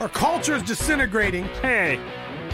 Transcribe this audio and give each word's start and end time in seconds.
Our 0.00 0.08
culture 0.08 0.54
is 0.54 0.62
disintegrating. 0.62 1.44
Hey, 1.60 1.98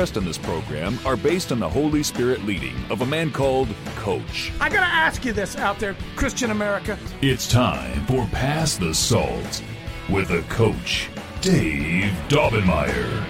in 0.00 0.24
this 0.24 0.38
program 0.38 0.98
are 1.04 1.14
based 1.14 1.52
on 1.52 1.58
the 1.58 1.68
Holy 1.68 2.02
Spirit 2.02 2.42
leading 2.46 2.74
of 2.88 3.02
a 3.02 3.06
man 3.06 3.30
called 3.30 3.68
Coach. 3.96 4.50
I 4.58 4.70
gotta 4.70 4.86
ask 4.86 5.26
you 5.26 5.34
this 5.34 5.56
out 5.56 5.78
there, 5.78 5.94
Christian 6.16 6.50
America. 6.50 6.98
It's 7.20 7.46
time 7.46 8.06
for 8.06 8.24
Pass 8.28 8.78
the 8.78 8.94
Salt 8.94 9.62
with 10.08 10.30
a 10.30 10.40
coach, 10.48 11.10
Dave 11.42 12.10
Daubenmire. 12.28 13.26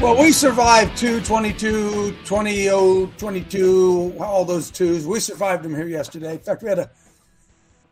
Well, 0.00 0.22
we 0.22 0.30
survived 0.30 0.96
2, 0.96 1.22
22, 1.22 2.16
20, 2.24 3.10
22, 3.18 4.14
all 4.20 4.44
those 4.44 4.70
twos. 4.70 5.04
We 5.04 5.18
survived 5.18 5.64
them 5.64 5.74
here 5.74 5.88
yesterday. 5.88 6.34
In 6.34 6.38
fact, 6.38 6.62
we 6.62 6.68
had 6.68 6.78
a, 6.78 6.90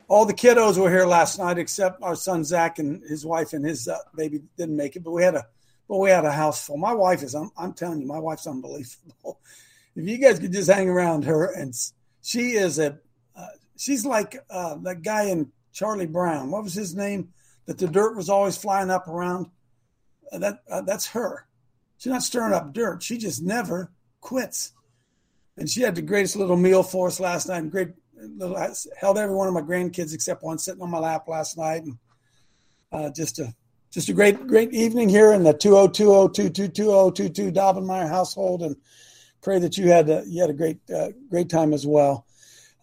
all 0.06 0.24
the 0.24 0.32
kiddos 0.32 0.78
were 0.78 0.90
here 0.90 1.06
last 1.06 1.40
night 1.40 1.58
except 1.58 2.04
our 2.04 2.14
son 2.14 2.44
Zach 2.44 2.78
and 2.78 3.02
his 3.02 3.26
wife 3.26 3.52
and 3.52 3.64
his 3.64 3.88
uh, 3.88 3.98
baby 4.14 4.42
didn't 4.56 4.76
make 4.76 4.94
it, 4.94 5.02
but 5.02 5.10
we 5.10 5.24
had 5.24 5.34
a, 5.34 5.46
but 5.88 5.98
we 5.98 6.10
had 6.10 6.24
a 6.24 6.32
house 6.32 6.64
full. 6.64 6.76
My 6.76 6.92
wife 6.92 7.22
is, 7.22 7.34
I'm, 7.34 7.50
I'm 7.56 7.72
telling 7.72 8.00
you, 8.00 8.06
my 8.06 8.18
wife's 8.18 8.46
unbelievable. 8.46 9.40
If 9.96 10.06
you 10.06 10.18
guys 10.18 10.38
could 10.38 10.52
just 10.52 10.70
hang 10.70 10.88
around 10.88 11.24
her, 11.24 11.46
and 11.46 11.74
she 12.22 12.52
is 12.52 12.78
a, 12.78 13.00
uh, 13.34 13.46
she's 13.76 14.06
like 14.06 14.36
uh, 14.48 14.76
that 14.82 15.02
guy 15.02 15.24
in 15.24 15.50
Charlie 15.72 16.06
Brown. 16.06 16.52
What 16.52 16.62
was 16.62 16.74
his 16.74 16.94
name? 16.94 17.30
That 17.66 17.78
the 17.78 17.88
dirt 17.88 18.14
was 18.14 18.28
always 18.28 18.56
flying 18.56 18.90
up 18.90 19.08
around. 19.08 19.46
Uh, 20.30 20.38
that 20.38 20.62
uh, 20.70 20.82
that's 20.82 21.08
her. 21.08 21.48
She's 21.96 22.12
not 22.12 22.22
stirring 22.22 22.54
up 22.54 22.72
dirt. 22.72 23.02
She 23.02 23.18
just 23.18 23.42
never 23.42 23.90
quits. 24.20 24.72
And 25.56 25.68
she 25.68 25.82
had 25.82 25.96
the 25.96 26.02
greatest 26.02 26.36
little 26.36 26.56
meal 26.56 26.84
for 26.84 27.08
us 27.08 27.18
last 27.18 27.48
night. 27.48 27.58
And 27.58 27.72
great 27.72 27.88
little 28.16 28.56
I 28.56 28.70
held 29.00 29.18
every 29.18 29.34
one 29.34 29.48
of 29.48 29.54
my 29.54 29.62
grandkids 29.62 30.14
except 30.14 30.44
one 30.44 30.58
sitting 30.58 30.82
on 30.82 30.90
my 30.90 31.00
lap 31.00 31.26
last 31.26 31.58
night. 31.58 31.82
And 31.82 31.98
uh, 32.92 33.10
just 33.10 33.40
a 33.40 33.52
just 33.90 34.08
a 34.08 34.12
great 34.12 34.46
great 34.46 34.72
evening 34.72 35.08
here 35.08 35.32
in 35.32 35.44
the 35.44 35.54
202022222 35.54 37.54
Daubenmire 37.54 38.08
household. 38.08 38.62
And 38.62 38.76
pray 39.42 39.58
that 39.58 39.78
you 39.78 39.88
had 39.88 40.08
a, 40.10 40.24
you 40.26 40.40
had 40.40 40.50
a 40.50 40.54
great 40.54 40.78
uh, 40.90 41.08
great 41.30 41.48
time 41.48 41.72
as 41.72 41.86
well. 41.86 42.26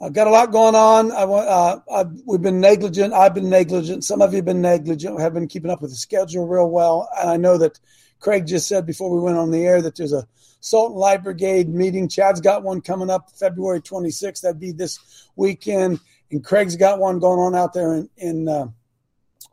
I've 0.01 0.13
got 0.13 0.27
a 0.27 0.31
lot 0.31 0.51
going 0.51 0.75
on. 0.75 1.11
I 1.11 1.25
want. 1.25 1.47
Uh, 1.47 1.79
I've, 1.91 2.21
we've 2.25 2.41
been 2.41 2.59
negligent. 2.59 3.13
I've 3.13 3.33
been 3.33 3.49
negligent. 3.49 4.03
Some 4.03 4.21
of 4.21 4.33
you 4.33 4.37
have 4.37 4.45
been 4.45 4.61
negligent. 4.61 5.19
Have 5.21 5.33
been 5.33 5.47
keeping 5.47 5.71
up 5.71 5.81
with 5.81 5.91
the 5.91 5.97
schedule 5.97 6.47
real 6.47 6.69
well. 6.69 7.09
And 7.19 7.29
I 7.29 7.37
know 7.37 7.57
that 7.59 7.79
Craig 8.19 8.45
just 8.45 8.67
said 8.67 8.85
before 8.85 9.09
we 9.09 9.21
went 9.21 9.37
on 9.37 9.51
the 9.51 9.65
air 9.65 9.81
that 9.81 9.95
there's 9.95 10.13
a 10.13 10.27
Salt 10.59 10.91
and 10.91 10.99
Light 10.99 11.23
Brigade 11.23 11.69
meeting. 11.69 12.09
Chad's 12.09 12.41
got 12.41 12.63
one 12.63 12.81
coming 12.81 13.09
up 13.09 13.29
February 13.31 13.81
26th. 13.81 14.41
That'd 14.41 14.59
be 14.59 14.71
this 14.71 15.29
weekend. 15.35 15.99
And 16.31 16.43
Craig's 16.43 16.75
got 16.75 16.99
one 16.99 17.19
going 17.19 17.39
on 17.39 17.55
out 17.55 17.73
there 17.73 17.93
in 17.93 18.09
in, 18.17 18.49
uh, 18.49 18.67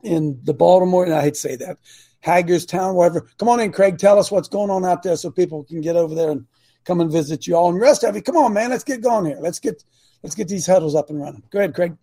in 0.03 0.39
the 0.43 0.55
Baltimore. 0.55 1.05
And 1.05 1.15
I 1.15 1.23
hate 1.23 1.35
to 1.35 1.41
say 1.41 1.57
that, 1.57 1.79
Hagerstown, 2.21 2.95
wherever. 2.95 3.27
Come 3.39 3.49
on 3.49 3.61
in, 3.61 3.73
Craig. 3.73 3.99
Tell 3.99 4.19
us 4.19 4.31
what's 4.31 4.49
going 4.49 4.71
on 4.71 4.85
out 4.85 5.03
there 5.03 5.17
so 5.17 5.31
people 5.31 5.65
can 5.65 5.81
get 5.81 5.97
over 5.97 6.15
there 6.15 6.31
and 6.31 6.47
come 6.85 7.01
and 7.01 7.11
visit 7.11 7.47
you 7.47 7.57
all. 7.57 7.71
And 7.71 7.81
rest 7.81 8.05
of 8.05 8.15
you, 8.15 8.23
come 8.23 8.37
on, 8.37 8.53
man. 8.53 8.71
Let's 8.71 8.85
get 8.85 9.03
going 9.03 9.27
here. 9.27 9.39
Let's 9.41 9.59
get 9.59 9.83
let's 10.23 10.35
get 10.35 10.49
these 10.49 10.67
huddles 10.67 10.95
up 10.95 11.11
and 11.11 11.21
running. 11.21 11.43
Go 11.51 11.59
ahead, 11.59 11.75
Craig. 11.75 11.97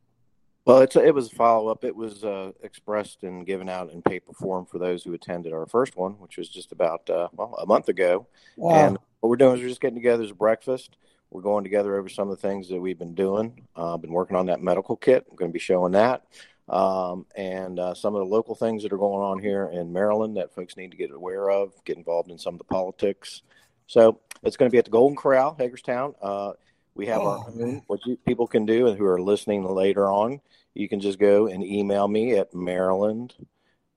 Well, 0.65 0.81
it's 0.81 0.95
a, 0.95 1.03
it 1.03 1.15
was 1.15 1.31
a 1.31 1.35
follow 1.35 1.69
up. 1.69 1.83
It 1.83 1.95
was 1.95 2.23
uh, 2.23 2.51
expressed 2.61 3.23
and 3.23 3.45
given 3.45 3.69
out 3.69 3.91
in 3.91 4.01
paper 4.01 4.33
form 4.33 4.65
for 4.65 4.77
those 4.77 5.03
who 5.03 5.13
attended 5.13 5.51
our 5.51 5.65
first 5.65 5.95
one, 5.95 6.13
which 6.13 6.37
was 6.37 6.47
just 6.47 6.71
about 6.71 7.09
uh, 7.09 7.29
well 7.33 7.55
a 7.55 7.65
month 7.65 7.89
ago. 7.89 8.27
Wow. 8.55 8.75
And 8.75 8.97
what 9.19 9.29
we're 9.29 9.37
doing 9.37 9.55
is 9.55 9.61
we're 9.61 9.69
just 9.69 9.81
getting 9.81 9.95
together 9.95 10.23
as 10.23 10.31
a 10.31 10.35
breakfast. 10.35 10.97
We're 11.31 11.41
going 11.41 11.63
together 11.63 11.95
over 11.95 12.09
some 12.09 12.29
of 12.29 12.39
the 12.39 12.47
things 12.47 12.69
that 12.69 12.79
we've 12.79 12.97
been 12.97 13.15
doing. 13.15 13.67
Uh, 13.75 13.97
been 13.97 14.11
working 14.11 14.35
on 14.35 14.47
that 14.47 14.61
medical 14.61 14.95
kit. 14.95 15.25
I'm 15.29 15.35
going 15.35 15.49
to 15.51 15.53
be 15.53 15.59
showing 15.59 15.93
that, 15.93 16.23
um, 16.69 17.25
and 17.35 17.79
uh, 17.79 17.93
some 17.93 18.15
of 18.15 18.19
the 18.19 18.25
local 18.25 18.55
things 18.55 18.83
that 18.83 18.93
are 18.93 18.97
going 18.97 19.23
on 19.23 19.39
here 19.39 19.69
in 19.71 19.91
Maryland 19.91 20.37
that 20.37 20.53
folks 20.53 20.77
need 20.77 20.91
to 20.91 20.97
get 20.97 21.11
aware 21.11 21.49
of. 21.49 21.73
Get 21.85 21.97
involved 21.97 22.29
in 22.29 22.37
some 22.37 22.53
of 22.53 22.59
the 22.59 22.65
politics. 22.65 23.41
So 23.87 24.19
it's 24.43 24.55
going 24.55 24.69
to 24.69 24.73
be 24.73 24.77
at 24.77 24.85
the 24.85 24.91
Golden 24.91 25.17
Corral, 25.17 25.55
Hagerstown. 25.57 26.13
Uh, 26.21 26.53
we 26.93 27.07
have 27.07 27.21
Oh, 27.21 27.27
our 27.27 27.47
own, 27.47 27.81
what 27.87 28.05
you, 28.05 28.17
people 28.17 28.45
can 28.45 28.65
do 28.65 28.87
and 28.87 28.97
who 28.97 29.05
are 29.05 29.21
listening 29.21 29.63
later 29.63 30.11
on. 30.11 30.41
You 30.73 30.87
can 30.87 30.99
just 30.99 31.17
go 31.17 31.47
and 31.47 31.63
email 31.63 32.07
me 32.07 32.35
at 32.35 32.53
Maryland 32.53 33.33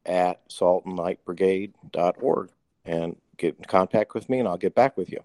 at 0.06 0.49
saltandlightbrigade.org 0.49 2.50
and 2.84 3.16
get 3.37 3.56
in 3.59 3.65
contact 3.65 4.15
with 4.15 4.28
me 4.28 4.38
and 4.38 4.49
I'll 4.49 4.56
get 4.56 4.75
back 4.75 4.97
with 4.97 5.11
you. 5.11 5.21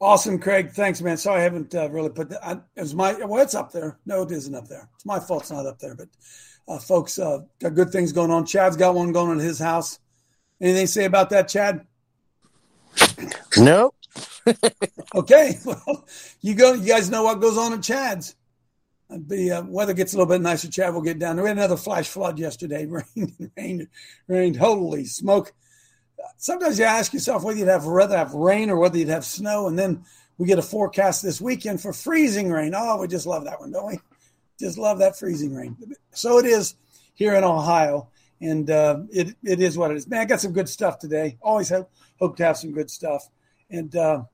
Awesome, 0.00 0.38
Craig. 0.38 0.70
Thanks, 0.70 1.02
man. 1.02 1.18
Sorry, 1.18 1.40
I 1.40 1.44
haven't 1.44 1.74
uh, 1.74 1.90
really 1.90 2.08
put 2.08 2.30
that. 2.30 2.44
I, 2.44 2.52
it 2.52 2.80
was 2.80 2.94
my 2.94 3.12
well, 3.24 3.42
it's 3.42 3.54
up 3.54 3.70
there. 3.70 3.98
No, 4.06 4.22
it 4.22 4.30
isn't 4.32 4.54
up 4.54 4.66
there. 4.66 4.88
It's 4.94 5.04
my 5.04 5.20
fault. 5.20 5.42
It's 5.42 5.50
not 5.50 5.66
up 5.66 5.78
there. 5.78 5.94
But 5.94 6.08
uh, 6.66 6.78
folks, 6.78 7.18
uh, 7.18 7.40
got 7.60 7.74
good 7.74 7.90
things 7.90 8.12
going 8.12 8.30
on. 8.30 8.46
Chad's 8.46 8.76
got 8.76 8.94
one 8.94 9.12
going 9.12 9.30
on 9.30 9.38
his 9.38 9.58
house. 9.58 9.98
Anything 10.58 10.86
to 10.86 10.92
say 10.92 11.04
about 11.04 11.28
that, 11.30 11.48
Chad? 11.48 11.86
Nope. 13.58 13.94
Okay. 15.14 15.58
Well, 15.64 16.06
you 16.40 16.54
go. 16.54 16.72
You 16.72 16.86
guys 16.86 17.10
know 17.10 17.24
what 17.24 17.40
goes 17.40 17.58
on 17.58 17.72
at 17.72 17.82
Chad's. 17.82 18.36
It'd 19.10 19.50
uh, 19.50 19.64
weather 19.66 19.92
gets 19.92 20.14
a 20.14 20.16
little 20.16 20.32
bit 20.32 20.40
nicer. 20.40 20.70
Chad 20.70 20.94
will 20.94 21.02
get 21.02 21.18
down. 21.18 21.36
there. 21.36 21.42
We 21.42 21.48
had 21.48 21.58
another 21.58 21.76
flash 21.76 22.08
flood 22.08 22.38
yesterday. 22.38 22.86
Rain, 23.16 23.50
rain, 23.56 23.88
rain. 24.28 24.54
Holy 24.54 25.04
smoke! 25.04 25.52
Sometimes 26.36 26.78
you 26.78 26.84
ask 26.84 27.12
yourself 27.12 27.44
whether 27.44 27.58
you'd 27.58 27.68
have 27.68 27.86
rather 27.86 28.16
have 28.16 28.34
rain 28.34 28.70
or 28.70 28.76
whether 28.76 28.98
you'd 28.98 29.08
have 29.08 29.24
snow, 29.24 29.68
and 29.68 29.78
then 29.78 30.04
we 30.38 30.46
get 30.46 30.58
a 30.58 30.62
forecast 30.62 31.22
this 31.22 31.40
weekend 31.40 31.80
for 31.80 31.92
freezing 31.92 32.50
rain. 32.50 32.72
Oh, 32.74 32.98
we 32.98 33.08
just 33.08 33.26
love 33.26 33.44
that 33.44 33.60
one, 33.60 33.72
don't 33.72 33.86
we? 33.86 34.00
Just 34.58 34.78
love 34.78 34.98
that 34.98 35.18
freezing 35.18 35.54
rain. 35.54 35.76
So 36.12 36.38
it 36.38 36.46
is 36.46 36.74
here 37.14 37.34
in 37.34 37.44
Ohio, 37.44 38.08
and 38.40 38.70
uh, 38.70 39.00
it 39.10 39.36
it 39.42 39.60
is 39.60 39.76
what 39.76 39.90
it 39.90 39.96
is. 39.96 40.06
Man, 40.08 40.20
I 40.20 40.24
got 40.24 40.40
some 40.40 40.52
good 40.52 40.68
stuff 40.68 40.98
today. 40.98 41.38
Always 41.40 41.68
hope 41.68 41.90
hope 42.18 42.36
to 42.36 42.44
have 42.44 42.56
some 42.56 42.72
good 42.72 42.90
stuff, 42.90 43.28
and. 43.70 43.94
Uh, 43.94 44.24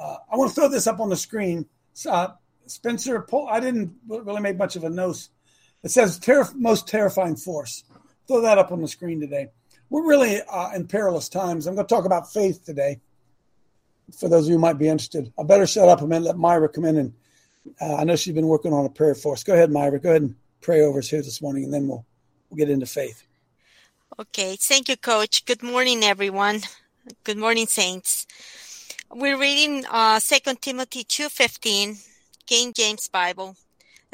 uh, 0.00 0.16
I 0.30 0.36
want 0.36 0.50
to 0.50 0.54
throw 0.54 0.68
this 0.68 0.86
up 0.86 1.00
on 1.00 1.08
the 1.08 1.16
screen. 1.16 1.66
Uh, 2.08 2.28
Spencer, 2.66 3.20
pull, 3.20 3.48
I 3.48 3.60
didn't 3.60 3.94
really 4.08 4.40
make 4.40 4.58
much 4.58 4.76
of 4.76 4.84
a 4.84 4.90
note. 4.90 5.28
It 5.82 5.90
says 5.90 6.20
most 6.54 6.88
terrifying 6.88 7.36
force. 7.36 7.84
Throw 8.26 8.40
that 8.42 8.58
up 8.58 8.72
on 8.72 8.82
the 8.82 8.88
screen 8.88 9.20
today. 9.20 9.50
We're 9.90 10.06
really 10.06 10.40
uh, 10.42 10.72
in 10.74 10.86
perilous 10.86 11.28
times. 11.28 11.66
I'm 11.66 11.74
going 11.74 11.86
to 11.86 11.94
talk 11.94 12.04
about 12.04 12.32
faith 12.32 12.64
today. 12.64 13.00
For 14.18 14.28
those 14.28 14.44
of 14.44 14.50
you 14.50 14.56
who 14.56 14.60
might 14.60 14.78
be 14.78 14.88
interested, 14.88 15.32
I 15.38 15.42
better 15.42 15.66
shut 15.66 15.88
up 15.88 16.00
a 16.00 16.06
minute. 16.06 16.26
Let 16.26 16.36
Myra 16.36 16.68
come 16.68 16.84
in, 16.84 16.96
and 16.96 17.14
uh, 17.80 17.96
I 17.96 18.04
know 18.04 18.16
she's 18.16 18.34
been 18.34 18.46
working 18.46 18.72
on 18.72 18.84
a 18.84 18.88
prayer 18.88 19.14
for 19.14 19.32
us. 19.32 19.42
Go 19.42 19.54
ahead, 19.54 19.70
Myra. 19.70 19.98
Go 19.98 20.10
ahead 20.10 20.22
and 20.22 20.34
pray 20.60 20.82
over 20.82 21.00
us 21.00 21.08
here 21.08 21.22
this 21.22 21.42
morning, 21.42 21.64
and 21.64 21.74
then 21.74 21.88
we'll 21.88 22.04
we'll 22.50 22.58
get 22.58 22.70
into 22.70 22.86
faith. 22.86 23.24
Okay, 24.18 24.56
thank 24.56 24.88
you, 24.88 24.96
Coach. 24.96 25.44
Good 25.44 25.62
morning, 25.62 26.02
everyone. 26.04 26.62
Good 27.24 27.36
morning, 27.36 27.66
saints. 27.66 28.26
We're 29.12 29.38
reading 29.38 29.84
uh, 29.90 30.20
2 30.20 30.54
Timothy 30.60 31.04
2.15, 31.04 32.04
King 32.46 32.72
James 32.72 33.08
Bible. 33.08 33.56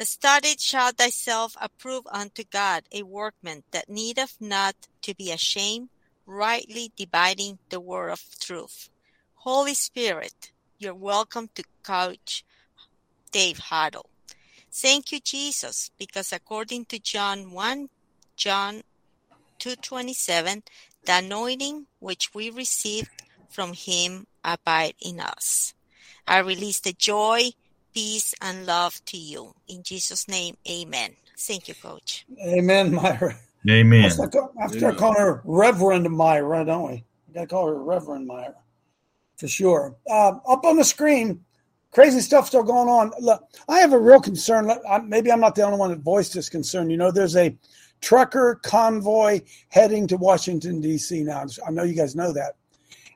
Study 0.01 0.55
show 0.59 0.89
thyself 0.97 1.55
approve 1.61 2.05
unto 2.11 2.43
God, 2.43 2.83
a 2.91 3.03
workman 3.03 3.63
that 3.71 3.89
needeth 3.89 4.35
not 4.39 4.75
to 5.01 5.15
be 5.15 5.31
ashamed, 5.31 5.89
rightly 6.25 6.91
dividing 6.97 7.59
the 7.69 7.79
word 7.79 8.09
of 8.09 8.21
truth. 8.39 8.89
Holy 9.35 9.73
Spirit, 9.73 10.51
you're 10.77 10.93
welcome 10.93 11.49
to 11.55 11.63
Coach 11.83 12.43
Dave 13.31 13.59
Huddle. 13.59 14.09
Thank 14.71 15.11
you, 15.11 15.19
Jesus, 15.19 15.91
because 15.97 16.33
according 16.33 16.85
to 16.85 16.99
John 16.99 17.51
1, 17.51 17.87
John 18.35 18.81
2.27, 19.59 20.63
the 21.05 21.17
anointing 21.17 21.87
which 21.99 22.33
we 22.33 22.49
received 22.49 23.23
from 23.49 23.73
him 23.73 24.27
abide 24.43 24.95
in 24.99 25.19
us. 25.19 25.73
I 26.27 26.39
release 26.39 26.79
the 26.79 26.93
joy, 26.93 27.51
peace, 27.93 28.33
and 28.41 28.65
love 28.65 29.03
to 29.05 29.17
you. 29.17 29.53
In 29.67 29.83
Jesus' 29.83 30.27
name, 30.27 30.57
amen. 30.69 31.15
Thank 31.37 31.67
you, 31.67 31.75
Coach. 31.75 32.25
Amen, 32.45 32.93
Myra. 32.93 33.35
Amen. 33.69 34.05
I 34.05 34.07
have 34.07 34.31
to 34.31 34.49
I 34.57 34.61
have 34.63 34.71
to 34.71 34.77
start 34.79 35.17
her 35.17 35.41
Reverend 35.45 36.09
Myra, 36.09 36.65
don't 36.65 36.89
we? 36.89 37.03
We 37.27 37.33
got 37.33 37.41
to 37.41 37.47
call 37.47 37.67
her 37.67 37.81
Reverend 37.81 38.27
Myra 38.27 38.55
for 39.37 39.47
sure. 39.47 39.95
Uh, 40.09 40.33
up 40.47 40.65
on 40.65 40.77
the 40.77 40.83
screen, 40.83 41.43
crazy 41.91 42.19
stuff 42.19 42.47
still 42.47 42.63
going 42.63 42.89
on. 42.89 43.11
Look, 43.19 43.43
I 43.67 43.79
have 43.79 43.93
a 43.93 43.99
real 43.99 44.19
concern. 44.19 44.71
Maybe 45.05 45.31
I'm 45.31 45.39
not 45.39 45.55
the 45.55 45.63
only 45.63 45.77
one 45.77 45.91
that 45.91 45.99
voiced 45.99 46.33
this 46.33 46.49
concern. 46.49 46.89
You 46.89 46.97
know, 46.97 47.11
there's 47.11 47.35
a 47.35 47.55
trucker 48.01 48.59
convoy 48.63 49.41
heading 49.69 50.07
to 50.07 50.17
Washington 50.17 50.81
D.C. 50.81 51.23
Now 51.23 51.45
I 51.65 51.71
know 51.71 51.83
you 51.83 51.95
guys 51.95 52.15
know 52.15 52.33
that. 52.33 52.55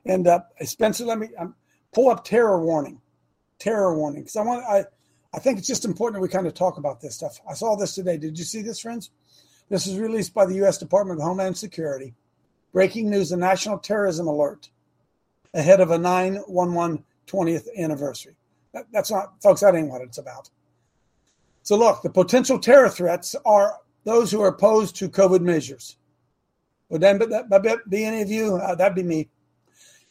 And 0.06 0.26
uh, 0.26 0.40
Spencer, 0.62 1.04
let 1.04 1.18
me 1.18 1.28
um, 1.38 1.54
pull 1.92 2.10
up 2.10 2.24
terror 2.24 2.62
warning, 2.64 3.00
terror 3.58 3.96
warning, 3.96 4.22
because 4.22 4.36
I 4.36 4.42
want 4.42 4.64
I 4.64 4.84
I 5.34 5.38
think 5.38 5.58
it's 5.58 5.66
just 5.66 5.84
important 5.84 6.14
that 6.14 6.22
we 6.22 6.28
kind 6.28 6.46
of 6.46 6.54
talk 6.54 6.78
about 6.78 7.00
this 7.00 7.14
stuff. 7.14 7.40
I 7.48 7.54
saw 7.54 7.76
this 7.76 7.94
today. 7.94 8.16
Did 8.16 8.38
you 8.38 8.44
see 8.44 8.62
this, 8.62 8.80
friends? 8.80 9.10
This 9.68 9.86
is 9.86 9.98
released 9.98 10.32
by 10.32 10.46
the 10.46 10.54
U.S. 10.56 10.78
Department 10.78 11.20
of 11.20 11.26
Homeland 11.26 11.56
Security. 11.56 12.14
Breaking 12.72 13.10
news: 13.10 13.32
a 13.32 13.36
national 13.36 13.78
terrorism 13.78 14.26
alert 14.26 14.70
ahead 15.54 15.80
of 15.80 15.90
a 15.90 15.98
9/11 15.98 17.04
20th 17.26 17.66
anniversary. 17.76 18.34
That, 18.72 18.86
that's 18.92 19.10
not, 19.10 19.42
folks. 19.42 19.60
That 19.60 19.74
ain't 19.74 19.88
what 19.88 20.02
it's 20.02 20.18
about. 20.18 20.50
So 21.62 21.76
look, 21.76 22.02
the 22.02 22.10
potential 22.10 22.58
terror 22.58 22.88
threats 22.88 23.34
are 23.44 23.76
those 24.04 24.30
who 24.30 24.40
are 24.40 24.48
opposed 24.48 24.96
to 24.96 25.08
COVID 25.10 25.42
measures. 25.42 25.96
Would 26.88 27.02
that 27.02 27.84
be 27.90 28.04
any 28.04 28.22
of 28.22 28.30
you? 28.30 28.56
Uh, 28.56 28.74
that'd 28.74 28.94
be 28.94 29.02
me. 29.02 29.28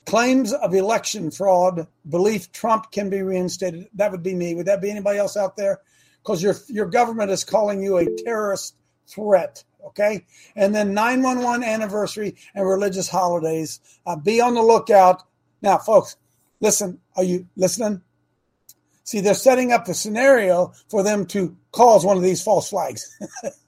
Claims 0.07 0.53
of 0.53 0.73
election 0.73 1.29
fraud, 1.29 1.85
belief 2.09 2.49
Trump 2.53 2.91
can 2.91 3.09
be 3.09 3.23
reinstated. 3.23 3.89
That 3.93 4.09
would 4.09 4.23
be 4.23 4.33
me. 4.33 4.55
Would 4.55 4.65
that 4.67 4.81
be 4.81 4.89
anybody 4.89 5.19
else 5.19 5.35
out 5.35 5.57
there? 5.57 5.81
Because 6.23 6.41
your 6.41 6.55
your 6.67 6.85
government 6.85 7.29
is 7.29 7.43
calling 7.43 7.83
you 7.83 7.97
a 7.97 8.07
terrorist 8.23 8.75
threat. 9.05 9.65
Okay, 9.85 10.25
and 10.55 10.73
then 10.73 10.93
911 10.93 11.61
anniversary 11.61 12.37
and 12.55 12.65
religious 12.65 13.09
holidays. 13.09 13.81
Uh, 14.05 14.15
be 14.15 14.39
on 14.39 14.53
the 14.53 14.61
lookout. 14.61 15.23
Now, 15.61 15.77
folks, 15.77 16.15
listen. 16.61 17.01
Are 17.17 17.23
you 17.23 17.45
listening? 17.57 18.01
See, 19.03 19.19
they're 19.19 19.33
setting 19.33 19.73
up 19.73 19.83
the 19.83 19.93
scenario 19.93 20.71
for 20.89 21.03
them 21.03 21.25
to 21.27 21.53
cause 21.73 22.05
one 22.05 22.15
of 22.15 22.23
these 22.23 22.41
false 22.41 22.69
flags. 22.69 23.13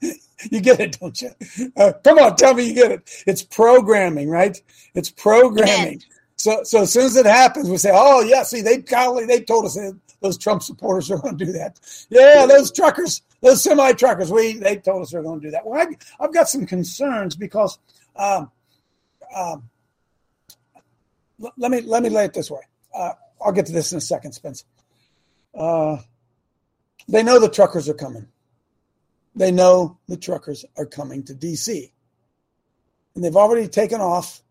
you 0.50 0.60
get 0.62 0.80
it, 0.80 0.98
don't 0.98 1.20
you? 1.20 1.30
Uh, 1.76 1.92
come 2.02 2.18
on, 2.18 2.36
tell 2.36 2.54
me 2.54 2.68
you 2.68 2.74
get 2.74 2.92
it. 2.92 3.10
It's 3.26 3.42
programming, 3.42 4.30
right? 4.30 4.58
It's 4.94 5.10
programming. 5.10 6.02
So, 6.40 6.62
so 6.62 6.80
as 6.80 6.92
soon 6.94 7.04
as 7.04 7.16
it 7.16 7.26
happens, 7.26 7.68
we 7.68 7.76
say, 7.76 7.90
"Oh, 7.92 8.22
yeah, 8.22 8.44
see, 8.44 8.62
they 8.62 8.78
golly, 8.78 9.26
they 9.26 9.42
told 9.42 9.66
us 9.66 9.74
that 9.74 9.94
those 10.20 10.38
Trump 10.38 10.62
supporters 10.62 11.10
are 11.10 11.18
going 11.18 11.36
to 11.36 11.44
do 11.44 11.52
that. 11.52 11.78
Yeah, 12.08 12.46
those 12.46 12.72
truckers, 12.72 13.20
those 13.42 13.62
semi 13.62 13.92
truckers, 13.92 14.32
we 14.32 14.54
they 14.54 14.76
told 14.76 15.02
us 15.02 15.10
they're 15.10 15.22
going 15.22 15.40
to 15.40 15.46
do 15.48 15.50
that. 15.50 15.66
Well, 15.66 15.78
I, 15.78 16.22
have 16.22 16.32
got 16.32 16.48
some 16.48 16.64
concerns 16.64 17.36
because, 17.36 17.78
um, 18.16 18.50
um, 19.36 19.68
let 21.58 21.70
me 21.70 21.82
let 21.82 22.02
me 22.02 22.08
lay 22.08 22.24
it 22.24 22.32
this 22.32 22.50
way. 22.50 22.62
Uh, 22.94 23.12
I'll 23.42 23.52
get 23.52 23.66
to 23.66 23.72
this 23.72 23.92
in 23.92 23.98
a 23.98 24.00
second, 24.00 24.32
Spence. 24.32 24.64
Uh, 25.54 25.98
they 27.06 27.22
know 27.22 27.38
the 27.38 27.50
truckers 27.50 27.86
are 27.90 27.94
coming. 27.94 28.26
They 29.36 29.50
know 29.50 29.98
the 30.08 30.16
truckers 30.16 30.64
are 30.78 30.86
coming 30.86 31.22
to 31.24 31.34
DC. 31.34 31.90
And 33.14 33.22
they've 33.22 33.36
already 33.36 33.68
taken 33.68 34.00
off. 34.00 34.42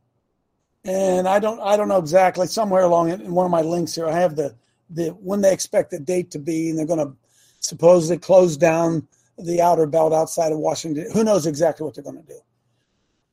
And 0.85 1.27
I 1.27 1.39
don't 1.39 1.59
I 1.59 1.75
don't 1.75 1.87
know 1.87 1.97
exactly 1.97 2.47
somewhere 2.47 2.83
along 2.83 3.09
in 3.09 3.33
one 3.33 3.45
of 3.45 3.51
my 3.51 3.61
links 3.61 3.95
here. 3.95 4.07
I 4.07 4.19
have 4.19 4.35
the 4.35 4.55
the 4.89 5.09
when 5.09 5.41
they 5.41 5.53
expect 5.53 5.91
the 5.91 5.99
date 5.99 6.31
to 6.31 6.39
be, 6.39 6.69
and 6.69 6.79
they're 6.79 6.85
going 6.85 7.05
to 7.05 7.13
supposedly 7.59 8.17
close 8.17 8.55
down 8.55 9.07
the 9.37 9.61
outer 9.61 9.85
belt 9.85 10.13
outside 10.13 10.51
of 10.51 10.59
Washington. 10.59 11.07
Who 11.13 11.23
knows 11.23 11.45
exactly 11.45 11.85
what 11.85 11.95
they're 11.95 12.03
going 12.03 12.21
to 12.21 12.27
do? 12.27 12.39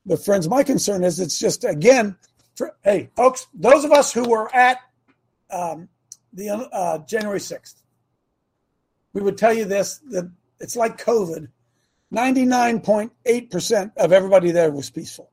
But 0.05 0.25
friends, 0.25 0.49
my 0.49 0.63
concern 0.63 1.05
is 1.05 1.19
it's 1.19 1.39
just 1.39 1.65
again, 1.65 2.17
for, 2.57 2.77
hey 2.83 3.11
folks, 3.17 3.47
those 3.55 3.85
of 3.85 3.93
us 3.93 4.13
who 4.13 4.29
were 4.29 4.55
at 4.55 4.79
um, 5.51 5.89
the 6.33 6.51
uh, 6.51 6.99
January 6.99 7.41
6th. 7.41 7.75
We 9.13 9.23
would 9.23 9.39
tell 9.39 9.53
you 9.53 9.65
this 9.65 9.99
that 10.11 10.31
it's 10.61 10.77
like 10.77 11.03
COVID. 11.03 11.49
99.8% 12.15 13.97
of 13.97 14.13
everybody 14.13 14.53
there 14.53 14.71
was 14.71 14.91
peaceful. 14.91 15.31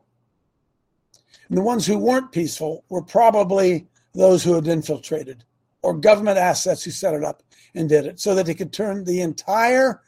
And 1.54 1.60
the 1.60 1.62
ones 1.62 1.86
who 1.86 2.00
weren't 2.00 2.32
peaceful 2.32 2.84
were 2.90 3.04
probably 3.04 3.86
those 4.16 4.44
who 4.44 4.56
had 4.56 4.68
infiltrated 4.68 5.44
or 5.84 5.94
government 5.94 6.40
assets 6.40 6.84
who 6.84 6.90
set 6.90 7.14
it 7.14 7.24
up 7.24 7.44
and 7.76 7.88
did 7.88 8.08
it 8.08 8.20
so 8.20 8.34
that 8.34 8.48
they 8.48 8.56
could 8.56 8.74
turn 8.74 9.04
the 9.04 9.22
entire 9.22 10.02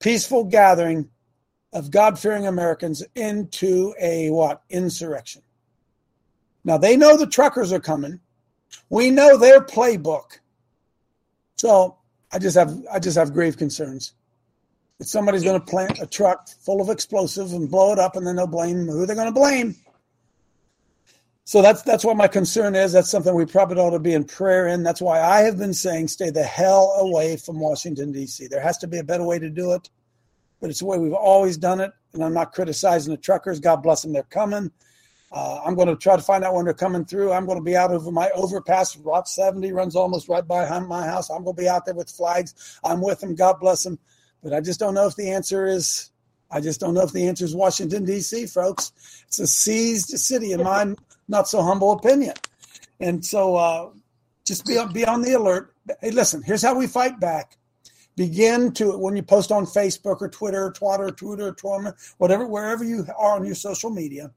peaceful 0.00 0.42
gathering 0.42 1.10
of 1.74 1.90
God 1.90 2.18
fearing 2.18 2.46
Americans 2.46 3.04
into 3.14 3.94
a 4.00 4.30
what? 4.30 4.62
Insurrection. 4.70 5.42
Now 6.64 6.78
they 6.78 6.96
know 6.96 7.18
the 7.18 7.26
truckers 7.26 7.70
are 7.70 7.78
coming. 7.78 8.20
We 8.88 9.10
know 9.10 9.36
their 9.36 9.60
playbook. 9.60 10.38
So 11.56 11.98
I 12.32 12.38
just 12.38 12.56
have 12.56 12.74
I 12.90 13.00
just 13.00 13.18
have 13.18 13.34
grave 13.34 13.58
concerns. 13.58 14.14
That 14.96 15.08
somebody's 15.08 15.44
going 15.44 15.60
to 15.60 15.66
plant 15.66 15.98
a 16.00 16.06
truck 16.06 16.48
full 16.48 16.80
of 16.80 16.88
explosives 16.88 17.52
and 17.52 17.70
blow 17.70 17.92
it 17.92 17.98
up, 17.98 18.16
and 18.16 18.26
then 18.26 18.36
they'll 18.36 18.46
blame 18.46 18.86
who 18.86 19.04
they're 19.04 19.14
going 19.14 19.28
to 19.28 19.32
blame. 19.38 19.76
So 21.54 21.62
that's 21.62 21.82
that's 21.82 22.04
what 22.04 22.16
my 22.16 22.26
concern 22.26 22.74
is. 22.74 22.94
That's 22.94 23.08
something 23.08 23.32
we 23.32 23.46
probably 23.46 23.78
ought 23.78 23.90
to 23.90 24.00
be 24.00 24.12
in 24.12 24.24
prayer 24.24 24.66
in. 24.66 24.82
That's 24.82 25.00
why 25.00 25.20
I 25.20 25.42
have 25.42 25.56
been 25.56 25.72
saying 25.72 26.08
stay 26.08 26.30
the 26.30 26.42
hell 26.42 26.96
away 26.98 27.36
from 27.36 27.60
Washington 27.60 28.10
D.C. 28.10 28.48
There 28.48 28.60
has 28.60 28.76
to 28.78 28.88
be 28.88 28.98
a 28.98 29.04
better 29.04 29.22
way 29.22 29.38
to 29.38 29.48
do 29.48 29.72
it, 29.72 29.88
but 30.60 30.68
it's 30.68 30.80
the 30.80 30.86
way 30.86 30.98
we've 30.98 31.12
always 31.12 31.56
done 31.56 31.78
it. 31.78 31.92
And 32.12 32.24
I'm 32.24 32.34
not 32.34 32.54
criticizing 32.54 33.12
the 33.14 33.20
truckers. 33.20 33.60
God 33.60 33.84
bless 33.84 34.02
them. 34.02 34.12
They're 34.12 34.24
coming. 34.24 34.72
Uh, 35.30 35.60
I'm 35.64 35.76
going 35.76 35.86
to 35.86 35.94
try 35.94 36.16
to 36.16 36.22
find 36.22 36.42
out 36.42 36.54
when 36.54 36.64
they're 36.64 36.74
coming 36.74 37.04
through. 37.04 37.30
I'm 37.30 37.46
going 37.46 37.58
to 37.58 37.64
be 37.64 37.76
out 37.76 37.92
over 37.92 38.10
my 38.10 38.30
overpass. 38.30 38.96
Route 38.96 39.28
70 39.28 39.70
runs 39.70 39.94
almost 39.94 40.28
right 40.28 40.44
behind 40.44 40.88
my 40.88 41.06
house. 41.06 41.30
I'm 41.30 41.44
going 41.44 41.54
to 41.54 41.62
be 41.62 41.68
out 41.68 41.84
there 41.86 41.94
with 41.94 42.10
flags. 42.10 42.80
I'm 42.82 43.00
with 43.00 43.20
them. 43.20 43.36
God 43.36 43.60
bless 43.60 43.84
them. 43.84 44.00
But 44.42 44.54
I 44.54 44.60
just 44.60 44.80
don't 44.80 44.94
know 44.94 45.06
if 45.06 45.14
the 45.14 45.30
answer 45.30 45.68
is. 45.68 46.10
I 46.54 46.60
just 46.60 46.78
don't 46.78 46.94
know 46.94 47.02
if 47.02 47.12
the 47.12 47.26
answer 47.26 47.44
is 47.44 47.54
Washington 47.54 48.04
D.C., 48.04 48.46
folks. 48.46 48.92
It's 49.26 49.40
a 49.40 49.46
seized 49.46 50.10
city, 50.10 50.52
in 50.52 50.62
my 50.62 50.94
not 51.26 51.48
so 51.48 51.60
humble 51.62 51.92
opinion. 51.92 52.34
And 53.00 53.24
so, 53.24 53.56
uh, 53.56 53.90
just 54.46 54.64
be 54.64 54.78
be 54.92 55.04
on 55.04 55.22
the 55.22 55.32
alert. 55.32 55.74
Hey, 56.00 56.12
listen. 56.12 56.42
Here's 56.42 56.62
how 56.62 56.76
we 56.76 56.86
fight 56.86 57.18
back 57.18 57.58
begin 58.16 58.70
to 58.72 58.96
when 58.96 59.16
you 59.16 59.22
post 59.24 59.50
on 59.50 59.66
Facebook 59.66 60.20
or 60.20 60.28
Twitter, 60.28 60.70
Twitter, 60.70 61.10
Twitter, 61.10 61.52
Twitter, 61.52 61.96
whatever, 62.18 62.46
wherever 62.46 62.84
you 62.84 63.04
are 63.18 63.34
on 63.34 63.44
your 63.44 63.56
social 63.56 63.90
media, 63.90 64.30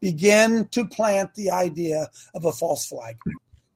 begin 0.00 0.68
to 0.68 0.86
plant 0.86 1.34
the 1.34 1.50
idea 1.50 2.08
of 2.34 2.44
a 2.44 2.52
false 2.52 2.86
flag. 2.86 3.16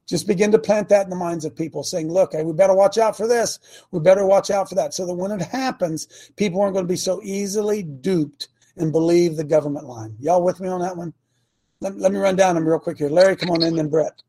Just 0.09 0.25
begin 0.25 0.51
to 0.51 0.59
plant 0.59 0.89
that 0.89 1.03
in 1.03 1.11
the 1.11 1.15
minds 1.15 1.45
of 1.45 1.55
people, 1.55 1.83
saying, 1.83 2.11
"Look, 2.11 2.33
hey, 2.33 2.43
we 2.43 2.51
better 2.51 2.73
watch 2.73 2.97
out 2.97 3.15
for 3.15 3.27
this. 3.27 3.59
We 3.91 3.99
better 3.99 4.25
watch 4.25 4.49
out 4.49 4.67
for 4.67 4.73
that." 4.75 4.95
So 4.95 5.05
that 5.05 5.13
when 5.13 5.31
it 5.31 5.41
happens, 5.41 6.31
people 6.35 6.61
aren't 6.61 6.73
going 6.73 6.85
to 6.85 6.91
be 6.91 6.97
so 6.97 7.21
easily 7.23 7.83
duped 7.83 8.47
and 8.75 8.91
believe 8.91 9.35
the 9.35 9.43
government 9.43 9.85
line. 9.85 10.15
Y'all 10.19 10.43
with 10.43 10.59
me 10.59 10.67
on 10.67 10.81
that 10.81 10.97
one? 10.97 11.13
Let, 11.79 11.95
let 11.97 12.11
me 12.11 12.17
run 12.17 12.35
down 12.35 12.55
them 12.55 12.67
real 12.67 12.79
quick 12.79 12.97
here. 12.97 13.09
Larry, 13.09 13.35
come 13.35 13.51
on 13.51 13.61
in, 13.61 13.75
then 13.75 13.89
Brett. 13.89 14.23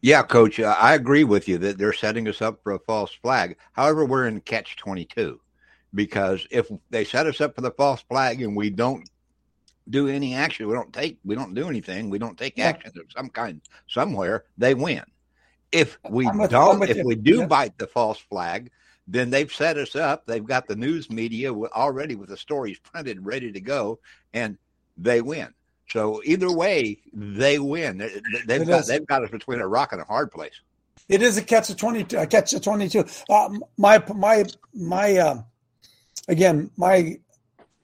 Yeah, 0.00 0.22
coach, 0.22 0.58
uh, 0.58 0.74
I 0.80 0.94
agree 0.94 1.24
with 1.24 1.46
you 1.46 1.58
that 1.58 1.76
they're 1.76 1.92
setting 1.92 2.26
us 2.26 2.40
up 2.40 2.62
for 2.62 2.72
a 2.72 2.78
false 2.78 3.12
flag. 3.12 3.56
However, 3.72 4.06
we're 4.06 4.28
in 4.28 4.40
catch 4.40 4.76
22 4.76 5.38
because 5.94 6.46
if 6.50 6.70
they 6.88 7.04
set 7.04 7.26
us 7.26 7.40
up 7.40 7.54
for 7.54 7.60
the 7.60 7.72
false 7.72 8.00
flag 8.08 8.40
and 8.40 8.56
we 8.56 8.70
don't 8.70 9.08
do 9.90 10.08
any 10.08 10.34
action, 10.34 10.68
we 10.68 10.74
don't 10.74 10.92
take, 10.92 11.18
we 11.24 11.34
don't 11.34 11.54
do 11.54 11.68
anything, 11.68 12.10
we 12.10 12.18
don't 12.18 12.38
take 12.38 12.56
yeah. 12.56 12.68
action 12.68 12.92
of 12.96 13.12
some 13.14 13.28
kind 13.28 13.60
somewhere, 13.88 14.44
they 14.56 14.74
win. 14.74 15.02
If 15.72 15.98
we 16.08 16.24
don't, 16.48 16.82
if 16.88 16.96
you. 16.96 17.04
we 17.04 17.14
do 17.14 17.38
yeah. 17.38 17.46
bite 17.46 17.78
the 17.78 17.86
false 17.86 18.18
flag, 18.18 18.70
then 19.06 19.30
they've 19.30 19.52
set 19.52 19.76
us 19.76 19.96
up. 19.96 20.26
They've 20.26 20.44
got 20.44 20.66
the 20.66 20.76
news 20.76 21.10
media 21.10 21.52
already 21.52 22.14
with 22.14 22.28
the 22.28 22.36
stories 22.36 22.78
printed, 22.78 23.24
ready 23.24 23.52
to 23.52 23.60
go, 23.60 23.98
and 24.32 24.56
they 24.96 25.20
win. 25.20 25.52
So 25.88 26.22
either 26.24 26.52
way, 26.52 26.98
they 27.12 27.58
win. 27.58 27.98
They've 28.46 28.66
got, 28.66 28.86
they've 28.86 29.06
got 29.06 29.24
us 29.24 29.30
between 29.30 29.60
a 29.60 29.66
rock 29.66 29.92
and 29.92 30.00
a 30.00 30.04
hard 30.04 30.30
place. 30.30 30.60
It 31.08 31.22
is 31.22 31.36
a 31.36 31.42
catch 31.42 31.70
of 31.70 31.76
twenty 31.76 32.04
two. 32.04 32.18
A 32.18 32.26
catch 32.26 32.52
of 32.52 32.62
twenty 32.62 32.88
two. 32.88 33.04
Uh, 33.28 33.50
my 33.76 34.02
my 34.14 34.44
my. 34.72 35.16
Uh, 35.16 35.42
again, 36.28 36.70
my 36.76 37.18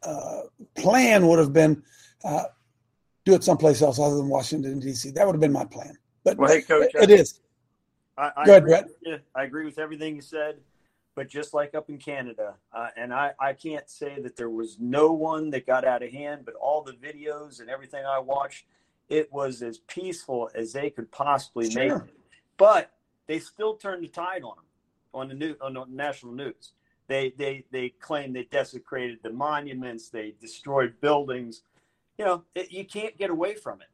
uh, 0.05 0.43
plan 0.77 1.27
would 1.27 1.41
have 1.41 1.53
been 1.53 1.83
uh, 2.27 2.45
do 3.25 3.35
it 3.35 3.45
someplace 3.45 3.83
else 3.83 3.99
other 3.99 4.17
than 4.17 4.29
Washington 4.29 4.79
D.C. 4.79 5.11
That 5.13 5.27
would 5.27 5.35
have 5.35 5.41
been 5.41 5.53
my 5.53 5.65
plan. 5.65 5.97
But 6.25 6.37
well, 6.37 6.51
hey, 6.51 6.63
coach, 6.63 6.91
it 6.95 7.11
I, 7.11 7.13
is. 7.13 7.41
I, 8.19 8.33
I 8.37 8.45
Go 8.45 8.53
ahead, 8.53 8.65
Brett. 8.65 8.89
I 9.35 9.45
agree 9.45 9.65
with 9.65 9.79
everything 9.79 10.17
you 10.17 10.23
said 10.23 10.57
but 11.17 11.29
just 11.29 11.55
like 11.55 11.75
up 11.75 11.89
in 11.89 11.97
Canada, 11.97 12.55
uh, 12.75 12.89
and 12.95 13.13
I, 13.13 13.33
I 13.41 13.55
can't 13.55 13.89
say 13.89 14.21
that 14.21 14.37
there 14.37 14.51
was 14.51 14.77
no 14.79 15.13
one 15.13 15.49
that 15.51 15.67
got 15.67 15.87
out 15.87 16.03
of 16.03 16.13
hand, 16.13 16.43
but 16.45 16.55
all 16.55 16.83
the 16.83 16.93
videos 16.93 17.61
and 17.61 17.71
everything 17.71 18.05
I 18.05 18.19
watched, 18.19 18.67
it 19.09 19.33
was 19.33 19.63
as 19.63 19.79
peaceful 19.79 20.51
as 20.55 20.75
they 20.75 20.91
could 20.91 21.11
possibly 21.11 21.71
sure. 21.71 21.83
make 21.83 22.09
it. 22.09 22.15
But 22.59 22.93
they 23.27 23.39
still 23.39 23.77
turned 23.77 24.05
the 24.05 24.09
tide 24.09 24.43
on 24.43 24.57
them 24.57 24.65
on 25.15 25.29
the 25.29 25.35
new 25.35 25.57
on 25.63 25.73
the 25.73 25.87
national 25.89 26.33
news. 26.33 26.73
They 27.09 27.33
they 27.39 27.65
they 27.71 27.89
claim 27.89 28.35
they 28.35 28.45
desecrated 28.45 29.21
the 29.23 29.33
monuments, 29.33 30.11
they 30.11 30.35
destroyed 30.39 31.01
buildings. 31.01 31.63
You 32.19 32.25
know, 32.25 32.45
it, 32.55 32.71
you 32.71 32.85
can't 32.85 33.17
get 33.17 33.31
away 33.31 33.55
from 33.55 33.81
it. 33.81 33.89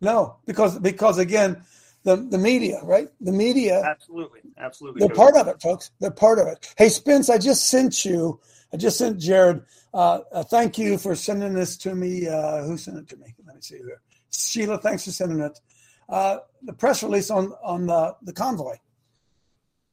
No, 0.00 0.36
because 0.46 0.78
because 0.78 1.18
again, 1.18 1.62
the, 2.02 2.16
the 2.16 2.38
media, 2.38 2.80
right? 2.82 3.10
The 3.20 3.32
media. 3.32 3.82
Absolutely. 3.84 4.40
Absolutely. 4.58 5.00
They're 5.00 5.14
part 5.14 5.36
of 5.36 5.48
it, 5.48 5.60
folks. 5.60 5.90
They're 6.00 6.10
part 6.10 6.38
of 6.38 6.46
it. 6.46 6.72
Hey, 6.76 6.88
Spence, 6.88 7.28
I 7.28 7.38
just 7.38 7.68
sent 7.68 8.04
you, 8.04 8.40
I 8.72 8.76
just 8.76 8.98
sent 8.98 9.18
Jared, 9.18 9.62
uh, 9.92 10.20
uh, 10.32 10.42
thank 10.42 10.78
you 10.78 10.96
for 10.96 11.14
sending 11.14 11.52
this 11.52 11.76
to 11.78 11.94
me. 11.94 12.26
Uh, 12.26 12.62
who 12.62 12.78
sent 12.78 12.98
it 12.98 13.08
to 13.08 13.16
me? 13.16 13.34
Let 13.44 13.56
me 13.56 13.62
see 13.62 13.78
here. 13.78 14.00
Sheila, 14.30 14.78
thanks 14.78 15.04
for 15.04 15.10
sending 15.10 15.40
it. 15.40 15.60
Uh, 16.08 16.38
the 16.62 16.72
press 16.72 17.02
release 17.02 17.30
on, 17.30 17.52
on 17.62 17.86
the, 17.86 18.16
the 18.22 18.32
convoy. 18.32 18.76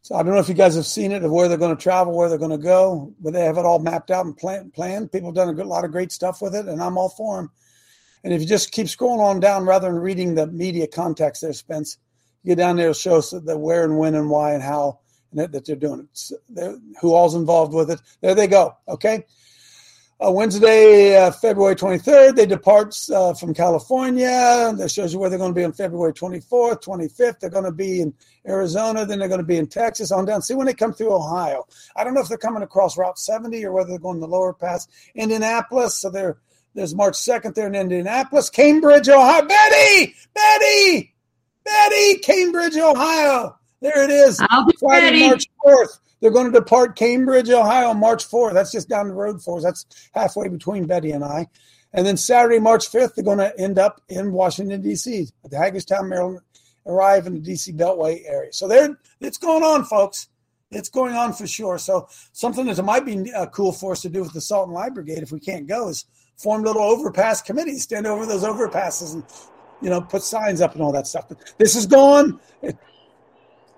So 0.07 0.15
I 0.15 0.23
don't 0.23 0.31
know 0.31 0.39
if 0.39 0.47
you 0.47 0.55
guys 0.55 0.73
have 0.75 0.85
seen 0.85 1.11
it 1.11 1.25
of 1.25 1.31
where 1.31 1.49
they're 1.49 1.57
going 1.57 1.75
to 1.75 1.83
travel, 1.83 2.15
where 2.15 2.29
they're 2.29 2.37
going 2.37 2.51
to 2.51 2.57
go, 2.57 3.13
but 3.19 3.33
they 3.33 3.43
have 3.43 3.57
it 3.57 3.65
all 3.65 3.79
mapped 3.79 4.09
out 4.09 4.25
and 4.25 4.37
plan, 4.37 4.71
planned. 4.71 5.11
People 5.11 5.31
have 5.31 5.35
done 5.35 5.49
a 5.49 5.53
good, 5.53 5.65
lot 5.65 5.83
of 5.83 5.91
great 5.91 6.13
stuff 6.13 6.41
with 6.41 6.55
it, 6.55 6.65
and 6.65 6.81
I'm 6.81 6.97
all 6.97 7.09
for 7.09 7.35
them. 7.35 7.51
And 8.23 8.31
if 8.31 8.39
you 8.39 8.47
just 8.47 8.71
keep 8.71 8.87
scrolling 8.87 9.19
on 9.19 9.41
down 9.41 9.65
rather 9.65 9.89
than 9.89 9.99
reading 9.99 10.33
the 10.33 10.47
media 10.47 10.87
context 10.87 11.41
there, 11.41 11.51
Spence, 11.51 11.97
you 12.41 12.51
get 12.51 12.57
down 12.57 12.77
there, 12.77 12.91
it 12.91 12.95
shows 12.95 13.31
the 13.31 13.57
where 13.57 13.83
and 13.83 13.97
when 13.97 14.15
and 14.15 14.29
why 14.29 14.53
and 14.53 14.63
how 14.63 15.01
and 15.31 15.41
that, 15.41 15.51
that 15.51 15.65
they're 15.65 15.75
doing 15.75 15.99
it, 15.99 16.31
they're, 16.47 16.77
who 17.01 17.13
all's 17.13 17.35
involved 17.35 17.73
with 17.73 17.91
it. 17.91 17.99
There 18.21 18.33
they 18.33 18.47
go. 18.47 18.77
Okay. 18.87 19.25
Uh, 20.19 20.31
Wednesday, 20.31 21.15
uh, 21.15 21.29
February 21.29 21.75
23rd, 21.75 22.35
they 22.35 22.47
depart 22.47 22.95
uh, 23.13 23.35
from 23.35 23.53
California. 23.53 24.73
That 24.75 24.89
shows 24.89 25.13
you 25.13 25.19
where 25.19 25.29
they're 25.29 25.37
going 25.37 25.53
to 25.53 25.59
be 25.59 25.63
on 25.63 25.73
February 25.73 26.11
24th, 26.11 26.83
25th. 26.83 27.39
They're 27.39 27.51
going 27.51 27.65
to 27.65 27.71
be 27.71 28.01
in 28.01 28.11
Arizona. 28.47 29.05
Then 29.05 29.19
they're 29.19 29.27
going 29.27 29.41
to 29.41 29.45
be 29.45 29.57
in 29.57 29.67
Texas 29.67 30.11
on 30.11 30.25
down. 30.25 30.41
See 30.41 30.55
when 30.55 30.65
they 30.65 30.73
come 30.73 30.91
through 30.91 31.13
Ohio. 31.13 31.67
I 31.95 32.03
don't 32.03 32.15
know 32.15 32.21
if 32.21 32.29
they're 32.29 32.37
coming 32.39 32.63
across 32.63 32.97
Route 32.97 33.19
70 33.19 33.63
or 33.63 33.73
whether 33.73 33.89
they're 33.89 33.99
going 33.99 34.19
the 34.19 34.27
lower 34.27 34.53
pass. 34.53 34.87
Indianapolis. 35.13 35.93
So 35.95 36.09
they're 36.09 36.37
there's 36.73 36.95
March 36.95 37.15
2nd 37.15 37.55
there 37.55 37.67
in 37.67 37.75
Indianapolis. 37.75 38.49
Cambridge, 38.51 39.09
Ohio. 39.09 39.45
Betty! 39.47 40.15
Betty! 40.33 41.15
Betty! 41.63 42.19
Cambridge, 42.19 42.77
Ohio. 42.77 43.57
There 43.81 44.03
it 44.03 44.11
is. 44.11 44.39
I'll 44.49 44.65
be 44.65 44.75
Friday, 44.79 45.05
ready. 45.05 45.27
March 45.27 45.45
4th. 45.65 45.99
They're 46.19 46.31
going 46.31 46.51
to 46.51 46.59
depart 46.59 46.95
Cambridge, 46.95 47.49
Ohio, 47.49 47.93
March 47.93 48.27
4th. 48.27 48.53
That's 48.53 48.71
just 48.71 48.89
down 48.89 49.07
the 49.07 49.13
road 49.13 49.41
for 49.41 49.57
us. 49.57 49.63
That's 49.63 50.09
halfway 50.13 50.47
between 50.47 50.85
Betty 50.85 51.11
and 51.11 51.23
I. 51.23 51.47
And 51.93 52.05
then 52.05 52.17
Saturday, 52.17 52.59
March 52.59 52.91
5th, 52.91 53.15
they're 53.15 53.23
going 53.23 53.37
to 53.37 53.57
end 53.59 53.79
up 53.79 54.01
in 54.09 54.31
Washington, 54.31 54.81
D.C., 54.81 55.27
at 55.43 55.51
the 55.51 55.57
Hagerstown, 55.57 56.09
Maryland, 56.09 56.41
arrive 56.85 57.27
in 57.27 57.33
the 57.33 57.39
D.C. 57.39 57.73
Beltway 57.73 58.23
area. 58.27 58.51
So 58.51 58.67
there, 58.67 58.97
it's 59.19 59.37
going 59.37 59.63
on, 59.63 59.85
folks. 59.85 60.29
It's 60.71 60.89
going 60.89 61.15
on 61.15 61.33
for 61.33 61.47
sure. 61.47 61.77
So 61.77 62.07
something 62.33 62.65
that 62.65 62.83
might 62.83 63.05
be 63.05 63.31
uh, 63.31 63.45
cool 63.47 63.71
for 63.71 63.93
us 63.93 64.01
to 64.01 64.09
do 64.09 64.21
with 64.21 64.33
the 64.33 64.41
Salt 64.41 64.67
and 64.67 64.73
Light 64.73 64.93
Brigade 64.93 65.19
if 65.19 65.31
we 65.31 65.39
can't 65.39 65.65
go 65.65 65.87
is 65.87 66.05
form 66.35 66.63
little 66.63 66.81
overpass 66.81 67.41
committees, 67.41 67.83
stand 67.83 68.05
over 68.05 68.25
those 68.25 68.43
overpasses 68.43 69.13
and, 69.13 69.23
you 69.81 69.89
know, 69.89 70.01
put 70.01 70.23
signs 70.23 70.59
up 70.59 70.73
and 70.73 70.81
all 70.81 70.91
that 70.91 71.07
stuff. 71.07 71.29
But 71.29 71.53
this 71.57 71.75
is 71.75 71.85
gone. 71.85 72.39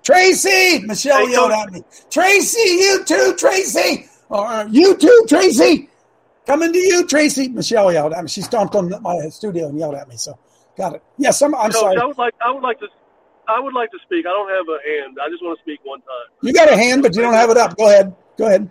Tracy, 0.10 0.80
Michelle 0.88 1.28
Hey, 1.28 1.34
yelled 1.34 1.52
at 1.52 1.72
me. 1.72 1.84
Tracy, 2.10 2.68
you 2.68 3.04
too, 3.06 3.36
Tracy. 3.38 4.08
Or 4.30 4.44
uh, 4.44 4.66
you 4.66 4.98
too, 4.98 5.26
Tracy. 5.30 5.88
Coming 6.48 6.74
to 6.74 6.80
you, 6.80 7.06
Tracy. 7.06 7.48
Michelle 7.50 7.94
yelled 7.94 8.14
at 8.14 8.24
me. 8.24 8.28
She 8.28 8.42
stomped 8.42 8.74
on 8.74 8.90
my 9.04 9.30
studio 9.30 9.68
and 9.68 9.78
yelled 9.78 9.94
at 9.94 10.10
me. 10.10 10.18
So 10.18 10.40
got 10.76 10.96
it. 10.96 11.04
Yes, 11.20 11.40
I'm, 11.44 11.54
I'm 11.54 11.72
sorry. 11.72 11.98
I 11.98 12.06
would 12.06 12.18
like 12.18 12.34
I 12.44 12.50
would 12.50 12.64
like 12.64 12.80
to 12.80 12.88
I 13.48 13.60
would 13.60 13.76
like 13.76 13.92
to 13.92 14.00
speak. 14.04 14.26
I 14.26 14.30
don't 14.30 14.50
have 14.50 14.66
a 14.68 14.80
hand. 14.90 15.18
I 15.22 15.30
just 15.30 15.44
want 15.44 15.60
to 15.60 15.62
speak 15.62 15.80
one 15.84 16.00
time. 16.00 16.28
You 16.42 16.54
got 16.54 16.74
a 16.74 16.76
hand, 16.76 17.04
but 17.04 17.16
you 17.16 17.22
don't 17.22 17.36
have 17.36 17.52
it 17.52 17.58
up. 17.58 17.78
Go 17.78 17.88
ahead. 17.88 18.16
Go 18.36 18.48
ahead. 18.48 18.68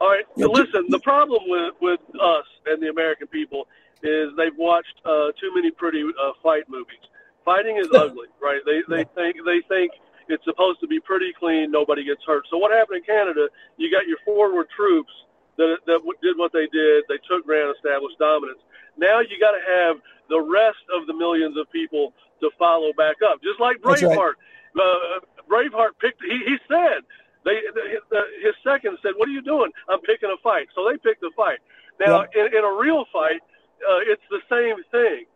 All 0.00 0.08
right. 0.08 0.24
So 0.38 0.52
listen, 0.52 0.84
the 0.88 1.00
problem 1.00 1.42
with 1.48 1.74
with 1.80 2.00
us 2.20 2.46
and 2.66 2.80
the 2.80 2.90
American 2.90 3.26
people 3.26 3.66
is 4.04 4.30
they've 4.36 4.56
watched 4.56 5.00
uh, 5.04 5.32
too 5.40 5.52
many 5.52 5.72
pretty 5.72 6.04
uh, 6.04 6.30
fight 6.44 6.68
movies. 6.68 7.02
Fighting 7.44 7.76
is 7.76 7.88
ugly, 7.94 8.28
right? 8.40 8.60
They 8.64 8.82
they 8.88 9.02
think 9.16 9.38
they 9.44 9.60
think 9.68 9.90
it's 10.28 10.44
supposed 10.44 10.80
to 10.80 10.86
be 10.86 11.00
pretty 11.00 11.32
clean, 11.38 11.70
nobody 11.70 12.04
gets 12.04 12.22
hurt. 12.26 12.44
So 12.50 12.58
what 12.58 12.72
happened 12.72 13.02
in 13.02 13.04
Canada? 13.04 13.48
You 13.76 13.90
got 13.90 14.06
your 14.06 14.18
forward 14.24 14.66
troops 14.74 15.12
that 15.56 15.78
that 15.86 16.00
did 16.22 16.36
what 16.38 16.52
they 16.52 16.66
did. 16.72 17.04
They 17.08 17.18
took 17.28 17.44
ground, 17.44 17.74
established 17.76 18.18
dominance. 18.18 18.60
Now 18.96 19.20
you 19.20 19.38
got 19.38 19.52
to 19.52 19.62
have 19.62 19.96
the 20.28 20.40
rest 20.40 20.82
of 20.94 21.06
the 21.06 21.14
millions 21.14 21.56
of 21.56 21.70
people 21.70 22.12
to 22.40 22.50
follow 22.58 22.92
back 22.96 23.16
up, 23.22 23.42
just 23.42 23.60
like 23.60 23.78
That's 23.82 24.02
right. 24.02 24.16
Braveheart. 24.16 24.36
Uh, 24.74 25.20
Braveheart 25.48 25.94
picked. 26.00 26.22
He, 26.22 26.38
he 26.44 26.56
said 26.66 27.06
they 27.44 27.60
the, 27.74 28.00
the, 28.10 28.20
his 28.42 28.54
second 28.64 28.98
said, 29.02 29.12
"What 29.16 29.28
are 29.28 29.32
you 29.32 29.42
doing? 29.42 29.70
I'm 29.88 30.00
picking 30.00 30.32
a 30.32 30.40
fight." 30.42 30.68
So 30.74 30.88
they 30.88 30.96
picked 30.98 31.22
a 31.22 31.30
fight. 31.36 31.58
Now, 32.00 32.26
in, 32.34 32.46
in 32.50 32.64
a 32.64 32.74
real 32.74 33.04
fight, 33.12 33.38
uh, 33.78 34.02
it's 34.10 34.24
the 34.30 34.42
same 34.50 34.82
thing. 34.90 35.26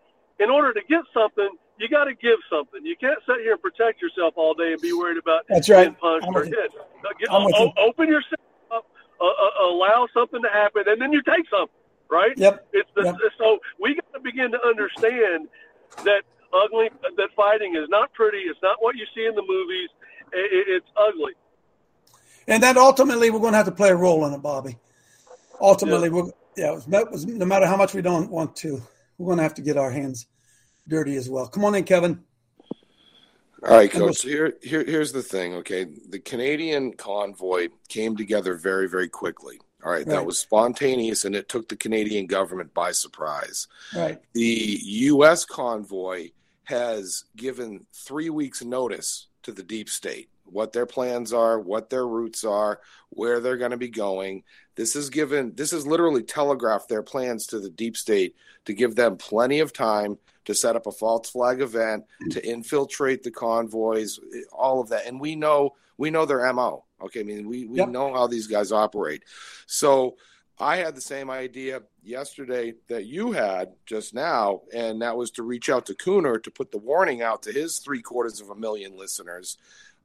In 0.41 0.51
order 0.51 0.73
to 0.73 0.81
get 0.89 1.03
something, 1.15 1.51
you 1.79 1.89
got 1.89 2.05
to 2.05 2.15
give 2.15 2.39
something. 2.51 2.85
You 2.85 2.97
can't 2.97 3.19
sit 3.27 3.37
here 3.41 3.53
and 3.53 3.63
protect 3.63 4.03
yourself 4.03 4.35
all 4.37 4.55
day 4.55 4.73
and 4.73 4.81
be 4.81 4.93
worried 4.93 5.19
about 5.19 5.43
That's 5.49 5.69
right. 5.69 5.85
being 5.85 5.95
punched 5.95 6.27
I'm 6.27 6.37
or 6.37 6.45
hit. 6.45 6.55
Get- 7.21 7.29
o- 7.31 7.73
open 7.79 8.09
yourself 8.09 8.41
up, 8.71 8.87
uh, 9.21 9.25
uh, 9.27 9.67
allow 9.67 10.07
something 10.13 10.43
to 10.43 10.49
happen, 10.49 10.85
and 10.87 11.01
then 11.01 11.13
you 11.13 11.23
take 11.23 11.49
something. 11.51 11.75
Right? 12.11 12.33
Yep. 12.39 12.67
It's 12.73 12.89
the, 12.97 13.03
Yep. 13.05 13.17
so 13.37 13.59
we 13.79 13.95
got 13.95 14.13
to 14.15 14.21
begin 14.21 14.51
to 14.53 14.59
understand 14.67 15.47
that 16.05 16.23
ugly 16.55 16.89
that 17.17 17.29
fighting 17.37 17.77
is 17.77 17.87
not 17.91 18.13
pretty. 18.15 18.39
It's 18.39 18.59
not 18.63 18.77
what 18.83 18.97
you 18.97 19.05
see 19.15 19.27
in 19.27 19.35
the 19.35 19.43
movies. 19.43 19.91
It, 20.33 20.53
it, 20.53 20.73
it's 20.77 20.87
ugly. 20.97 21.33
And 22.47 22.63
that 22.63 22.79
ultimately 22.79 23.29
we're 23.31 23.41
going 23.41 23.53
to 23.53 23.59
have 23.59 23.67
to 23.67 23.73
play 23.73 23.91
a 23.91 23.95
role 23.97 24.25
in 24.25 24.33
it, 24.33 24.41
Bobby. 24.41 24.79
Ultimately, 25.61 26.09
we're 26.09 26.31
yeah. 26.57 26.79
that 26.89 27.11
was- 27.11 27.27
No 27.27 27.45
matter 27.45 27.67
how 27.67 27.77
much 27.77 27.93
we 27.93 28.01
don't 28.01 28.31
want 28.31 28.57
to, 28.57 28.81
we're 29.19 29.27
going 29.27 29.37
to 29.37 29.43
have 29.43 29.55
to 29.55 29.63
get 29.63 29.77
our 29.77 29.91
hands 29.91 30.27
dirty 30.89 31.17
as 31.17 31.29
well. 31.29 31.47
Come 31.47 31.65
on 31.65 31.75
in, 31.75 31.85
Kevin. 31.85 32.25
All 33.65 33.77
right, 33.77 33.93
we'll- 33.95 34.09
coach. 34.09 34.19
So 34.19 34.29
here, 34.29 34.55
here, 34.63 34.85
here's 34.85 35.13
the 35.13 35.23
thing. 35.23 35.55
Okay, 35.55 35.85
the 36.09 36.19
Canadian 36.19 36.93
convoy 36.93 37.69
came 37.89 38.17
together 38.17 38.55
very, 38.55 38.89
very 38.89 39.09
quickly. 39.09 39.61
All 39.85 39.93
right, 39.93 40.07
that 40.07 40.27
was 40.27 40.41
spontaneous, 40.41 41.25
and 41.25 41.37
it 41.37 41.49
took 41.49 41.69
the 41.69 41.77
Canadian 41.77 42.27
government 42.27 42.75
by 42.75 42.91
surprise. 42.91 43.69
Right. 43.95 44.21
The 44.33 44.81
U.S. 44.83 45.45
convoy 45.45 46.31
has 46.65 47.25
given 47.37 47.87
three 47.95 48.29
weeks' 48.29 48.65
notice 48.65 49.29
to 49.45 49.53
the 49.53 49.63
deep 49.63 49.89
state 49.89 50.31
what 50.45 50.73
their 50.73 50.87
plans 50.87 51.33
are, 51.33 51.61
what 51.61 51.91
their 51.91 52.09
routes 52.09 52.43
are, 52.43 52.81
where 53.11 53.39
they're 53.39 53.57
going 53.57 53.71
to 53.71 53.77
be 53.77 53.89
going. 53.89 54.43
This 54.79 54.95
is 54.95 55.11
given. 55.11 55.53
This 55.57 55.73
is 55.73 55.89
literally 55.89 56.23
telegraphed 56.23 56.89
their 56.89 57.03
plans 57.03 57.49
to 57.49 57.59
the 57.59 57.69
deep 57.69 57.97
state 57.97 58.37
to 58.65 58.73
give 58.73 58.95
them 58.95 59.17
plenty 59.17 59.59
of 59.59 59.73
time 59.73 60.19
to 60.45 60.55
set 60.55 60.77
up 60.77 60.87
a 60.87 60.93
false 60.93 61.29
flag 61.29 61.61
event, 61.61 62.05
mm. 62.23 62.31
to 62.31 62.49
infiltrate 62.49 63.25
the 63.25 63.33
convoys, 63.33 64.21
all 64.53 64.81
of 64.81 64.91
that. 64.91 65.05
And 65.07 65.21
we 65.21 65.35
know 65.35 65.75
we 65.97 66.11
know 66.11 66.27
their 66.27 66.51
mo. 66.53 66.85
Okay, 67.03 67.21
I 67.21 67.25
mean 67.25 67.49
we 67.49 67.67
we 67.67 67.79
Yep. 67.79 67.89
know 67.89 68.15
how 68.15 68.29
these 68.29 68.47
guys 68.47 68.71
operate. 68.71 69.25
So 69.67 70.17
I 70.61 70.77
had 70.77 70.95
the 70.95 71.01
same 71.01 71.29
idea 71.29 71.83
yesterday 72.05 72.75
that 72.87 73.05
you 73.07 73.33
had 73.33 73.75
just 73.85 74.15
now, 74.15 74.63
and 74.73 75.03
that 75.03 75.17
was 75.17 75.33
to 75.33 75.43
reach 75.43 75.69
out 75.69 75.87
to 75.87 75.95
Cooner 75.95 76.41
to 76.41 76.51
put 76.53 76.71
the 76.71 76.79
warning 76.79 77.21
out 77.21 77.43
to 77.43 77.53
his 77.53 77.81
three 77.81 78.01
quarters 78.01 78.41
of 78.41 78.51
a 78.51 78.55
million 78.55 78.97
listeners 78.97 79.59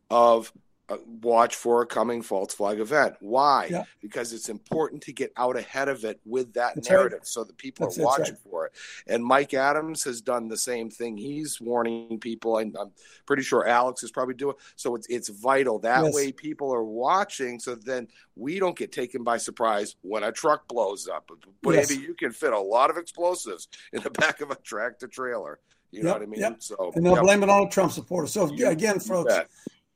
of 0.10 0.52
Uh, 0.90 0.98
watch 1.22 1.56
for 1.56 1.82
a 1.82 1.86
coming 1.86 2.22
false 2.22 2.54
flag 2.54 2.78
event. 2.78 3.16
Why? 3.22 3.70
Yeah. 3.72 3.86
Because 4.02 4.34
it's 4.34 4.50
important 4.50 5.02
to 5.04 5.14
get 5.14 5.32
out 5.38 5.56
ahead 5.58 5.88
of 5.88 6.04
it 6.04 6.20
with 6.26 6.52
that 6.56 6.76
That's 6.76 6.90
right. 6.90 6.98
narrative 6.98 7.22
so 7.24 7.46
that 7.46 7.56
people 7.58 7.86
That's- 7.88 8.00
are 8.00 8.04
watching 8.06 8.36
for 8.36 8.66
it. 8.66 8.74
And 9.08 9.24
Mike 9.24 9.54
Adams 9.54 10.04
has 10.04 10.20
done 10.20 10.50
the 10.50 10.58
same 10.58 10.90
thing. 10.90 11.16
He's 11.16 11.62
warning 11.62 12.20
people, 12.20 12.58
and 12.58 12.76
I'm 12.78 12.92
pretty 13.26 13.44
sure 13.44 13.66
Alex 13.66 14.04
is 14.04 14.12
probably 14.12 14.34
doing. 14.34 14.56
So 14.76 14.96
it's 14.96 15.08
it's 15.08 15.30
vital 15.30 15.80
that 15.80 16.04
Yes. 16.04 16.14
way 16.14 16.34
people 16.34 16.74
are 16.74 16.84
watching, 16.84 17.60
so 17.62 17.76
then 17.76 18.10
we 18.36 18.60
don't 18.60 18.78
get 18.78 18.92
taken 18.92 19.24
by 19.24 19.38
surprise 19.38 19.96
when 20.02 20.24
a 20.24 20.34
truck 20.34 20.68
blows 20.68 21.08
up. 21.08 21.32
But 21.62 21.76
Yes. 21.76 21.90
maybe 21.92 22.02
you 22.04 22.14
can 22.14 22.34
fit 22.34 22.52
a 22.52 22.60
lot 22.60 22.90
of 22.90 22.98
explosives 22.98 23.70
in 23.94 24.04
the 24.04 24.10
back 24.22 24.42
of 24.42 24.52
a 24.52 24.56
tractor 24.56 25.08
trailer. 25.08 25.60
You 25.92 26.02
know 26.04 26.12
what 26.14 26.24
I 26.24 26.26
mean? 26.26 26.40
yep. 26.42 26.56
So 26.62 26.92
And 26.96 27.06
they'll 27.06 27.14
yep. 27.14 27.24
blame 27.24 27.44
it 27.44 27.50
on 27.50 27.68
a 27.68 27.70
Trump 27.70 27.92
supporter. 27.92 28.28
So 28.28 28.50
again, 28.66 29.00
folks. 29.00 29.34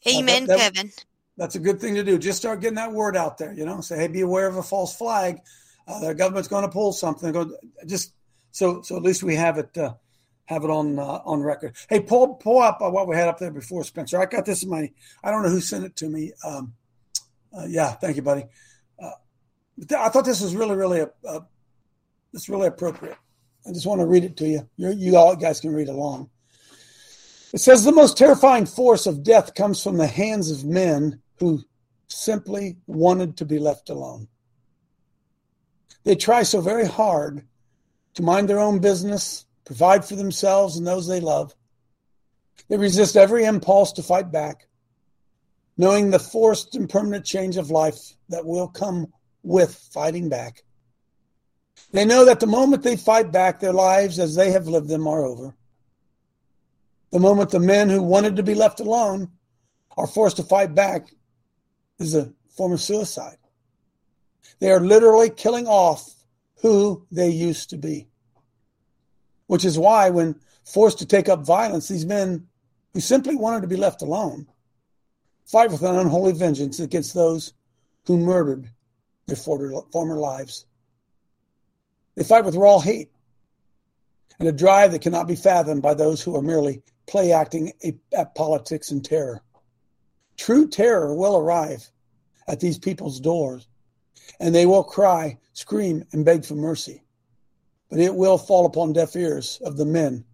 Amen, 0.08 0.46
that- 0.46 0.58
that- 0.58 0.74
Kevin. 0.74 0.92
that's 1.38 1.56
a 1.56 1.60
good 1.60 1.80
thing 1.80 1.96
to 1.96 2.04
do. 2.04 2.18
Just 2.18 2.38
start 2.40 2.62
getting 2.62 2.76
that 2.76 2.92
word 2.92 3.16
out 3.16 3.38
there. 3.38 3.54
You 3.54 3.66
know, 3.66 3.82
say, 3.82 3.98
hey, 3.98 4.08
be 4.08 4.22
aware 4.22 4.48
of 4.48 4.58
a 4.58 4.64
false 4.64 4.96
flag. 4.96 5.40
Uh, 5.88 6.00
the 6.00 6.14
government's 6.16 6.48
going 6.50 6.64
to 6.64 6.70
pull 6.70 6.92
something. 6.94 7.32
Go 7.32 7.52
just 7.86 8.14
so 8.52 8.82
so 8.82 8.98
at 8.98 9.04
least 9.04 9.24
we 9.24 9.36
have 9.36 9.58
it 9.58 9.78
uh, 9.78 9.94
have 10.46 10.64
it 10.64 10.70
on 10.70 11.00
uh, 11.00 11.22
on 11.26 11.42
record. 11.42 11.76
Hey, 11.90 12.00
pull 12.02 12.36
pull 12.36 12.60
up 12.62 12.80
uh, 12.82 12.90
what 12.90 13.08
we 13.08 13.16
had 13.16 13.28
up 13.30 13.40
there 13.40 13.52
before, 13.52 13.84
Spencer. 13.84 14.20
I 14.20 14.26
got 14.26 14.46
this 14.46 14.64
in 14.64 14.70
my. 14.70 14.92
I 15.24 15.32
don't 15.32 15.44
know 15.44 15.50
who 15.50 15.62
sent 15.62 15.86
it 15.86 15.96
to 15.98 16.10
me. 16.10 16.34
Um, 16.44 16.74
uh, 17.58 17.66
yeah, 17.68 17.92
thank 17.94 18.18
you, 18.18 18.22
buddy. 18.22 18.46
Uh, 19.02 19.12
th- 19.88 20.00
I 20.00 20.10
thought 20.10 20.26
this 20.26 20.42
was 20.42 20.56
really 20.56 20.76
really 20.76 21.00
a, 21.00 21.10
a 21.26 21.46
it's 22.34 22.50
really 22.50 22.68
appropriate. 22.68 23.18
I 23.66 23.72
just 23.72 23.86
want 23.86 24.00
to 24.02 24.06
read 24.06 24.24
it 24.26 24.36
to 24.38 24.48
you. 24.48 24.68
you 24.78 24.90
you 24.92 25.16
all 25.18 25.36
guys 25.36 25.60
can 25.62 25.74
read 25.74 25.88
along. 25.90 26.30
It 27.58 27.62
says 27.62 27.84
the 27.84 27.92
most 27.92 28.20
terrifying 28.20 28.68
force 28.68 29.08
of 29.08 29.24
death 29.24 29.56
comes 29.56 29.82
from 29.82 29.98
the 29.98 30.06
hands 30.06 30.52
of 30.52 30.64
men 30.64 31.24
who 31.40 31.64
simply 32.08 32.78
wanted 32.86 33.36
to 33.38 33.46
be 33.46 33.58
left 33.58 33.90
alone. 33.90 34.28
They 36.04 36.16
try 36.16 36.44
so 36.44 36.62
very 36.62 36.86
hard 36.86 37.48
to 38.14 38.22
mind 38.22 38.48
their 38.48 38.60
own 38.60 38.78
business, 38.78 39.48
provide 39.66 40.06
for 40.06 40.16
themselves 40.16 40.78
and 40.78 40.86
those 40.86 41.08
they 41.08 41.20
love. 41.20 41.56
They 42.70 42.78
resist 42.78 43.18
every 43.18 43.44
impulse 43.44 43.92
to 43.94 44.04
fight 44.04 44.32
back, 44.32 44.68
knowing 45.78 46.12
the 46.12 46.20
forced 46.20 46.76
and 46.76 46.88
permanent 46.88 47.26
change 47.26 47.58
of 47.58 47.72
life 47.72 48.14
that 48.30 48.46
will 48.46 48.68
come 48.68 49.12
with 49.42 49.74
fighting 49.92 50.30
back. 50.30 50.62
They 51.92 52.06
know 52.06 52.24
that 52.24 52.40
the 52.40 52.46
moment 52.46 52.84
they 52.84 52.98
fight 52.98 53.32
back, 53.32 53.60
their 53.60 53.74
lives 53.74 54.20
as 54.20 54.36
they 54.36 54.52
have 54.52 54.68
lived 54.68 54.90
them 54.90 55.08
are 55.08 55.26
over. 55.26 55.57
The 57.18 57.24
moment 57.24 57.50
the 57.50 57.60
men 57.60 57.90
who 57.90 58.04
wanted 58.04 58.36
to 58.36 58.44
be 58.44 58.54
left 58.54 58.80
alone 58.80 59.32
are 59.98 60.06
forced 60.06 60.36
to 60.36 60.44
fight 60.44 60.76
back 60.76 61.08
is 61.98 62.14
a 62.14 62.32
form 62.56 62.74
of 62.74 62.80
suicide. 62.80 63.38
They 64.60 64.70
are 64.70 64.80
literally 64.80 65.32
killing 65.32 65.66
off 65.66 66.14
who 66.62 67.08
they 67.12 67.30
used 67.30 67.72
to 67.72 67.78
be. 67.78 68.08
Which 69.48 69.66
is 69.66 69.80
why, 69.80 70.12
when 70.12 70.40
forced 70.64 71.00
to 71.00 71.08
take 71.08 71.28
up 71.28 71.44
violence, 71.44 71.88
these 71.88 72.06
men 72.06 72.46
who 72.94 73.00
simply 73.00 73.36
wanted 73.36 73.62
to 73.62 73.68
be 73.68 73.78
left 73.78 74.04
alone 74.04 74.46
fight 75.48 75.72
with 75.72 75.82
an 75.82 75.96
unholy 75.96 76.34
vengeance 76.34 76.80
against 76.80 77.16
those 77.16 77.54
who 78.06 78.20
murdered 78.20 78.70
their 79.26 79.36
former 79.38 80.18
lives. 80.18 80.68
They 82.14 82.24
fight 82.24 82.46
with 82.46 82.54
raw 82.54 82.78
hate 82.78 83.10
and 84.40 84.48
a 84.48 84.52
drive 84.52 84.92
that 84.92 85.02
cannot 85.02 85.28
be 85.28 85.36
fathomed 85.36 85.82
by 85.82 85.94
those 85.94 86.22
who 86.22 86.36
are 86.36 86.42
merely 86.42 86.84
play 87.08 87.32
acting 87.32 87.74
at 88.16 88.36
politics 88.36 88.92
and 88.92 89.04
terror. 89.04 89.42
True 90.38 90.68
terror 90.68 91.16
will 91.16 91.38
arrive 91.38 91.90
at 92.48 92.60
these 92.60 92.78
people's 92.78 93.20
doors, 93.20 93.68
and 94.40 94.54
they 94.54 94.66
will 94.66 94.84
cry, 94.84 95.40
scream, 95.54 96.04
and 96.12 96.26
beg 96.26 96.46
for 96.46 96.56
mercy. 96.56 97.04
But 97.90 98.00
it 98.00 98.14
will 98.14 98.38
fall 98.38 98.66
upon 98.66 98.94
deaf 98.94 99.16
ears 99.16 99.60
of 99.64 99.78
the 99.78 99.86
men 99.86 100.26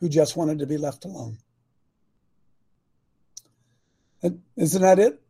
who 0.00 0.08
just 0.08 0.36
wanted 0.36 0.60
to 0.60 0.66
be 0.66 0.78
left 0.78 1.04
alone. 1.04 1.38
Isn't 4.56 4.82
that 4.82 4.98
it? 4.98 5.20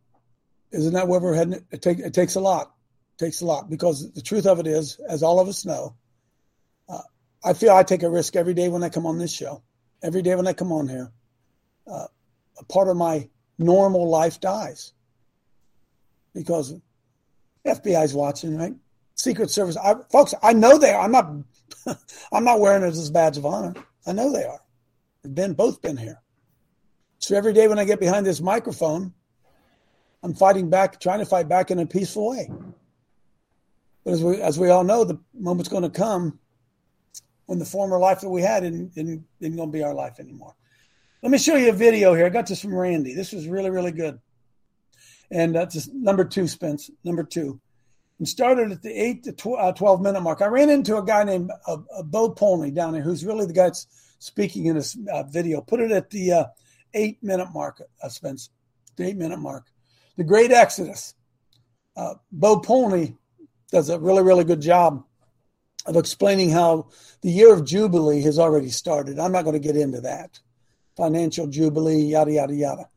Isn't 0.71 0.93
that 0.93 1.07
where 1.07 1.19
we're 1.19 1.33
heading? 1.33 1.65
It, 1.71 1.81
take, 1.81 1.99
it 1.99 2.13
takes 2.13 2.35
a 2.35 2.39
lot. 2.39 2.73
It 3.17 3.25
takes 3.25 3.41
a 3.41 3.45
lot 3.45 3.69
because 3.69 4.11
the 4.13 4.21
truth 4.21 4.45
of 4.45 4.59
it 4.59 4.67
is, 4.67 4.99
as 5.09 5.23
all 5.23 5.39
of 5.39 5.47
us 5.47 5.65
know, 5.65 5.95
I 7.45 7.53
feel 7.53 7.71
I 7.71 7.83
take 7.83 8.01
a 8.01 8.09
risk 8.09 8.35
every 8.35 8.55
day 8.55 8.69
when 8.69 8.83
I 8.83 8.89
come 8.89 9.05
on 9.05 9.19
this 9.19 9.31
show, 9.31 9.61
every 10.01 10.23
day 10.23 10.35
when 10.35 10.47
I 10.47 10.53
come 10.53 10.71
on 10.71 10.87
here. 10.87 11.11
Uh, 11.85 12.07
a 12.57 12.65
part 12.65 12.87
of 12.87 12.97
my 12.97 13.29
normal 13.59 14.09
life 14.09 14.39
dies 14.39 14.93
because 16.33 16.73
FBI's 17.65 18.15
watching, 18.15 18.57
right? 18.57 18.73
Secret 19.13 19.51
Service, 19.51 19.77
I, 19.77 19.93
folks. 20.11 20.33
I 20.41 20.53
know 20.53 20.79
they 20.79 20.91
are. 20.91 21.03
I'm 21.03 21.11
not. 21.11 21.31
I'm 22.33 22.43
not 22.43 22.59
wearing 22.59 22.83
it 22.83 22.87
as 22.87 23.09
a 23.09 23.11
badge 23.11 23.37
of 23.37 23.45
honor. 23.45 23.75
I 24.07 24.11
know 24.11 24.31
they 24.31 24.43
are. 24.43 24.59
They've 25.23 25.33
been 25.33 25.53
both 25.53 25.81
been 25.81 25.97
here. 25.97 26.21
So 27.19 27.35
every 27.35 27.53
day 27.53 27.67
when 27.67 27.79
I 27.79 27.85
get 27.85 27.99
behind 27.99 28.25
this 28.25 28.41
microphone, 28.41 29.13
I'm 30.23 30.33
fighting 30.33 30.69
back, 30.69 30.99
trying 30.99 31.19
to 31.19 31.25
fight 31.25 31.47
back 31.47 31.69
in 31.69 31.79
a 31.79 31.85
peaceful 31.85 32.31
way. 32.31 32.49
But 34.03 34.13
as 34.13 34.23
we 34.23 34.41
as 34.41 34.59
we 34.59 34.69
all 34.69 34.83
know, 34.83 35.03
the 35.03 35.19
moment's 35.33 35.69
going 35.69 35.83
to 35.83 35.89
come 35.89 36.39
when 37.45 37.59
the 37.59 37.65
former 37.65 37.99
life 37.99 38.21
that 38.21 38.29
we 38.29 38.41
had 38.41 38.63
isn't, 38.63 38.91
isn't, 38.95 39.23
isn't 39.39 39.55
going 39.55 39.69
to 39.69 39.77
be 39.77 39.83
our 39.83 39.93
life 39.93 40.19
anymore. 40.19 40.55
Let 41.21 41.31
me 41.31 41.37
show 41.37 41.55
you 41.55 41.69
a 41.69 41.73
video 41.73 42.13
here. 42.13 42.25
I 42.25 42.29
got 42.29 42.47
this 42.47 42.61
from 42.61 42.75
Randy. 42.75 43.13
This 43.13 43.31
was 43.31 43.47
really, 43.47 43.69
really 43.69 43.91
good. 43.91 44.19
And 45.31 45.55
that's 45.55 45.87
number 45.91 46.23
two, 46.23 46.47
Spence, 46.47 46.91
number 47.03 47.23
two. 47.23 47.59
And 48.19 48.27
started 48.27 48.71
at 48.71 48.81
the 48.81 48.91
8 48.91 49.37
to 49.37 49.53
uh, 49.53 49.71
12 49.73 50.01
minute 50.01 50.21
mark. 50.21 50.41
I 50.41 50.45
ran 50.47 50.69
into 50.69 50.97
a 50.97 51.03
guy 51.03 51.23
named 51.23 51.51
uh, 51.67 51.77
uh, 51.95 52.03
Bo 52.03 52.33
Polney 52.33 52.73
down 52.73 52.93
there, 52.93 53.01
who's 53.01 53.25
really 53.25 53.45
the 53.45 53.53
guy 53.53 53.65
that's 53.65 53.87
speaking 54.19 54.67
in 54.67 54.75
this 54.75 54.97
uh, 55.11 55.23
video. 55.23 55.61
Put 55.61 55.81
it 55.81 55.91
at 55.91 56.09
the 56.09 56.31
uh, 56.31 56.45
eight 56.93 57.21
minute 57.23 57.49
mark, 57.53 57.81
uh, 58.01 58.09
Spence, 58.09 58.49
the 58.95 59.05
eight 59.07 59.17
minute 59.17 59.39
mark. 59.39 59.65
The 60.17 60.23
Great 60.23 60.51
Exodus. 60.51 61.15
Bo 62.31 62.61
Polney 62.61 63.17
does 63.71 63.89
a 63.89 63.99
really, 63.99 64.21
really 64.21 64.43
good 64.43 64.61
job 64.61 65.03
of 65.85 65.95
explaining 65.95 66.49
how 66.49 66.89
the 67.21 67.29
year 67.31 67.53
of 67.53 67.65
Jubilee 67.65 68.21
has 68.21 68.39
already 68.39 68.69
started. 68.69 69.19
I'm 69.19 69.31
not 69.31 69.43
going 69.43 69.53
to 69.53 69.67
get 69.67 69.77
into 69.77 70.01
that. 70.01 70.39
Financial 70.97 71.47
Jubilee, 71.47 72.01
yada, 72.01 72.31
yada, 72.31 72.55
yada. 72.55 72.89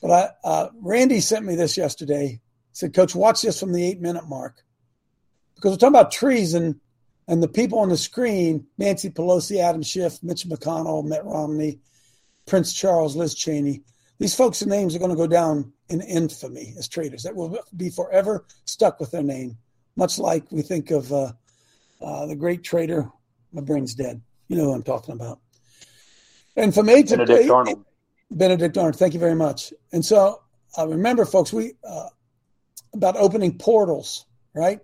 But 0.00 0.10
I, 0.10 0.48
uh, 0.48 0.68
Randy 0.80 1.20
sent 1.20 1.44
me 1.44 1.54
this 1.54 1.76
yesterday. 1.76 2.26
He 2.28 2.40
said, 2.72 2.94
Coach, 2.94 3.14
watch 3.14 3.42
this 3.42 3.60
from 3.60 3.72
the 3.72 3.84
eight 3.84 4.00
minute 4.00 4.28
mark. 4.28 4.62
Because 5.54 5.72
we're 5.72 5.76
talking 5.76 5.94
about 5.94 6.10
treason 6.10 6.80
and 7.28 7.42
the 7.42 7.48
people 7.48 7.78
on 7.78 7.88
the 7.88 7.96
screen 7.96 8.66
Nancy 8.78 9.10
Pelosi, 9.10 9.58
Adam 9.58 9.82
Schiff, 9.82 10.22
Mitch 10.22 10.44
McConnell, 10.44 11.04
Mitt 11.04 11.24
Romney, 11.24 11.78
Prince 12.46 12.72
Charles, 12.72 13.16
Liz 13.16 13.34
Cheney. 13.34 13.82
These 14.18 14.34
folks' 14.34 14.64
names 14.64 14.94
are 14.94 14.98
going 14.98 15.10
to 15.10 15.16
go 15.16 15.26
down 15.26 15.72
in 15.88 16.00
infamy 16.00 16.74
as 16.78 16.88
traitors. 16.88 17.22
That 17.22 17.34
will 17.34 17.58
be 17.76 17.90
forever 17.90 18.44
stuck 18.64 19.00
with 19.00 19.10
their 19.10 19.22
name, 19.22 19.56
much 19.96 20.18
like 20.18 20.50
we 20.50 20.62
think 20.62 20.90
of 20.90 21.12
uh, 21.12 21.32
uh, 22.04 22.26
the 22.26 22.36
great 22.36 22.62
traitor. 22.62 23.10
My 23.52 23.62
brain's 23.62 23.94
dead. 23.94 24.20
You 24.48 24.56
know 24.56 24.64
who 24.64 24.72
I'm 24.74 24.82
talking 24.82 25.14
about. 25.14 25.40
And 26.56 26.74
from 26.74 26.88
eight 26.88 27.08
Benedict 27.08 27.38
to 27.38 27.44
eight, 27.44 27.50
Arnold. 27.50 27.84
Benedict 28.30 28.76
Arnold. 28.76 28.96
Thank 28.96 29.14
you 29.14 29.20
very 29.20 29.34
much. 29.34 29.72
And 29.92 30.04
so 30.04 30.42
uh, 30.78 30.86
remember, 30.88 31.24
folks, 31.24 31.52
we 31.52 31.72
uh, 31.88 32.08
about 32.92 33.16
opening 33.16 33.58
portals, 33.58 34.26
right? 34.54 34.80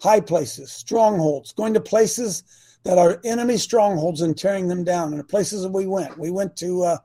High 0.00 0.20
places, 0.20 0.72
strongholds, 0.72 1.52
going 1.52 1.74
to 1.74 1.80
places 1.80 2.42
that 2.84 2.98
are 2.98 3.20
enemy 3.24 3.56
strongholds 3.56 4.20
and 4.20 4.36
tearing 4.36 4.68
them 4.68 4.84
down. 4.84 5.10
And 5.10 5.20
the 5.20 5.24
places 5.24 5.62
that 5.62 5.70
we 5.70 5.86
went, 5.86 6.18
we 6.18 6.30
went 6.30 6.56
to 6.58 6.82
uh, 6.82 6.98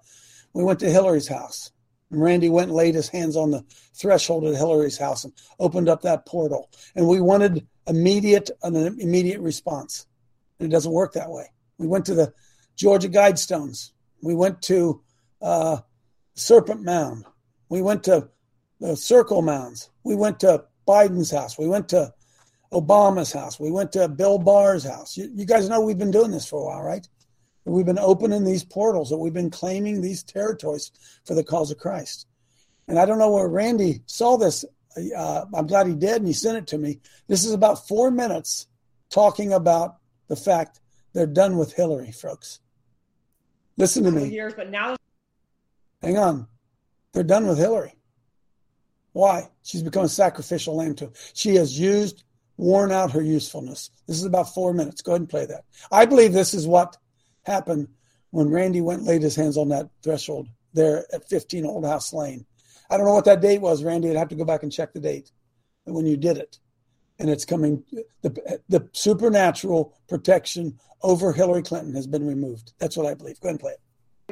we 0.53 0.63
went 0.63 0.79
to 0.79 0.89
Hillary's 0.89 1.27
house. 1.27 1.71
And 2.11 2.21
Randy 2.21 2.49
went 2.49 2.67
and 2.67 2.75
laid 2.75 2.95
his 2.95 3.07
hands 3.07 3.35
on 3.35 3.51
the 3.51 3.63
threshold 3.93 4.45
at 4.45 4.55
Hillary's 4.55 4.97
house 4.97 5.23
and 5.23 5.33
opened 5.59 5.89
up 5.89 6.01
that 6.01 6.25
portal. 6.25 6.69
And 6.95 7.07
we 7.07 7.21
wanted 7.21 7.65
immediate 7.87 8.49
an 8.63 8.75
immediate 8.99 9.41
response. 9.41 10.05
And 10.59 10.67
it 10.67 10.71
doesn't 10.71 10.91
work 10.91 11.13
that 11.13 11.29
way. 11.29 11.51
We 11.77 11.87
went 11.87 12.05
to 12.05 12.15
the 12.15 12.33
Georgia 12.75 13.09
Guidestones. 13.09 13.91
We 14.21 14.35
went 14.35 14.61
to 14.63 15.01
uh, 15.41 15.77
Serpent 16.35 16.83
Mound. 16.83 17.25
We 17.69 17.81
went 17.81 18.03
to 18.03 18.29
the 18.79 18.95
Circle 18.95 19.41
Mounds. 19.41 19.89
We 20.03 20.15
went 20.15 20.39
to 20.41 20.65
Biden's 20.87 21.31
house. 21.31 21.57
We 21.57 21.67
went 21.67 21.89
to 21.89 22.13
Obama's 22.71 23.31
house. 23.31 23.59
We 23.59 23.71
went 23.71 23.91
to 23.93 24.07
Bill 24.07 24.37
Barr's 24.37 24.83
house. 24.83 25.17
You, 25.17 25.31
you 25.33 25.45
guys 25.45 25.69
know 25.69 25.81
we've 25.81 25.97
been 25.97 26.11
doing 26.11 26.31
this 26.31 26.47
for 26.47 26.59
a 26.59 26.65
while, 26.65 26.83
right? 26.83 27.07
We've 27.65 27.85
been 27.85 27.99
opening 27.99 28.43
these 28.43 28.63
portals, 28.63 29.09
that 29.09 29.17
we've 29.17 29.33
been 29.33 29.51
claiming 29.51 30.01
these 30.01 30.23
territories 30.23 30.91
for 31.25 31.35
the 31.35 31.43
cause 31.43 31.69
of 31.69 31.77
Christ. 31.77 32.25
And 32.87 32.97
I 32.97 33.05
don't 33.05 33.19
know 33.19 33.31
where 33.31 33.47
Randy 33.47 34.01
saw 34.07 34.37
this. 34.37 34.65
Uh, 34.97 35.45
I'm 35.53 35.67
glad 35.67 35.87
he 35.87 35.95
did, 35.95 36.17
and 36.17 36.27
he 36.27 36.33
sent 36.33 36.57
it 36.57 36.67
to 36.67 36.77
me. 36.77 36.99
This 37.27 37.45
is 37.45 37.53
about 37.53 37.87
four 37.87 38.11
minutes 38.11 38.67
talking 39.09 39.53
about 39.53 39.97
the 40.27 40.35
fact 40.35 40.79
they're 41.13 41.27
done 41.27 41.57
with 41.57 41.73
Hillary, 41.73 42.11
folks. 42.11 42.59
Listen 43.77 44.03
to 44.03 44.11
me. 44.11 44.29
Years, 44.29 44.53
but 44.53 44.69
now, 44.69 44.95
hang 46.01 46.17
on. 46.17 46.47
They're 47.13 47.23
done 47.23 47.47
with 47.47 47.57
Hillary. 47.57 47.95
Why? 49.13 49.49
She's 49.63 49.83
become 49.83 50.05
a 50.05 50.09
sacrificial 50.09 50.75
lamb 50.75 50.95
to. 50.95 51.11
She 51.33 51.55
has 51.55 51.77
used, 51.77 52.23
worn 52.57 52.91
out 52.91 53.11
her 53.11 53.21
usefulness. 53.21 53.91
This 54.07 54.17
is 54.17 54.25
about 54.25 54.53
four 54.53 54.73
minutes. 54.73 55.01
Go 55.01 55.11
ahead 55.11 55.21
and 55.21 55.29
play 55.29 55.45
that. 55.45 55.65
I 55.91 56.05
believe 56.05 56.31
this 56.31 56.53
is 56.53 56.67
what 56.67 56.97
happened 57.43 57.89
when 58.29 58.49
Randy 58.49 58.81
went 58.81 58.99
and 58.99 59.07
laid 59.07 59.21
his 59.21 59.35
hands 59.35 59.57
on 59.57 59.69
that 59.69 59.89
threshold 60.03 60.47
there 60.73 61.05
at 61.13 61.27
15 61.27 61.65
Old 61.65 61.85
House 61.85 62.13
Lane. 62.13 62.45
I 62.91 62.97
don't 62.97 63.05
know 63.05 63.13
what 63.13 63.25
that 63.25 63.41
date 63.41 63.61
was, 63.61 63.83
Randy. 63.83 64.09
I'd 64.09 64.17
have 64.17 64.27
to 64.29 64.35
go 64.35 64.45
back 64.45 64.63
and 64.63 64.71
check 64.71 64.93
the 64.93 64.99
date 64.99 65.31
when 65.85 66.05
you 66.05 66.17
did 66.17 66.37
it. 66.37 66.59
And 67.19 67.29
it's 67.29 67.45
coming, 67.45 67.83
the, 68.21 68.61
the 68.67 68.87
supernatural 68.91 69.97
protection 70.09 70.77
over 71.01 71.31
Hillary 71.31 71.63
Clinton 71.63 71.95
has 71.95 72.05
been 72.05 72.27
removed. 72.27 72.73
That's 72.79 72.97
what 72.97 73.05
I 73.05 73.13
believe. 73.13 73.39
Go 73.39 73.47
ahead 73.47 73.53
and 73.53 73.59
play 73.59 73.71
it 73.71 73.79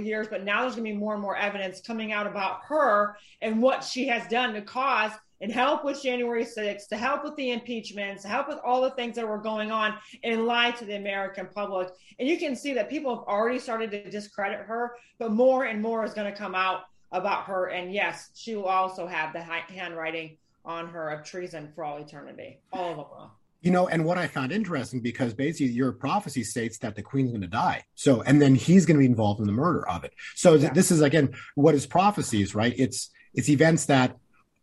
years, 0.06 0.28
but 0.28 0.44
now 0.44 0.62
there's 0.62 0.76
going 0.76 0.86
to 0.86 0.94
be 0.94 0.98
more 0.98 1.14
and 1.14 1.22
more 1.22 1.36
evidence 1.36 1.82
coming 1.82 2.12
out 2.12 2.28
about 2.28 2.62
her 2.68 3.18
and 3.42 3.62
what 3.62 3.84
she 3.84 4.08
has 4.08 4.28
done 4.28 4.54
to 4.54 4.62
cause 4.62 5.12
and 5.42 5.52
help 5.52 5.86
with 5.86 6.02
January 6.02 6.44
6th, 6.44 6.88
to 6.90 6.98
help 6.98 7.24
with 7.24 7.36
the 7.38 7.52
impeachments, 7.52 8.24
to 8.24 8.28
help 8.28 8.50
with 8.50 8.60
all 8.64 8.82
the 8.82 8.92
things 8.92 9.16
that 9.16 9.28
were 9.28 9.38
going 9.38 9.72
on 9.72 9.96
and 10.24 10.46
lie 10.46 10.72
to 10.72 10.86
the 10.86 10.96
American 10.96 11.48
public. 11.54 11.90
And 12.20 12.28
you 12.28 12.38
can 12.38 12.56
see 12.56 12.74
that 12.74 12.90
people 12.90 13.16
have 13.16 13.24
already 13.26 13.60
started 13.60 13.92
to 13.92 14.10
discredit 14.10 14.60
her, 14.60 14.96
but 15.18 15.32
more 15.32 15.66
and 15.66 15.82
more 15.82 16.04
is 16.04 16.14
going 16.14 16.32
to 16.32 16.38
come 16.38 16.56
out 16.56 16.82
about 17.12 17.46
her. 17.46 17.68
And 17.68 17.94
yes, 17.94 18.30
she 18.36 18.56
will 18.56 18.66
also 18.66 19.08
have 19.08 19.34
the 19.34 19.42
handwriting 19.42 20.38
on 20.66 20.88
her 20.90 21.10
of 21.10 21.26
treason 21.26 21.72
for 21.74 21.84
all 21.84 21.98
eternity. 21.98 22.62
All 22.72 22.92
of 22.92 23.18
them. 23.18 23.30
You 23.62 23.72
know, 23.72 23.90
and 23.90 24.06
what 24.06 24.18
I 24.18 24.28
found 24.28 24.54
interesting 24.54 25.02
because 25.02 25.34
basically 25.34 25.68
your 25.68 25.92
prophecy 25.92 26.44
states 26.44 26.78
that 26.78 26.96
the 26.96 27.02
queen's 27.02 27.32
going 27.32 27.42
to 27.42 27.48
die. 27.48 27.84
So, 27.96 28.22
and 28.22 28.42
then 28.42 28.56
he's 28.56 28.86
going 28.86 28.96
to 28.96 29.00
be 29.00 29.06
involved 29.06 29.42
in 29.42 29.48
the 29.48 29.52
murder 29.54 29.88
of 29.88 30.06
it. 30.06 30.14
So 30.36 30.54
yeah. 30.54 30.72
this 30.72 30.92
is 30.92 31.02
again 31.02 31.34
what 31.56 31.76
is 31.76 31.86
prophecies, 31.86 32.56
right? 32.56 32.74
It's 32.78 33.10
it's 33.34 33.50
events 33.50 33.88
that 33.88 34.18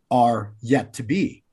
are 0.09 0.53
yet 0.61 0.93
to 0.93 1.03
be. 1.03 1.43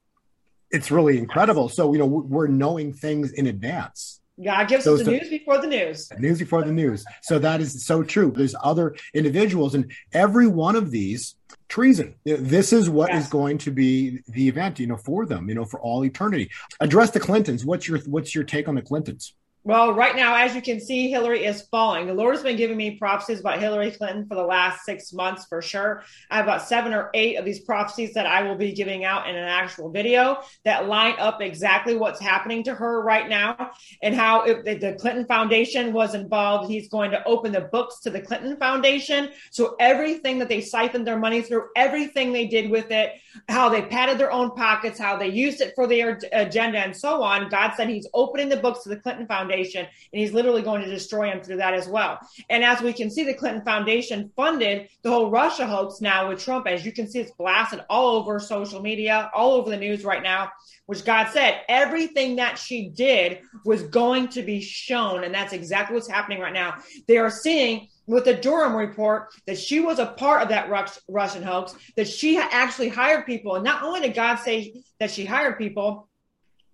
It's 0.70 0.90
really 0.90 1.18
incredible. 1.18 1.68
So 1.68 1.92
you 1.92 1.98
know 1.98 2.06
we're 2.06 2.46
knowing 2.46 2.94
things 2.94 3.32
in 3.32 3.46
advance. 3.46 4.20
God 4.42 4.68
gives 4.68 4.86
us 4.86 5.04
the 5.04 5.12
news 5.12 5.28
before 5.28 5.60
the 5.60 5.68
news. 5.68 6.10
News 6.18 6.38
before 6.38 6.64
the 6.64 6.72
news. 6.72 7.04
So 7.22 7.38
that 7.38 7.60
is 7.60 7.84
so 7.84 8.02
true. 8.02 8.32
There's 8.34 8.54
other 8.62 8.96
individuals, 9.12 9.74
and 9.74 9.92
every 10.12 10.46
one 10.46 10.74
of 10.74 10.90
these 10.90 11.36
treason. 11.68 12.14
This 12.24 12.72
is 12.72 12.90
what 12.90 13.10
yes. 13.10 13.24
is 13.24 13.30
going 13.30 13.58
to 13.58 13.70
be 13.70 14.20
the 14.28 14.48
event, 14.48 14.80
you 14.80 14.86
know, 14.86 14.96
for 14.96 15.24
them, 15.26 15.48
you 15.48 15.54
know, 15.54 15.64
for 15.64 15.80
all 15.80 16.04
eternity. 16.04 16.50
Address 16.80 17.12
the 17.12 17.20
Clintons. 17.20 17.64
What's 17.64 17.86
your 17.86 17.98
what's 18.00 18.34
your 18.34 18.44
take 18.44 18.68
on 18.68 18.74
the 18.74 18.82
Clintons? 18.82 19.34
Well, 19.66 19.94
right 19.94 20.14
now, 20.14 20.34
as 20.34 20.54
you 20.54 20.60
can 20.60 20.78
see, 20.78 21.08
Hillary 21.08 21.46
is 21.46 21.62
falling. 21.62 22.06
The 22.06 22.12
Lord 22.12 22.34
has 22.34 22.42
been 22.42 22.58
giving 22.58 22.76
me 22.76 22.98
prophecies 22.98 23.40
about 23.40 23.60
Hillary 23.60 23.90
Clinton 23.92 24.26
for 24.26 24.34
the 24.34 24.44
last 24.44 24.84
six 24.84 25.10
months 25.10 25.46
for 25.46 25.62
sure. 25.62 26.02
I 26.30 26.36
have 26.36 26.44
about 26.44 26.68
seven 26.68 26.92
or 26.92 27.08
eight 27.14 27.36
of 27.36 27.46
these 27.46 27.60
prophecies 27.60 28.12
that 28.12 28.26
I 28.26 28.42
will 28.42 28.56
be 28.56 28.72
giving 28.74 29.06
out 29.06 29.26
in 29.26 29.34
an 29.34 29.48
actual 29.48 29.90
video 29.90 30.42
that 30.66 30.86
line 30.86 31.14
up 31.18 31.40
exactly 31.40 31.96
what's 31.96 32.20
happening 32.20 32.62
to 32.64 32.74
her 32.74 33.00
right 33.00 33.26
now 33.26 33.70
and 34.02 34.14
how 34.14 34.42
if 34.42 34.64
the 34.64 34.98
Clinton 35.00 35.24
Foundation 35.24 35.94
was 35.94 36.14
involved. 36.14 36.70
He's 36.70 36.90
going 36.90 37.10
to 37.12 37.24
open 37.24 37.50
the 37.50 37.62
books 37.62 38.00
to 38.00 38.10
the 38.10 38.20
Clinton 38.20 38.58
Foundation. 38.58 39.30
So 39.50 39.76
everything 39.80 40.40
that 40.40 40.50
they 40.50 40.60
siphoned 40.60 41.06
their 41.06 41.18
money 41.18 41.40
through, 41.40 41.68
everything 41.74 42.34
they 42.34 42.48
did 42.48 42.68
with 42.68 42.90
it, 42.90 43.14
how 43.48 43.68
they 43.68 43.82
padded 43.82 44.18
their 44.18 44.32
own 44.32 44.50
pockets, 44.52 44.98
how 44.98 45.16
they 45.16 45.28
used 45.28 45.60
it 45.60 45.72
for 45.74 45.86
their 45.86 46.18
agenda, 46.32 46.78
and 46.78 46.96
so 46.96 47.22
on. 47.22 47.48
God 47.48 47.72
said 47.76 47.88
He's 47.88 48.08
opening 48.14 48.48
the 48.48 48.56
books 48.56 48.82
to 48.82 48.88
the 48.88 48.96
Clinton 48.96 49.26
Foundation, 49.26 49.80
and 49.80 50.20
He's 50.20 50.32
literally 50.32 50.62
going 50.62 50.82
to 50.82 50.90
destroy 50.90 51.30
them 51.30 51.42
through 51.42 51.56
that 51.56 51.74
as 51.74 51.88
well. 51.88 52.18
And 52.50 52.64
as 52.64 52.80
we 52.80 52.92
can 52.92 53.10
see, 53.10 53.24
the 53.24 53.34
Clinton 53.34 53.64
Foundation 53.64 54.30
funded 54.36 54.88
the 55.02 55.10
whole 55.10 55.30
Russia 55.30 55.66
hoax 55.66 56.00
now 56.00 56.28
with 56.28 56.42
Trump. 56.42 56.66
As 56.66 56.84
you 56.84 56.92
can 56.92 57.08
see, 57.08 57.20
it's 57.20 57.32
blasted 57.32 57.84
all 57.90 58.16
over 58.16 58.38
social 58.38 58.80
media, 58.80 59.30
all 59.34 59.52
over 59.52 59.70
the 59.70 59.76
news 59.76 60.04
right 60.04 60.22
now, 60.22 60.50
which 60.86 61.04
God 61.04 61.28
said 61.32 61.62
everything 61.68 62.36
that 62.36 62.58
she 62.58 62.88
did 62.88 63.40
was 63.64 63.82
going 63.82 64.28
to 64.28 64.42
be 64.42 64.60
shown. 64.60 65.24
And 65.24 65.34
that's 65.34 65.52
exactly 65.52 65.94
what's 65.94 66.08
happening 66.08 66.40
right 66.40 66.52
now. 66.52 66.76
They 67.06 67.18
are 67.18 67.30
seeing 67.30 67.88
with 68.06 68.24
the 68.24 68.34
Durham 68.34 68.74
report 68.74 69.28
that 69.46 69.58
she 69.58 69.80
was 69.80 69.98
a 69.98 70.06
part 70.06 70.42
of 70.42 70.48
that 70.48 70.68
Rus- 70.68 71.00
Russian 71.08 71.42
hoax, 71.42 71.74
that 71.96 72.08
she 72.08 72.36
actually 72.38 72.88
hired 72.88 73.26
people. 73.26 73.54
And 73.54 73.64
not 73.64 73.82
only 73.82 74.00
did 74.00 74.14
God 74.14 74.36
say 74.36 74.82
that 75.00 75.10
she 75.10 75.24
hired 75.24 75.58
people, 75.58 76.08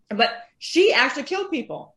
but 0.08 0.30
she 0.58 0.92
actually 0.92 1.22
killed 1.24 1.50
people. 1.50 1.94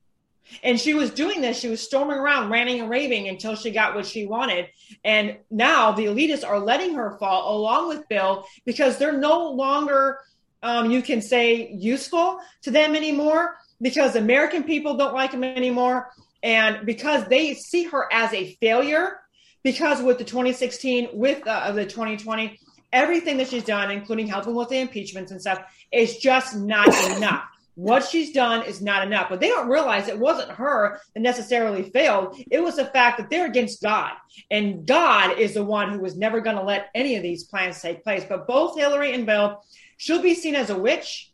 And 0.61 0.79
she 0.79 0.93
was 0.93 1.09
doing 1.09 1.41
this. 1.41 1.59
She 1.59 1.69
was 1.69 1.81
storming 1.81 2.17
around, 2.17 2.51
ranting 2.51 2.81
and 2.81 2.89
raving 2.89 3.27
until 3.27 3.55
she 3.55 3.71
got 3.71 3.95
what 3.95 4.05
she 4.05 4.25
wanted. 4.25 4.67
And 5.03 5.37
now 5.49 5.93
the 5.93 6.05
elitists 6.05 6.47
are 6.47 6.59
letting 6.59 6.93
her 6.95 7.17
fall 7.17 7.57
along 7.57 7.87
with 7.87 8.07
Bill 8.09 8.45
because 8.65 8.97
they're 8.97 9.17
no 9.17 9.51
longer, 9.51 10.19
um, 10.61 10.91
you 10.91 11.01
can 11.01 11.21
say, 11.21 11.71
useful 11.71 12.39
to 12.63 12.71
them 12.71 12.95
anymore 12.95 13.55
because 13.81 14.15
American 14.15 14.63
people 14.63 14.95
don't 14.95 15.13
like 15.13 15.31
him 15.31 15.43
anymore. 15.43 16.11
And 16.43 16.85
because 16.85 17.25
they 17.27 17.53
see 17.53 17.85
her 17.85 18.11
as 18.11 18.33
a 18.33 18.55
failure 18.55 19.21
because 19.63 20.01
with 20.01 20.17
the 20.17 20.23
2016, 20.23 21.09
with 21.13 21.45
uh, 21.47 21.71
the 21.71 21.85
2020, 21.85 22.59
everything 22.91 23.37
that 23.37 23.47
she's 23.47 23.63
done, 23.63 23.91
including 23.91 24.27
helping 24.27 24.55
with 24.55 24.69
the 24.69 24.79
impeachments 24.79 25.31
and 25.31 25.41
stuff, 25.41 25.63
is 25.91 26.17
just 26.17 26.55
not 26.55 26.87
enough. 27.15 27.43
What 27.75 28.05
she's 28.05 28.31
done 28.31 28.63
is 28.65 28.81
not 28.81 29.05
enough. 29.05 29.29
But 29.29 29.39
they 29.39 29.47
don't 29.47 29.67
realize 29.67 30.07
it 30.07 30.19
wasn't 30.19 30.51
her 30.51 30.99
that 31.13 31.19
necessarily 31.21 31.89
failed. 31.89 32.37
It 32.51 32.61
was 32.61 32.75
the 32.75 32.85
fact 32.85 33.17
that 33.17 33.29
they're 33.29 33.47
against 33.47 33.81
God. 33.81 34.11
And 34.51 34.85
God 34.85 35.39
is 35.39 35.55
the 35.55 35.63
one 35.63 35.91
who 35.91 35.99
was 35.99 36.15
never 36.15 36.39
going 36.39 36.57
to 36.57 36.63
let 36.63 36.91
any 36.93 37.15
of 37.15 37.23
these 37.23 37.43
plans 37.45 37.81
take 37.81 38.03
place. 38.03 38.23
But 38.27 38.47
both 38.47 38.77
Hillary 38.77 39.13
and 39.13 39.25
Bill, 39.25 39.63
she'll 39.97 40.21
be 40.21 40.35
seen 40.35 40.53
as 40.53 40.69
a 40.69 40.77
witch. 40.77 41.31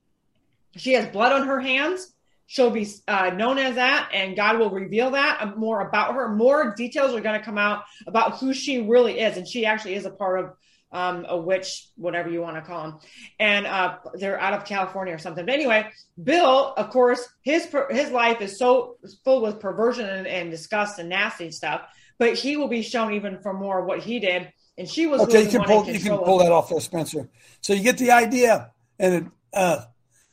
She 0.78 0.94
has 0.94 1.08
blood 1.08 1.34
on 1.34 1.48
her 1.48 1.60
hands. 1.60 2.14
She'll 2.52 2.72
be 2.72 2.88
uh, 3.08 3.30
known 3.30 3.60
as 3.60 3.76
that, 3.76 4.10
and 4.12 4.36
God 4.36 4.58
will 4.58 4.72
reveal 4.72 5.12
that 5.12 5.38
uh, 5.40 5.56
more 5.56 5.88
about 5.88 6.16
her. 6.16 6.34
More 6.34 6.74
details 6.74 7.14
are 7.14 7.22
going 7.22 7.40
to 7.40 7.46
come 7.46 7.60
out 7.60 7.84
about 8.08 8.40
who 8.40 8.56
she 8.56 8.82
really 8.82 9.20
is, 9.20 9.38
and 9.38 9.48
she 9.48 9.68
actually 9.68 9.94
is 9.94 10.06
a 10.06 10.10
part 10.10 10.40
of 10.40 10.54
um, 10.92 11.28
a 11.30 11.38
witch, 11.38 11.90
whatever 11.96 12.28
you 12.28 12.42
want 12.42 12.56
to 12.56 12.64
call 12.64 12.82
them, 12.86 13.00
and 13.40 13.68
uh, 13.68 13.98
they're 14.16 14.40
out 14.40 14.54
of 14.54 14.66
California 14.66 15.14
or 15.14 15.20
something. 15.20 15.46
But 15.46 15.54
anyway, 15.54 15.92
Bill, 16.24 16.74
of 16.76 16.90
course, 16.90 17.24
his 17.44 17.68
his 17.92 18.10
life 18.10 18.42
is 18.42 18.58
so 18.58 18.98
full 19.24 19.44
with 19.44 19.60
perversion 19.60 20.10
and, 20.10 20.26
and 20.26 20.50
disgust 20.50 20.98
and 20.98 21.08
nasty 21.08 21.52
stuff. 21.52 21.82
But 22.18 22.34
he 22.34 22.58
will 22.58 22.68
be 22.68 22.82
shown 22.82 23.14
even 23.14 23.44
for 23.44 23.54
more 23.54 23.82
of 23.82 23.86
what 23.86 24.00
he 24.00 24.20
did, 24.20 24.52
and 24.76 24.90
she 24.90 25.06
was 25.06 25.22
okay. 25.22 25.44
You 25.44 25.52
can 25.52 25.66
pull 25.66 25.86
you 25.88 26.00
can 26.00 26.18
pull 26.18 26.40
that 26.40 26.52
off 26.52 26.70
there, 26.70 26.80
Spencer. 26.80 27.30
So 27.62 27.74
you 27.74 27.84
get 27.84 28.00
the 28.00 28.10
idea, 28.10 28.72
and 28.98 29.30
uh, 29.54 29.82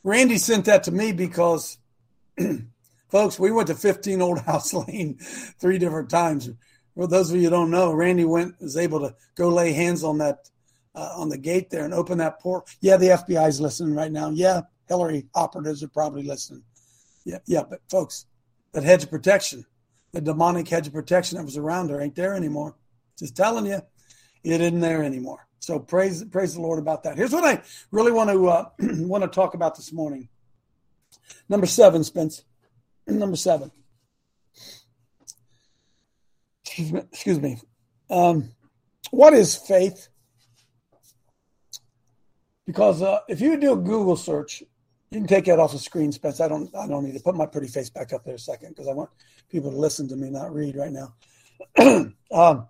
Randy 0.03 0.39
sent 0.39 0.65
that 0.65 0.85
to 0.85 0.91
me 0.91 1.11
because 1.11 1.77
Folks, 3.09 3.39
we 3.39 3.51
went 3.51 3.67
to 3.67 3.75
15 3.75 4.21
Old 4.21 4.39
House 4.39 4.73
Lane 4.87 5.17
three 5.59 5.77
different 5.77 6.09
times. 6.09 6.49
For 6.95 7.07
those 7.07 7.29
of 7.29 7.37
you 7.37 7.43
who 7.43 7.49
don't 7.49 7.71
know, 7.71 7.93
Randy 7.93 8.25
went 8.25 8.59
was 8.59 8.77
able 8.77 8.99
to 9.01 9.15
go 9.35 9.49
lay 9.49 9.71
hands 9.73 10.03
on 10.03 10.17
that 10.17 10.49
uh, 10.95 11.13
on 11.15 11.29
the 11.29 11.37
gate 11.37 11.69
there 11.69 11.85
and 11.85 11.93
open 11.93 12.17
that 12.17 12.39
port. 12.39 12.67
Yeah, 12.81 12.97
the 12.97 13.09
FBI's 13.09 13.61
listening 13.61 13.93
right 13.93 14.11
now. 14.11 14.31
Yeah, 14.31 14.61
Hillary 14.87 15.27
operatives 15.35 15.83
are 15.83 15.89
probably 15.89 16.23
listening. 16.23 16.63
Yeah, 17.23 17.37
yeah, 17.45 17.63
but 17.69 17.81
folks, 17.89 18.25
that 18.71 18.83
hedge 18.83 19.03
of 19.03 19.11
protection, 19.11 19.65
the 20.11 20.21
demonic 20.21 20.67
hedge 20.67 20.87
of 20.87 20.93
protection 20.93 21.37
that 21.37 21.43
was 21.43 21.57
around 21.57 21.89
her, 21.89 22.01
ain't 22.01 22.15
there 22.15 22.33
anymore. 22.33 22.75
Just 23.17 23.35
telling 23.35 23.67
you, 23.67 23.81
it 24.43 24.61
isn't 24.61 24.79
there 24.79 25.03
anymore. 25.03 25.47
So 25.59 25.79
praise 25.79 26.23
praise 26.23 26.55
the 26.55 26.61
Lord 26.61 26.79
about 26.79 27.03
that. 27.03 27.17
Here's 27.17 27.33
what 27.33 27.43
I 27.43 27.61
really 27.91 28.11
want 28.11 28.31
to 28.31 28.47
uh, 28.47 28.69
want 28.79 29.23
to 29.23 29.29
talk 29.29 29.53
about 29.53 29.75
this 29.75 29.91
morning. 29.93 30.29
Number 31.49 31.65
seven, 31.65 32.03
Spence. 32.03 32.43
Number 33.07 33.35
seven. 33.35 33.71
Excuse 36.65 36.91
me. 36.91 37.01
Excuse 37.11 37.39
me. 37.39 37.57
Um, 38.09 38.51
what 39.11 39.33
is 39.33 39.55
faith? 39.55 40.09
Because 42.65 43.01
uh, 43.01 43.19
if 43.29 43.39
you 43.39 43.57
do 43.57 43.73
a 43.73 43.77
Google 43.77 44.17
search, 44.17 44.61
you 45.11 45.19
can 45.19 45.27
take 45.27 45.45
that 45.45 45.59
off 45.59 45.71
the 45.71 45.79
screen, 45.79 46.11
Spence. 46.11 46.41
I 46.41 46.49
don't. 46.49 46.73
I 46.75 46.85
don't 46.85 47.05
need 47.05 47.13
to 47.13 47.23
put 47.23 47.35
my 47.35 47.45
pretty 47.45 47.67
face 47.67 47.89
back 47.89 48.11
up 48.11 48.25
there 48.25 48.35
a 48.35 48.39
second 48.39 48.69
because 48.69 48.89
I 48.89 48.93
want 48.93 49.09
people 49.49 49.71
to 49.71 49.77
listen 49.77 50.07
to 50.09 50.17
me, 50.17 50.29
not 50.29 50.53
read 50.53 50.75
right 50.75 50.91
now. 50.91 51.13
um, 52.31 52.67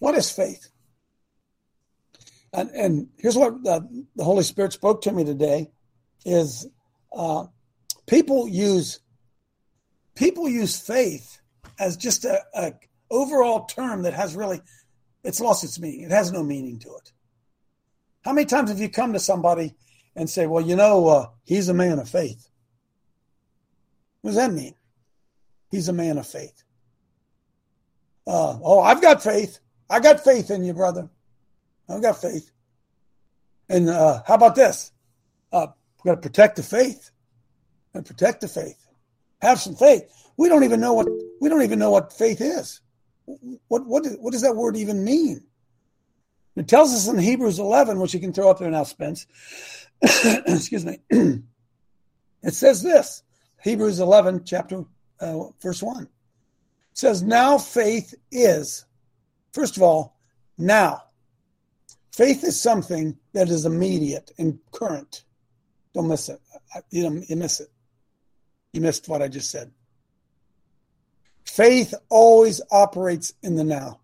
what 0.00 0.16
is 0.16 0.30
faith? 0.30 0.68
And, 2.52 2.70
and 2.70 3.08
here's 3.16 3.36
what 3.36 3.54
uh, 3.66 3.80
the 4.16 4.24
Holy 4.24 4.42
Spirit 4.42 4.72
spoke 4.72 5.02
to 5.02 5.12
me 5.12 5.24
today: 5.24 5.70
is 6.24 6.66
uh, 7.14 7.46
people 8.06 8.48
use 8.48 9.00
people 10.14 10.48
use 10.48 10.78
faith 10.78 11.40
as 11.78 11.96
just 11.96 12.24
a, 12.24 12.40
a, 12.54 12.72
overall 13.10 13.66
term 13.66 14.02
that 14.02 14.14
has 14.14 14.36
really 14.36 14.60
it's 15.22 15.40
lost 15.40 15.64
its 15.64 15.78
meaning. 15.78 16.02
It 16.02 16.10
has 16.10 16.32
no 16.32 16.42
meaning 16.42 16.78
to 16.80 16.88
it. 16.96 17.12
How 18.22 18.32
many 18.32 18.46
times 18.46 18.70
have 18.70 18.78
you 18.78 18.88
come 18.88 19.12
to 19.12 19.18
somebody 19.18 19.74
and 20.16 20.28
say, 20.28 20.46
"Well, 20.46 20.64
you 20.64 20.76
know, 20.76 21.08
uh, 21.08 21.26
he's 21.44 21.68
a 21.68 21.74
man 21.74 21.98
of 21.98 22.08
faith"? 22.08 22.48
What 24.20 24.30
does 24.30 24.36
that 24.36 24.52
mean? 24.52 24.74
He's 25.70 25.88
a 25.88 25.92
man 25.92 26.18
of 26.18 26.26
faith. 26.26 26.62
Uh, 28.26 28.58
oh, 28.62 28.80
I've 28.80 29.02
got 29.02 29.22
faith. 29.22 29.58
I 29.90 30.00
got 30.00 30.24
faith 30.24 30.50
in 30.50 30.64
you, 30.64 30.72
brother. 30.72 31.10
I've 31.88 32.02
got 32.02 32.20
faith. 32.20 32.50
And 33.68 33.90
uh, 33.90 34.22
how 34.26 34.34
about 34.34 34.54
this? 34.54 34.92
We 36.04 36.10
got 36.10 36.22
to 36.22 36.28
protect 36.28 36.56
the 36.56 36.62
faith 36.62 37.10
and 37.94 38.04
protect 38.04 38.42
the 38.42 38.48
faith. 38.48 38.86
Have 39.40 39.58
some 39.58 39.74
faith. 39.74 40.04
We 40.36 40.48
don't 40.48 40.64
even 40.64 40.80
know 40.80 40.92
what 40.92 41.08
we 41.40 41.48
don't 41.48 41.62
even 41.62 41.78
know 41.78 41.90
what 41.90 42.12
faith 42.12 42.40
is. 42.40 42.80
What 43.68 43.86
what 43.86 44.04
what 44.20 44.32
does 44.32 44.42
that 44.42 44.56
word 44.56 44.76
even 44.76 45.04
mean? 45.04 45.44
It 46.56 46.68
tells 46.68 46.92
us 46.94 47.08
in 47.08 47.18
Hebrews 47.18 47.58
11, 47.58 47.98
which 47.98 48.14
you 48.14 48.20
can 48.20 48.32
throw 48.32 48.48
up 48.48 48.58
there 48.58 48.70
now, 48.70 48.84
Spence. 48.84 49.26
Excuse 50.02 50.84
me. 50.84 51.00
it 51.10 52.54
says 52.54 52.82
this 52.82 53.22
Hebrews 53.62 53.98
11, 53.98 54.44
chapter, 54.44 54.84
uh, 55.20 55.48
verse 55.60 55.82
1. 55.82 56.04
It 56.04 56.08
says, 56.92 57.22
Now 57.22 57.58
faith 57.58 58.14
is, 58.30 58.84
first 59.52 59.76
of 59.76 59.82
all, 59.82 60.16
now. 60.58 61.02
Faith 62.12 62.44
is 62.44 62.60
something 62.60 63.16
that 63.32 63.48
is 63.48 63.66
immediate 63.66 64.30
and 64.38 64.60
current. 64.70 65.24
Don't 65.94 66.08
miss 66.08 66.28
it. 66.28 66.40
You, 66.90 67.24
you 67.28 67.36
miss 67.36 67.60
it. 67.60 67.68
You 68.72 68.80
missed 68.80 69.08
what 69.08 69.22
I 69.22 69.28
just 69.28 69.50
said. 69.50 69.70
Faith 71.44 71.94
always 72.08 72.60
operates 72.70 73.32
in 73.42 73.54
the 73.54 73.64
now. 73.64 74.00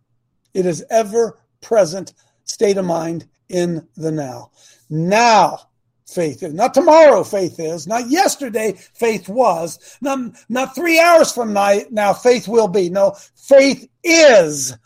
It 0.55 0.67
is 0.67 0.85
ever 0.89 1.39
present 1.61 2.15
state 2.45 2.77
of 2.77 2.85
mind 2.85 3.27
in 3.49 3.89
the 3.97 4.13
now. 4.13 4.53
Now, 4.89 5.59
faith 6.07 6.43
is. 6.43 6.55
Not 6.55 6.75
tomorrow, 6.75 7.25
faith 7.25 7.59
is. 7.59 7.87
Not 7.87 8.09
yesterday, 8.09 8.75
faith 8.95 9.29
was. 9.29 9.99
Not, 10.01 10.37
not 10.49 10.75
three 10.75 11.01
hours 11.01 11.33
from 11.33 11.53
now, 11.53 11.81
now, 11.91 12.13
faith 12.13 12.47
will 12.47 12.69
be. 12.69 12.89
No, 12.89 13.17
faith 13.35 13.89
is 14.05 14.77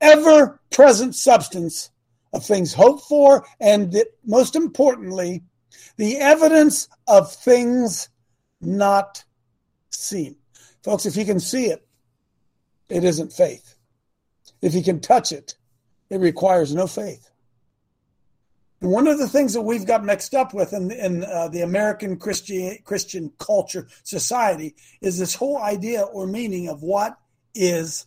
ever 0.00 0.60
present 0.70 1.14
substance 1.14 1.90
of 2.34 2.44
things 2.44 2.74
hoped 2.74 3.04
for, 3.04 3.46
and 3.60 3.96
most 4.26 4.56
importantly, 4.56 5.42
the 5.96 6.18
evidence 6.18 6.88
of 7.06 7.32
things 7.32 8.08
not 8.60 9.24
seen. 9.90 10.36
Folks, 10.82 11.06
if 11.06 11.16
you 11.16 11.24
can 11.24 11.40
see 11.40 11.66
it, 11.66 11.86
it 12.88 13.04
isn't 13.04 13.32
faith. 13.32 13.76
If 14.60 14.74
you 14.74 14.82
can 14.82 15.00
touch 15.00 15.32
it, 15.32 15.54
it 16.10 16.20
requires 16.20 16.74
no 16.74 16.86
faith. 16.86 17.30
And 18.80 18.90
one 18.90 19.06
of 19.06 19.18
the 19.18 19.28
things 19.28 19.54
that 19.54 19.62
we've 19.62 19.86
got 19.86 20.04
mixed 20.04 20.34
up 20.34 20.52
with 20.52 20.74
in, 20.74 20.90
in 20.90 21.24
uh, 21.24 21.48
the 21.48 21.62
American 21.62 22.18
Christian, 22.18 22.76
Christian 22.84 23.32
culture 23.38 23.88
society 24.02 24.74
is 25.00 25.18
this 25.18 25.34
whole 25.34 25.56
idea 25.56 26.02
or 26.02 26.26
meaning 26.26 26.68
of 26.68 26.82
what 26.82 27.16
is 27.54 28.06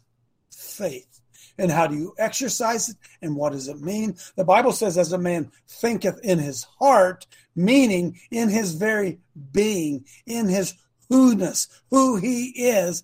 faith 0.52 1.22
and 1.58 1.72
how 1.72 1.88
do 1.88 1.96
you 1.96 2.14
exercise 2.18 2.90
it 2.90 2.98
and 3.22 3.36
what 3.36 3.54
does 3.54 3.68
it 3.68 3.82
mean? 3.82 4.16
The 4.36 4.44
Bible 4.44 4.72
says, 4.72 4.98
as 4.98 5.12
a 5.12 5.18
man 5.18 5.52
thinketh 5.68 6.20
in 6.24 6.40
his 6.40 6.64
heart, 6.80 7.26
meaning 7.58 8.20
in 8.32 8.50
his 8.50 8.74
very 8.74 9.20
being, 9.52 10.06
in 10.26 10.48
his 10.48 10.76
who-ness, 11.10 11.68
who 11.90 12.18
he 12.18 12.50
is, 12.56 13.04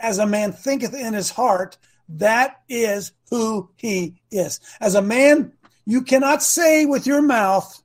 as 0.00 0.18
a 0.18 0.26
man 0.26 0.52
thinketh 0.52 0.94
in 0.94 1.12
his 1.12 1.30
heart, 1.30 1.76
that 2.08 2.60
is 2.68 3.12
who 3.30 3.70
he 3.76 4.22
is. 4.30 4.60
As 4.80 4.94
a 4.94 5.02
man, 5.02 5.52
you 5.84 6.02
cannot 6.02 6.42
say 6.42 6.86
with 6.86 7.06
your 7.06 7.20
mouth, 7.20 7.82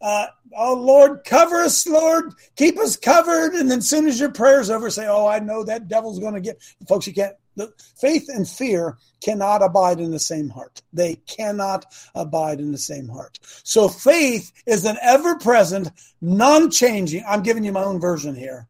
uh, 0.00 0.26
oh 0.56 0.74
Lord, 0.74 1.24
cover 1.24 1.56
us, 1.56 1.86
Lord, 1.86 2.34
keep 2.56 2.78
us 2.78 2.96
covered. 2.96 3.52
And 3.52 3.70
then 3.70 3.78
as 3.78 3.88
soon 3.88 4.06
as 4.06 4.18
your 4.18 4.30
prayer's 4.30 4.70
over, 4.70 4.90
say, 4.90 5.06
oh, 5.06 5.26
I 5.26 5.38
know 5.40 5.62
that 5.64 5.88
devil's 5.88 6.18
going 6.18 6.34
to 6.34 6.40
get. 6.40 6.60
Folks, 6.88 7.06
you 7.06 7.12
can't. 7.12 7.34
The 7.56 7.72
faith 8.00 8.28
and 8.28 8.48
fear 8.48 8.96
cannot 9.22 9.62
abide 9.62 10.00
in 10.00 10.10
the 10.10 10.18
same 10.18 10.48
heart. 10.48 10.82
They 10.92 11.16
cannot 11.26 11.84
abide 12.14 12.60
in 12.60 12.72
the 12.72 12.78
same 12.78 13.08
heart. 13.08 13.38
So 13.64 13.88
faith 13.88 14.52
is 14.66 14.84
an 14.84 14.96
ever-present, 15.02 15.90
non-changing. 16.20 17.24
I'm 17.26 17.42
giving 17.42 17.64
you 17.64 17.72
my 17.72 17.82
own 17.82 18.00
version 18.00 18.34
here. 18.34 18.68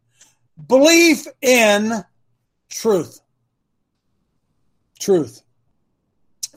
Belief 0.66 1.27
in 1.43 2.05
truth. 2.69 3.21
Truth. 4.99 5.43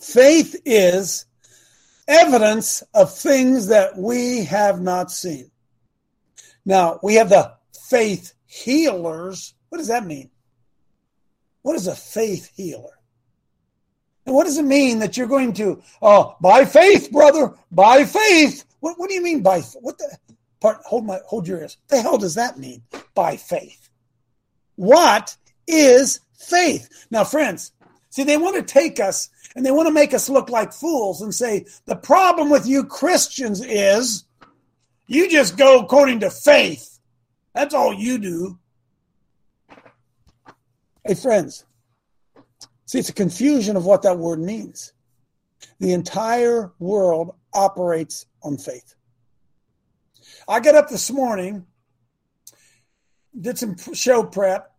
Faith 0.01 0.59
is 0.65 1.25
evidence 2.07 2.83
of 2.93 3.13
things 3.15 3.67
that 3.67 3.97
we 3.97 4.43
have 4.45 4.81
not 4.81 5.11
seen. 5.11 5.51
Now, 6.65 6.99
we 7.03 7.15
have 7.15 7.29
the 7.29 7.53
faith 7.89 8.33
healers. 8.45 9.53
What 9.69 9.77
does 9.77 9.87
that 9.87 10.05
mean? 10.05 10.29
What 11.63 11.75
is 11.75 11.87
a 11.87 11.95
faith 11.95 12.51
healer? 12.55 12.99
And 14.25 14.35
what 14.35 14.45
does 14.45 14.57
it 14.57 14.65
mean 14.65 14.99
that 14.99 15.17
you're 15.17 15.27
going 15.27 15.53
to, 15.53 15.81
oh, 16.01 16.35
by 16.39 16.63
faith, 16.65 17.11
brother, 17.11 17.53
by 17.71 18.05
faith? 18.05 18.65
What, 18.79 18.97
what 18.97 19.09
do 19.09 19.15
you 19.15 19.23
mean 19.23 19.41
by, 19.41 19.61
what 19.81 19.97
the, 19.97 20.17
part, 20.63 20.77
hold 20.85 21.05
my, 21.05 21.19
hold 21.25 21.47
your 21.47 21.59
ears. 21.59 21.77
The 21.89 22.01
hell 22.01 22.17
does 22.17 22.35
that 22.35 22.57
mean? 22.57 22.83
By 23.13 23.35
faith. 23.37 23.89
What 24.75 25.35
is 25.67 26.21
faith? 26.37 27.07
Now, 27.11 27.25
friends, 27.25 27.73
see, 28.09 28.23
they 28.23 28.37
want 28.37 28.55
to 28.55 28.73
take 28.73 28.99
us 28.99 29.29
and 29.55 29.65
they 29.65 29.71
want 29.71 29.87
to 29.87 29.93
make 29.93 30.13
us 30.13 30.29
look 30.29 30.49
like 30.49 30.71
fools 30.73 31.21
and 31.21 31.35
say, 31.35 31.65
the 31.85 31.95
problem 31.95 32.49
with 32.49 32.65
you 32.65 32.85
Christians 32.85 33.61
is 33.61 34.23
you 35.07 35.29
just 35.29 35.57
go 35.57 35.81
according 35.81 36.21
to 36.21 36.29
faith. 36.29 36.97
That's 37.53 37.75
all 37.75 37.93
you 37.93 38.17
do. 38.17 38.57
Hey, 41.05 41.15
friends, 41.15 41.65
see, 42.85 42.99
it's 42.99 43.09
a 43.09 43.13
confusion 43.13 43.75
of 43.75 43.85
what 43.85 44.03
that 44.03 44.17
word 44.17 44.39
means. 44.39 44.93
The 45.79 45.91
entire 45.91 46.71
world 46.79 47.35
operates 47.53 48.25
on 48.41 48.57
faith. 48.57 48.95
I 50.47 50.61
got 50.61 50.75
up 50.75 50.87
this 50.87 51.11
morning, 51.11 51.65
did 53.39 53.57
some 53.57 53.75
show 53.93 54.23
prep. 54.23 54.71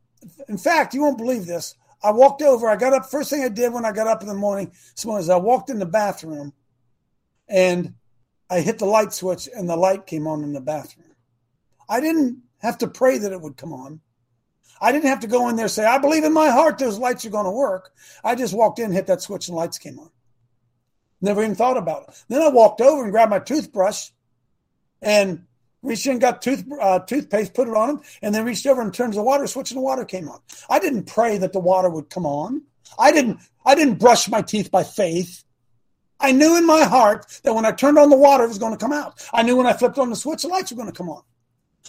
In 0.48 0.56
fact, 0.56 0.94
you 0.94 1.02
won't 1.02 1.18
believe 1.18 1.44
this. 1.44 1.74
I 2.02 2.10
walked 2.10 2.40
over. 2.40 2.68
I 2.68 2.76
got 2.76 2.94
up. 2.94 3.10
First 3.10 3.28
thing 3.28 3.44
I 3.44 3.50
did 3.50 3.74
when 3.74 3.84
I 3.84 3.92
got 3.92 4.06
up 4.06 4.22
in 4.22 4.28
the 4.28 4.34
morning 4.34 4.72
this 4.94 5.04
morning 5.04 5.24
is 5.24 5.28
I 5.28 5.36
walked 5.36 5.68
in 5.68 5.78
the 5.78 5.86
bathroom, 5.86 6.54
and 7.48 7.94
I 8.48 8.60
hit 8.60 8.78
the 8.78 8.86
light 8.86 9.12
switch, 9.12 9.46
and 9.54 9.68
the 9.68 9.76
light 9.76 10.06
came 10.06 10.26
on 10.26 10.42
in 10.42 10.54
the 10.54 10.60
bathroom. 10.60 11.14
I 11.86 12.00
didn't 12.00 12.42
have 12.58 12.78
to 12.78 12.88
pray 12.88 13.18
that 13.18 13.32
it 13.32 13.40
would 13.42 13.58
come 13.58 13.74
on. 13.74 14.00
I 14.80 14.92
didn't 14.92 15.08
have 15.08 15.20
to 15.20 15.26
go 15.26 15.48
in 15.48 15.56
there 15.56 15.68
say, 15.68 15.84
I 15.84 15.98
believe 15.98 16.24
in 16.24 16.32
my 16.32 16.50
heart 16.50 16.78
those 16.78 16.98
lights 16.98 17.24
are 17.24 17.30
going 17.30 17.44
to 17.44 17.50
work. 17.50 17.92
I 18.22 18.34
just 18.34 18.54
walked 18.54 18.78
in, 18.78 18.92
hit 18.92 19.06
that 19.06 19.22
switch, 19.22 19.48
and 19.48 19.56
lights 19.56 19.78
came 19.78 19.98
on. 19.98 20.10
Never 21.20 21.42
even 21.42 21.54
thought 21.54 21.76
about 21.76 22.08
it. 22.08 22.24
Then 22.28 22.42
I 22.42 22.48
walked 22.48 22.80
over 22.80 23.02
and 23.02 23.12
grabbed 23.12 23.30
my 23.30 23.38
toothbrush 23.38 24.10
and 25.00 25.46
reached 25.82 26.06
in, 26.06 26.18
got 26.18 26.42
tooth 26.42 26.64
uh, 26.80 26.98
toothpaste, 27.00 27.54
put 27.54 27.68
it 27.68 27.74
on 27.74 27.90
him, 27.90 28.00
and 28.20 28.34
then 28.34 28.44
reached 28.44 28.66
over 28.66 28.82
and 28.82 28.92
turned 28.92 29.14
the 29.14 29.22
water 29.22 29.46
switch, 29.46 29.70
and 29.70 29.78
the 29.78 29.82
water 29.82 30.04
came 30.04 30.28
on. 30.28 30.40
I 30.68 30.78
didn't 30.78 31.04
pray 31.04 31.38
that 31.38 31.52
the 31.52 31.60
water 31.60 31.88
would 31.88 32.10
come 32.10 32.26
on. 32.26 32.62
I 32.98 33.12
didn't. 33.12 33.40
I 33.64 33.74
didn't 33.74 33.98
brush 33.98 34.28
my 34.28 34.42
teeth 34.42 34.70
by 34.70 34.82
faith. 34.82 35.44
I 36.20 36.32
knew 36.32 36.56
in 36.56 36.66
my 36.66 36.84
heart 36.84 37.40
that 37.42 37.54
when 37.54 37.66
I 37.66 37.72
turned 37.72 37.98
on 37.98 38.10
the 38.10 38.16
water, 38.16 38.44
it 38.44 38.48
was 38.48 38.58
going 38.58 38.72
to 38.72 38.78
come 38.78 38.92
out. 38.92 39.26
I 39.32 39.42
knew 39.42 39.56
when 39.56 39.66
I 39.66 39.72
flipped 39.72 39.98
on 39.98 40.10
the 40.10 40.16
switch, 40.16 40.42
the 40.42 40.48
lights 40.48 40.70
were 40.70 40.76
going 40.76 40.90
to 40.90 40.96
come 40.96 41.10
on. 41.10 41.22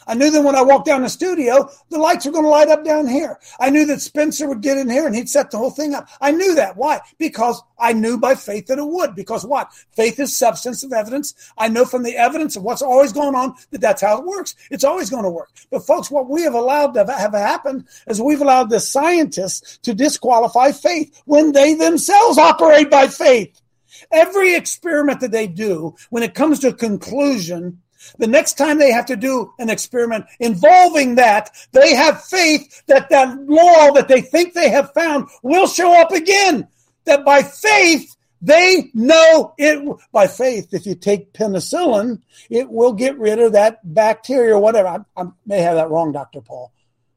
I 0.07 0.13
knew 0.13 0.29
that 0.29 0.43
when 0.43 0.55
I 0.55 0.61
walked 0.61 0.85
down 0.85 1.01
the 1.01 1.09
studio, 1.09 1.69
the 1.89 1.97
lights 1.97 2.25
were 2.25 2.31
going 2.31 2.43
to 2.43 2.49
light 2.49 2.67
up 2.67 2.83
down 2.83 3.07
here. 3.07 3.39
I 3.59 3.69
knew 3.69 3.85
that 3.87 4.01
Spencer 4.01 4.47
would 4.47 4.61
get 4.61 4.77
in 4.77 4.89
here 4.89 5.07
and 5.07 5.15
he'd 5.15 5.29
set 5.29 5.51
the 5.51 5.57
whole 5.57 5.71
thing 5.71 5.93
up. 5.93 6.07
I 6.21 6.31
knew 6.31 6.53
that. 6.55 6.77
Why? 6.77 6.99
Because 7.17 7.61
I 7.79 7.93
knew 7.93 8.17
by 8.17 8.35
faith 8.35 8.67
that 8.67 8.77
it 8.77 8.87
would. 8.87 9.15
Because 9.15 9.45
what? 9.45 9.71
Faith 9.91 10.19
is 10.19 10.37
substance 10.37 10.83
of 10.83 10.93
evidence. 10.93 11.33
I 11.57 11.69
know 11.69 11.85
from 11.85 12.03
the 12.03 12.15
evidence 12.17 12.55
of 12.55 12.63
what's 12.63 12.81
always 12.81 13.13
going 13.13 13.35
on 13.35 13.55
that 13.71 13.81
that's 13.81 14.01
how 14.01 14.19
it 14.19 14.25
works. 14.25 14.55
It's 14.69 14.83
always 14.83 15.09
going 15.09 15.23
to 15.23 15.29
work. 15.29 15.49
But 15.71 15.87
folks, 15.87 16.11
what 16.11 16.29
we 16.29 16.43
have 16.43 16.53
allowed 16.53 16.93
to 16.93 17.05
have 17.05 17.33
happened 17.33 17.87
is 18.07 18.21
we've 18.21 18.41
allowed 18.41 18.69
the 18.69 18.79
scientists 18.79 19.77
to 19.79 19.93
disqualify 19.93 20.71
faith 20.71 21.21
when 21.25 21.51
they 21.51 21.73
themselves 21.73 22.37
operate 22.37 22.91
by 22.91 23.07
faith. 23.07 23.59
Every 24.11 24.55
experiment 24.55 25.21
that 25.21 25.31
they 25.31 25.47
do, 25.47 25.95
when 26.09 26.21
it 26.21 26.35
comes 26.35 26.59
to 26.59 26.67
a 26.67 26.73
conclusion, 26.73 27.81
the 28.17 28.27
next 28.27 28.57
time 28.57 28.77
they 28.77 28.91
have 28.91 29.05
to 29.07 29.15
do 29.15 29.53
an 29.59 29.69
experiment 29.69 30.25
involving 30.39 31.15
that, 31.15 31.51
they 31.71 31.95
have 31.95 32.23
faith 32.23 32.83
that 32.87 33.09
that 33.09 33.37
law 33.47 33.91
that 33.91 34.07
they 34.07 34.21
think 34.21 34.53
they 34.53 34.69
have 34.69 34.93
found 34.93 35.27
will 35.43 35.67
show 35.67 35.99
up 35.99 36.11
again. 36.11 36.67
That 37.05 37.23
by 37.23 37.43
faith, 37.43 38.15
they 38.41 38.91
know 38.93 39.53
it 39.57 39.83
by 40.11 40.27
faith. 40.27 40.73
If 40.73 40.85
you 40.85 40.95
take 40.95 41.33
penicillin, 41.33 42.21
it 42.49 42.69
will 42.69 42.93
get 42.93 43.17
rid 43.17 43.39
of 43.39 43.53
that 43.53 43.79
bacteria 43.93 44.55
or 44.55 44.59
whatever. 44.59 44.87
I, 44.87 45.21
I 45.21 45.25
may 45.45 45.61
have 45.61 45.75
that 45.75 45.89
wrong, 45.89 46.11
Dr. 46.11 46.41
Paul. 46.41 46.71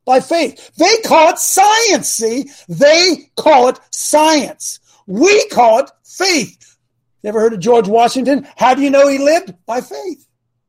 By 0.04 0.20
faith. 0.20 0.74
They 0.76 0.96
call 1.04 1.30
it 1.30 1.38
science. 1.38 2.08
See, 2.08 2.50
they 2.68 3.30
call 3.36 3.68
it 3.68 3.78
science. 3.90 4.80
We 5.06 5.48
call 5.48 5.80
it 5.80 5.90
faith. 6.04 6.76
You 7.22 7.28
ever 7.28 7.40
heard 7.40 7.52
of 7.52 7.60
George 7.60 7.88
Washington? 7.88 8.46
How 8.56 8.74
do 8.74 8.82
you 8.82 8.90
know 8.90 9.08
he 9.08 9.18
lived? 9.18 9.54
By 9.66 9.80
faith. 9.80 10.27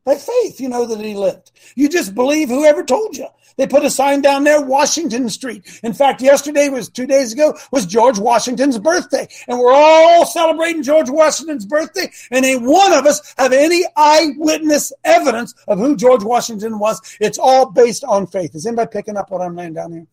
By 0.10 0.16
faith, 0.16 0.60
you 0.60 0.70
know 0.70 0.88
that 0.88 1.00
he 1.00 1.14
lived. 1.14 1.52
You 1.76 1.88
just 1.88 2.16
believe 2.16 2.50
whoever 2.50 2.84
told 2.84 3.16
you. 3.16 3.28
They 3.58 3.68
put 3.68 3.86
a 3.86 3.92
sign 3.92 4.22
down 4.22 4.44
there, 4.44 4.60
Washington 4.60 5.30
Street. 5.30 5.82
In 5.84 5.94
fact, 5.94 6.20
yesterday 6.20 6.68
was 6.68 6.90
two 6.90 7.06
days 7.06 7.32
ago 7.32 7.56
was 7.72 7.86
George 7.86 8.18
Washington's 8.18 8.80
birthday, 8.80 9.28
and 9.48 9.60
we're 9.60 9.72
all 9.72 10.26
celebrating 10.26 10.82
George 10.82 11.12
Washington's 11.12 11.68
birthday. 11.68 12.12
And 12.32 12.44
ain't 12.44 12.64
one 12.64 12.92
of 12.92 13.06
us 13.06 13.36
have 13.38 13.54
any 13.54 13.86
eyewitness 13.96 14.92
evidence 15.04 15.54
of 15.68 15.78
who 15.78 15.96
George 15.96 16.24
Washington 16.24 16.80
was. 16.80 17.00
It's 17.22 17.38
all 17.38 17.70
based 17.70 18.04
on 18.04 18.26
faith. 18.26 18.56
Is 18.56 18.66
anybody 18.66 18.90
picking 18.92 19.16
up 19.16 19.30
what 19.30 19.42
I'm 19.44 19.56
laying 19.56 19.74
down 19.74 19.92
here? 19.92 20.08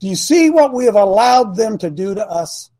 Do 0.00 0.08
you 0.08 0.16
see 0.16 0.48
what 0.48 0.72
we 0.72 0.86
have 0.86 0.96
allowed 0.96 1.54
them 1.54 1.76
to 1.76 1.90
do 1.90 2.14
to 2.14 2.26
us? 2.26 2.70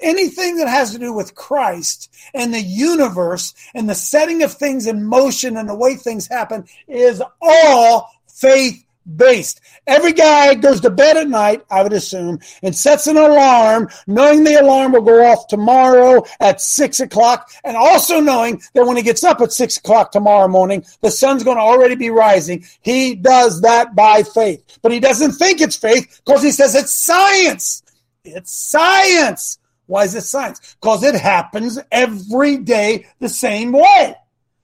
Anything 0.00 0.56
that 0.56 0.68
has 0.68 0.92
to 0.92 0.98
do 0.98 1.12
with 1.12 1.34
Christ 1.34 2.12
and 2.34 2.52
the 2.52 2.60
universe 2.60 3.54
and 3.74 3.88
the 3.88 3.94
setting 3.94 4.42
of 4.42 4.52
things 4.52 4.86
in 4.86 5.04
motion 5.04 5.56
and 5.56 5.68
the 5.68 5.74
way 5.74 5.94
things 5.94 6.26
happen 6.26 6.66
is 6.88 7.22
all 7.40 8.10
faith 8.26 8.84
based. 9.16 9.60
Every 9.86 10.12
guy 10.12 10.54
goes 10.54 10.80
to 10.82 10.90
bed 10.90 11.16
at 11.16 11.28
night, 11.28 11.64
I 11.70 11.82
would 11.82 11.92
assume, 11.92 12.40
and 12.62 12.74
sets 12.74 13.06
an 13.06 13.16
alarm, 13.16 13.88
knowing 14.06 14.44
the 14.44 14.60
alarm 14.60 14.92
will 14.92 15.02
go 15.02 15.24
off 15.26 15.48
tomorrow 15.48 16.24
at 16.40 16.60
six 16.60 17.00
o'clock, 17.00 17.50
and 17.64 17.76
also 17.76 18.20
knowing 18.20 18.62
that 18.74 18.86
when 18.86 18.96
he 18.96 19.02
gets 19.02 19.24
up 19.24 19.40
at 19.40 19.52
six 19.52 19.76
o'clock 19.76 20.12
tomorrow 20.12 20.48
morning, 20.48 20.84
the 21.00 21.10
sun's 21.10 21.42
going 21.42 21.56
to 21.56 21.62
already 21.62 21.96
be 21.96 22.10
rising. 22.10 22.64
He 22.80 23.14
does 23.14 23.62
that 23.62 23.94
by 23.94 24.22
faith, 24.22 24.78
but 24.82 24.92
he 24.92 25.00
doesn't 25.00 25.32
think 25.32 25.60
it's 25.60 25.76
faith 25.76 26.20
because 26.24 26.42
he 26.42 26.52
says 26.52 26.74
it's 26.74 26.92
science. 26.92 27.82
It's 28.24 28.52
science. 28.52 29.58
Why 29.92 30.04
is 30.04 30.14
it 30.14 30.22
science? 30.22 30.74
Because 30.80 31.02
it 31.02 31.14
happens 31.14 31.78
every 31.90 32.56
day 32.56 33.06
the 33.18 33.28
same 33.28 33.72
way. 33.72 34.16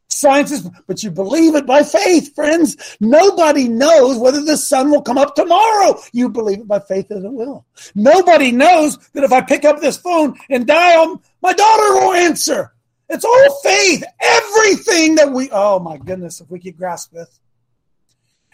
Science 0.09 0.51
is, 0.51 0.67
but 0.87 1.03
you 1.03 1.11
believe 1.11 1.55
it 1.55 1.67
by 1.67 1.83
faith, 1.83 2.35
friends. 2.35 2.97
Nobody 2.99 3.69
knows 3.69 4.17
whether 4.17 4.43
the 4.43 4.57
sun 4.57 4.91
will 4.91 5.03
come 5.03 5.19
up 5.19 5.35
tomorrow. 5.35 6.01
You 6.15 6.31
believe 6.31 6.61
it 6.61 6.67
by 6.67 6.79
faith 6.79 7.09
that 7.09 7.23
it 7.23 7.31
will. 7.31 7.67
Nobody 7.95 8.53
knows 8.53 8.97
that 9.13 9.23
if 9.23 9.31
I 9.31 9.43
pick 9.43 9.67
up 9.67 9.83
this 9.83 9.99
phone 9.99 10.35
and 10.49 10.67
dial, 10.67 11.23
my 11.43 11.53
daughter 11.53 11.93
will 11.93 12.15
answer. 12.15 12.73
It's 13.11 13.27
all 13.27 13.61
faith. 13.63 14.05
Everything 14.21 15.17
that 15.17 15.31
we, 15.31 15.51
oh 15.53 15.79
my 15.79 15.99
goodness, 15.99 16.41
if 16.41 16.51
we 16.51 16.59
could 16.59 16.79
grasp 16.79 17.13
this 17.13 17.39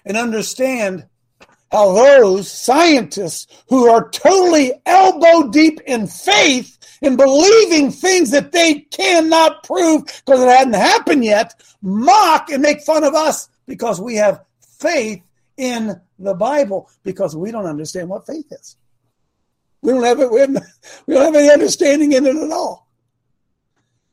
and 0.04 0.16
understand 0.16 1.06
how 1.70 1.92
those 1.92 2.50
scientists 2.50 3.46
who 3.68 3.88
are 3.88 4.08
totally 4.10 4.72
elbow 4.86 5.48
deep 5.50 5.80
in 5.86 6.06
faith 6.06 6.78
in 7.02 7.16
believing 7.16 7.90
things 7.90 8.30
that 8.30 8.52
they 8.52 8.80
cannot 8.90 9.62
prove 9.64 10.04
because 10.04 10.40
it 10.40 10.48
hadn't 10.48 10.74
happened 10.74 11.24
yet 11.24 11.54
mock 11.82 12.50
and 12.50 12.62
make 12.62 12.80
fun 12.80 13.04
of 13.04 13.14
us 13.14 13.48
because 13.66 14.00
we 14.00 14.14
have 14.16 14.40
faith 14.78 15.22
in 15.56 16.00
the 16.18 16.34
Bible 16.34 16.88
because 17.02 17.36
we 17.36 17.50
don't 17.50 17.66
understand 17.66 18.08
what 18.08 18.26
faith 18.26 18.46
is. 18.50 18.76
We 19.82 19.92
don't 19.92 20.04
have 20.04 20.20
it. 20.20 20.30
We, 20.30 20.40
have, 20.40 20.56
we 21.06 21.14
don't 21.14 21.24
have 21.24 21.34
any 21.34 21.50
understanding 21.50 22.12
in 22.12 22.24
it 22.26 22.36
at 22.36 22.50
all. 22.50 22.88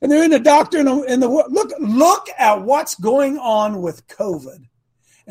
And 0.02 0.12
they're 0.12 0.24
in 0.24 0.32
the 0.32 0.40
doctrine 0.40 0.88
in 1.08 1.20
the 1.20 1.28
look. 1.28 1.72
Look 1.80 2.28
at 2.38 2.64
what's 2.64 2.96
going 2.96 3.38
on 3.38 3.82
with 3.82 4.08
COVID 4.08 4.66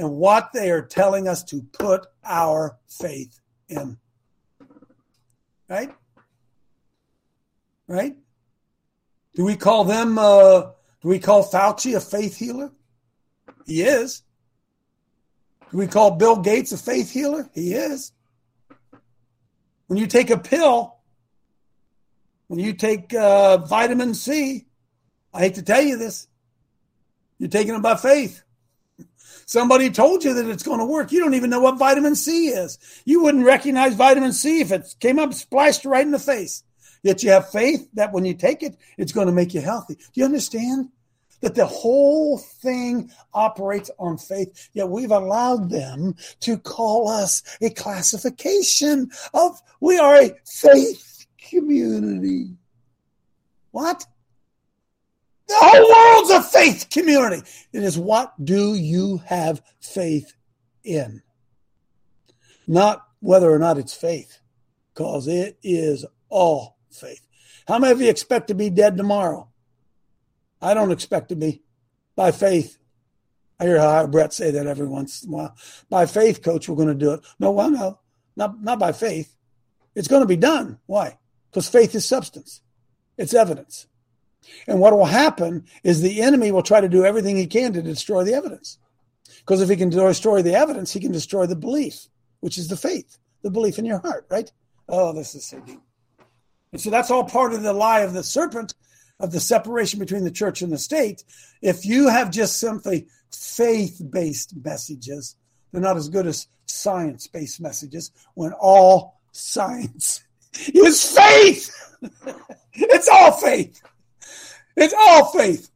and 0.00 0.12
what 0.12 0.48
they 0.54 0.70
are 0.70 0.80
telling 0.80 1.28
us 1.28 1.44
to 1.44 1.60
put 1.60 2.06
our 2.24 2.78
faith 2.88 3.38
in. 3.68 3.98
Right? 5.68 5.90
Right? 7.86 8.16
Do 9.34 9.44
we 9.44 9.56
call 9.56 9.84
them? 9.84 10.18
Uh, 10.18 10.70
do 11.02 11.08
we 11.08 11.18
call 11.18 11.44
Fauci 11.44 11.94
a 11.94 12.00
faith 12.00 12.38
healer? 12.38 12.72
He 13.66 13.82
is. 13.82 14.22
Do 15.70 15.76
we 15.76 15.86
call 15.86 16.12
Bill 16.12 16.36
Gates 16.36 16.72
a 16.72 16.78
faith 16.78 17.10
healer? 17.10 17.50
He 17.52 17.74
is. 17.74 18.12
When 19.86 19.98
you 19.98 20.06
take 20.06 20.30
a 20.30 20.38
pill, 20.38 20.96
when 22.46 22.58
you 22.58 22.72
take 22.72 23.12
uh, 23.12 23.58
vitamin 23.58 24.14
C, 24.14 24.64
I 25.34 25.40
hate 25.40 25.56
to 25.56 25.62
tell 25.62 25.82
you 25.82 25.98
this, 25.98 26.26
you're 27.38 27.50
taking 27.50 27.74
it 27.74 27.82
by 27.82 27.96
faith. 27.96 28.44
Somebody 29.50 29.90
told 29.90 30.22
you 30.22 30.32
that 30.34 30.46
it's 30.48 30.62
going 30.62 30.78
to 30.78 30.84
work. 30.84 31.10
You 31.10 31.18
don't 31.18 31.34
even 31.34 31.50
know 31.50 31.58
what 31.58 31.76
vitamin 31.76 32.14
C 32.14 32.50
is. 32.50 32.78
You 33.04 33.24
wouldn't 33.24 33.44
recognize 33.44 33.96
vitamin 33.96 34.32
C 34.32 34.60
if 34.60 34.70
it 34.70 34.94
came 35.00 35.18
up 35.18 35.34
splashed 35.34 35.84
right 35.84 36.06
in 36.06 36.12
the 36.12 36.20
face. 36.20 36.62
Yet 37.02 37.24
you 37.24 37.30
have 37.30 37.50
faith 37.50 37.88
that 37.94 38.12
when 38.12 38.24
you 38.24 38.34
take 38.34 38.62
it, 38.62 38.76
it's 38.96 39.10
going 39.10 39.26
to 39.26 39.32
make 39.32 39.52
you 39.52 39.60
healthy. 39.60 39.96
Do 39.96 40.20
you 40.20 40.24
understand? 40.24 40.90
that 41.40 41.54
the 41.54 41.66
whole 41.66 42.36
thing 42.36 43.10
operates 43.32 43.90
on 43.98 44.18
faith, 44.18 44.68
yet 44.74 44.90
we've 44.90 45.10
allowed 45.10 45.70
them 45.70 46.14
to 46.40 46.58
call 46.58 47.08
us 47.08 47.42
a 47.62 47.70
classification 47.70 49.10
of 49.32 49.58
we 49.80 49.98
are 49.98 50.16
a 50.16 50.34
faith 50.44 51.26
community. 51.38 52.50
What? 53.70 54.04
The 55.50 55.56
whole 55.58 56.14
world's 56.14 56.30
a 56.30 56.42
faith 56.42 56.86
community. 56.90 57.42
It 57.72 57.82
is 57.82 57.98
what 57.98 58.32
do 58.42 58.74
you 58.74 59.20
have 59.26 59.60
faith 59.80 60.32
in? 60.84 61.22
Not 62.68 63.04
whether 63.18 63.50
or 63.50 63.58
not 63.58 63.76
it's 63.76 63.92
faith, 63.92 64.38
because 64.94 65.26
it 65.26 65.58
is 65.60 66.06
all 66.28 66.76
faith. 66.92 67.26
How 67.66 67.80
many 67.80 67.92
of 67.92 68.00
you 68.00 68.08
expect 68.08 68.46
to 68.46 68.54
be 68.54 68.70
dead 68.70 68.96
tomorrow? 68.96 69.48
I 70.62 70.72
don't 70.72 70.92
expect 70.92 71.30
to 71.30 71.36
be 71.36 71.62
by 72.14 72.30
faith. 72.30 72.78
I 73.58 73.64
hear 73.64 73.80
how 73.80 74.06
Brett 74.06 74.32
say 74.32 74.52
that 74.52 74.68
every 74.68 74.86
once 74.86 75.24
in 75.24 75.30
a 75.30 75.36
while. 75.36 75.56
By 75.88 76.06
faith, 76.06 76.44
coach, 76.44 76.68
we're 76.68 76.76
going 76.76 76.86
to 76.86 76.94
do 76.94 77.14
it. 77.14 77.20
No, 77.40 77.50
well, 77.50 77.70
no, 77.70 77.98
not, 78.36 78.62
not 78.62 78.78
by 78.78 78.92
faith. 78.92 79.34
It's 79.96 80.08
going 80.08 80.22
to 80.22 80.28
be 80.28 80.36
done. 80.36 80.78
Why? 80.86 81.18
Because 81.50 81.68
faith 81.68 81.96
is 81.96 82.06
substance, 82.06 82.60
it's 83.18 83.34
evidence. 83.34 83.88
And 84.66 84.80
what 84.80 84.96
will 84.96 85.06
happen 85.06 85.64
is 85.84 86.00
the 86.00 86.22
enemy 86.22 86.50
will 86.50 86.62
try 86.62 86.80
to 86.80 86.88
do 86.88 87.04
everything 87.04 87.36
he 87.36 87.46
can 87.46 87.72
to 87.72 87.82
destroy 87.82 88.24
the 88.24 88.34
evidence. 88.34 88.78
Because 89.40 89.60
if 89.60 89.68
he 89.68 89.76
can 89.76 89.90
destroy 89.90 90.42
the 90.42 90.54
evidence, 90.54 90.92
he 90.92 91.00
can 91.00 91.12
destroy 91.12 91.46
the 91.46 91.56
belief, 91.56 92.06
which 92.40 92.58
is 92.58 92.68
the 92.68 92.76
faith, 92.76 93.18
the 93.42 93.50
belief 93.50 93.78
in 93.78 93.84
your 93.84 93.98
heart, 93.98 94.26
right? 94.30 94.50
Oh, 94.88 95.12
this 95.12 95.34
is 95.34 95.44
so 95.44 95.60
deep. 95.60 95.80
And 96.72 96.80
so 96.80 96.90
that's 96.90 97.10
all 97.10 97.24
part 97.24 97.52
of 97.52 97.62
the 97.62 97.72
lie 97.72 98.00
of 98.00 98.12
the 98.12 98.22
serpent 98.22 98.74
of 99.20 99.32
the 99.32 99.40
separation 99.40 99.98
between 99.98 100.24
the 100.24 100.30
church 100.30 100.62
and 100.62 100.72
the 100.72 100.78
state, 100.78 101.24
if 101.62 101.84
you 101.84 102.08
have 102.08 102.30
just 102.30 102.58
simply 102.58 103.06
faith 103.30 104.00
based 104.10 104.54
messages, 104.64 105.36
they're 105.70 105.80
not 105.80 105.96
as 105.96 106.08
good 106.08 106.26
as 106.26 106.48
science 106.66 107.26
based 107.26 107.60
messages 107.60 108.10
when 108.34 108.52
all 108.54 109.20
science 109.32 110.22
is 110.74 111.04
faith. 111.04 111.96
it's 112.72 113.08
all 113.08 113.32
faith. 113.32 113.82
It's 114.76 114.94
all 114.98 115.26
faith. 115.32 115.70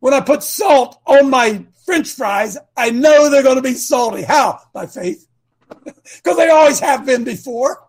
When 0.00 0.14
I 0.14 0.20
put 0.20 0.42
salt 0.42 1.00
on 1.06 1.30
my 1.30 1.64
french 1.84 2.10
fries, 2.10 2.56
I 2.76 2.90
know 2.90 3.30
they're 3.30 3.42
going 3.42 3.56
to 3.56 3.62
be 3.62 3.74
salty. 3.74 4.22
How? 4.22 4.60
By 4.72 4.86
faith. 4.86 5.26
Because 5.84 6.36
they 6.36 6.48
always 6.48 6.80
have 6.80 7.04
been 7.04 7.24
before. 7.24 7.88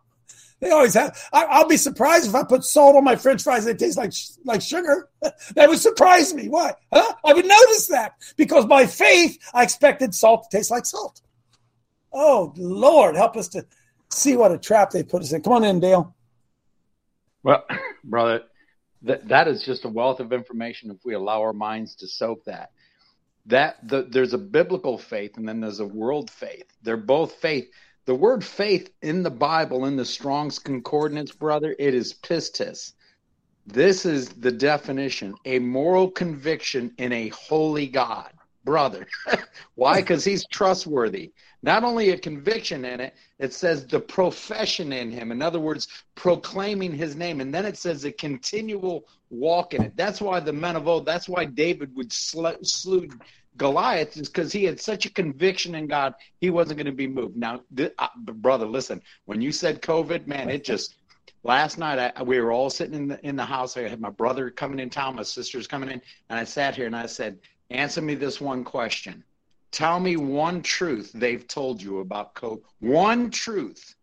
They 0.60 0.72
always 0.72 0.94
have. 0.94 1.18
I, 1.32 1.62
will 1.62 1.70
be 1.70 1.78
surprised 1.78 2.28
if 2.28 2.36
I 2.36 2.44
put 2.44 2.66
salt 2.66 2.96
on 2.96 3.04
my 3.04 3.16
French 3.16 3.44
fries. 3.44 3.64
They 3.64 3.74
taste 3.74 3.98
like 3.98 4.14
like 4.44 4.62
sugar. 4.62 5.10
that 5.56 5.70
would 5.70 5.80
surprise 5.80 6.34
me. 6.34 6.50
Why? 6.50 6.74
Huh? 6.92 7.14
I 7.24 7.34
would 7.34 7.46
notice 7.46 7.88
that 7.88 8.16
because 8.36 8.66
by 8.66 8.86
faith 8.86 9.38
I 9.54 9.64
expected 9.64 10.14
salt 10.14 10.50
to 10.50 10.58
taste 10.58 10.72
like 10.72 10.86
salt. 10.86 11.22
Oh 12.12 12.54
Lord, 12.58 13.16
help 13.16 13.38
us 13.38 13.48
to 13.50 13.66
see 14.10 14.36
what 14.36 14.52
a 14.52 14.58
trap 14.58 14.92
they 14.92 15.04
put 15.04 15.22
us 15.22 15.32
in. 15.32 15.42
Come 15.42 15.54
on 15.54 15.64
in, 15.64 15.80
Dale. 15.80 16.14
Well, 17.42 17.64
brother, 18.04 18.44
that 19.04 19.28
that 19.28 19.48
is 19.48 19.64
just 19.64 19.86
a 19.86 19.90
wealth 19.90 20.20
of 20.20 20.34
information 20.34 20.92
if 20.92 20.98
we 21.06 21.14
allow 21.14 21.42
our 21.42 21.54
minds 21.54 21.96
to 21.96 22.08
soak 22.08 22.44
that. 22.46 22.72
That 23.46 23.88
the, 23.88 24.04
there's 24.04 24.34
a 24.34 24.38
biblical 24.38 24.98
faith 24.98 25.38
and 25.38 25.48
then 25.48 25.62
there's 25.62 25.80
a 25.80 25.88
world 25.88 26.30
faith. 26.30 26.66
They're 26.84 26.98
both 26.98 27.34
faith 27.36 27.70
the 28.10 28.16
word 28.16 28.44
faith 28.44 28.92
in 29.04 29.22
the 29.22 29.30
Bible, 29.30 29.86
in 29.86 29.96
the 29.96 30.04
Strong's 30.04 30.58
Concordance, 30.58 31.32
brother, 31.32 31.76
it 31.78 31.94
is 31.94 32.12
pistis. 32.12 32.94
This 33.68 34.04
is 34.04 34.30
the 34.30 34.52
definition 34.52 35.36
a 35.46 35.60
moral 35.60 36.10
conviction 36.10 36.92
in 36.98 37.14
a 37.14 37.30
holy 37.30 37.86
God. 37.86 38.34
Brother. 38.64 39.06
Why? 39.76 40.02
Because 40.02 40.26
he's 40.26 40.44
trustworthy. 40.48 41.34
Not 41.62 41.84
only 41.84 42.12
a 42.12 42.18
conviction 42.18 42.86
in 42.86 43.02
it, 43.02 43.16
it 43.38 43.54
says 43.54 43.86
the 43.86 44.00
profession 44.00 44.94
in 44.94 45.12
him. 45.12 45.32
In 45.32 45.42
other 45.42 45.60
words, 45.60 45.88
proclaiming 46.16 46.94
his 46.94 47.16
name. 47.16 47.42
And 47.42 47.54
then 47.54 47.66
it 47.66 47.78
says 47.78 48.06
a 48.06 48.12
continual 48.12 49.06
walk 49.30 49.74
in 49.74 49.84
it. 49.84 49.98
That's 49.98 50.22
why 50.22 50.40
the 50.40 50.54
men 50.54 50.76
of 50.76 50.88
old, 50.88 51.06
that's 51.06 51.28
why 51.28 51.46
David 51.46 51.96
would 51.96 52.14
slew 52.14 53.10
Goliath 53.58 54.16
is 54.18 54.30
because 54.30 54.52
he 54.54 54.64
had 54.64 54.80
such 54.80 55.06
a 55.06 55.12
conviction 55.12 55.76
in 55.76 55.88
God, 55.88 56.16
he 56.40 56.50
wasn't 56.50 56.78
going 56.78 56.86
to 56.86 56.92
be 56.92 57.08
moved. 57.08 57.36
Now, 57.36 57.62
th- 57.76 57.94
uh, 58.00 58.08
brother, 58.18 58.66
listen, 58.66 59.02
when 59.26 59.42
you 59.42 59.52
said 59.52 59.82
COVID, 59.82 60.28
man, 60.28 60.50
it 60.50 60.64
just 60.64 60.96
last 61.44 61.78
night 61.78 62.14
I, 62.16 62.24
we 62.24 62.40
were 62.40 62.52
all 62.52 62.70
sitting 62.70 62.96
in 62.96 63.08
the 63.10 63.26
in 63.26 63.36
the 63.36 63.46
house. 63.46 63.76
I 63.76 63.82
had 63.82 64.00
my 64.00 64.10
brother 64.10 64.50
coming 64.50 64.80
in 64.80 64.90
town, 64.90 65.16
my 65.16 65.24
sister's 65.24 65.68
coming 65.68 65.90
in, 65.90 66.02
and 66.30 66.40
I 66.40 66.46
sat 66.46 66.76
here 66.76 66.86
and 66.86 66.96
I 66.96 67.06
said, 67.06 67.40
"Answer 67.70 68.02
me 68.02 68.16
this 68.16 68.40
one 68.40 68.64
question. 68.64 69.24
Tell 69.72 70.00
me 70.00 70.18
one 70.18 70.62
truth 70.62 71.12
they've 71.14 71.48
told 71.48 71.82
you 71.82 72.00
about 72.00 72.34
COVID. 72.36 72.64
One 72.80 73.30
truth." 73.30 73.96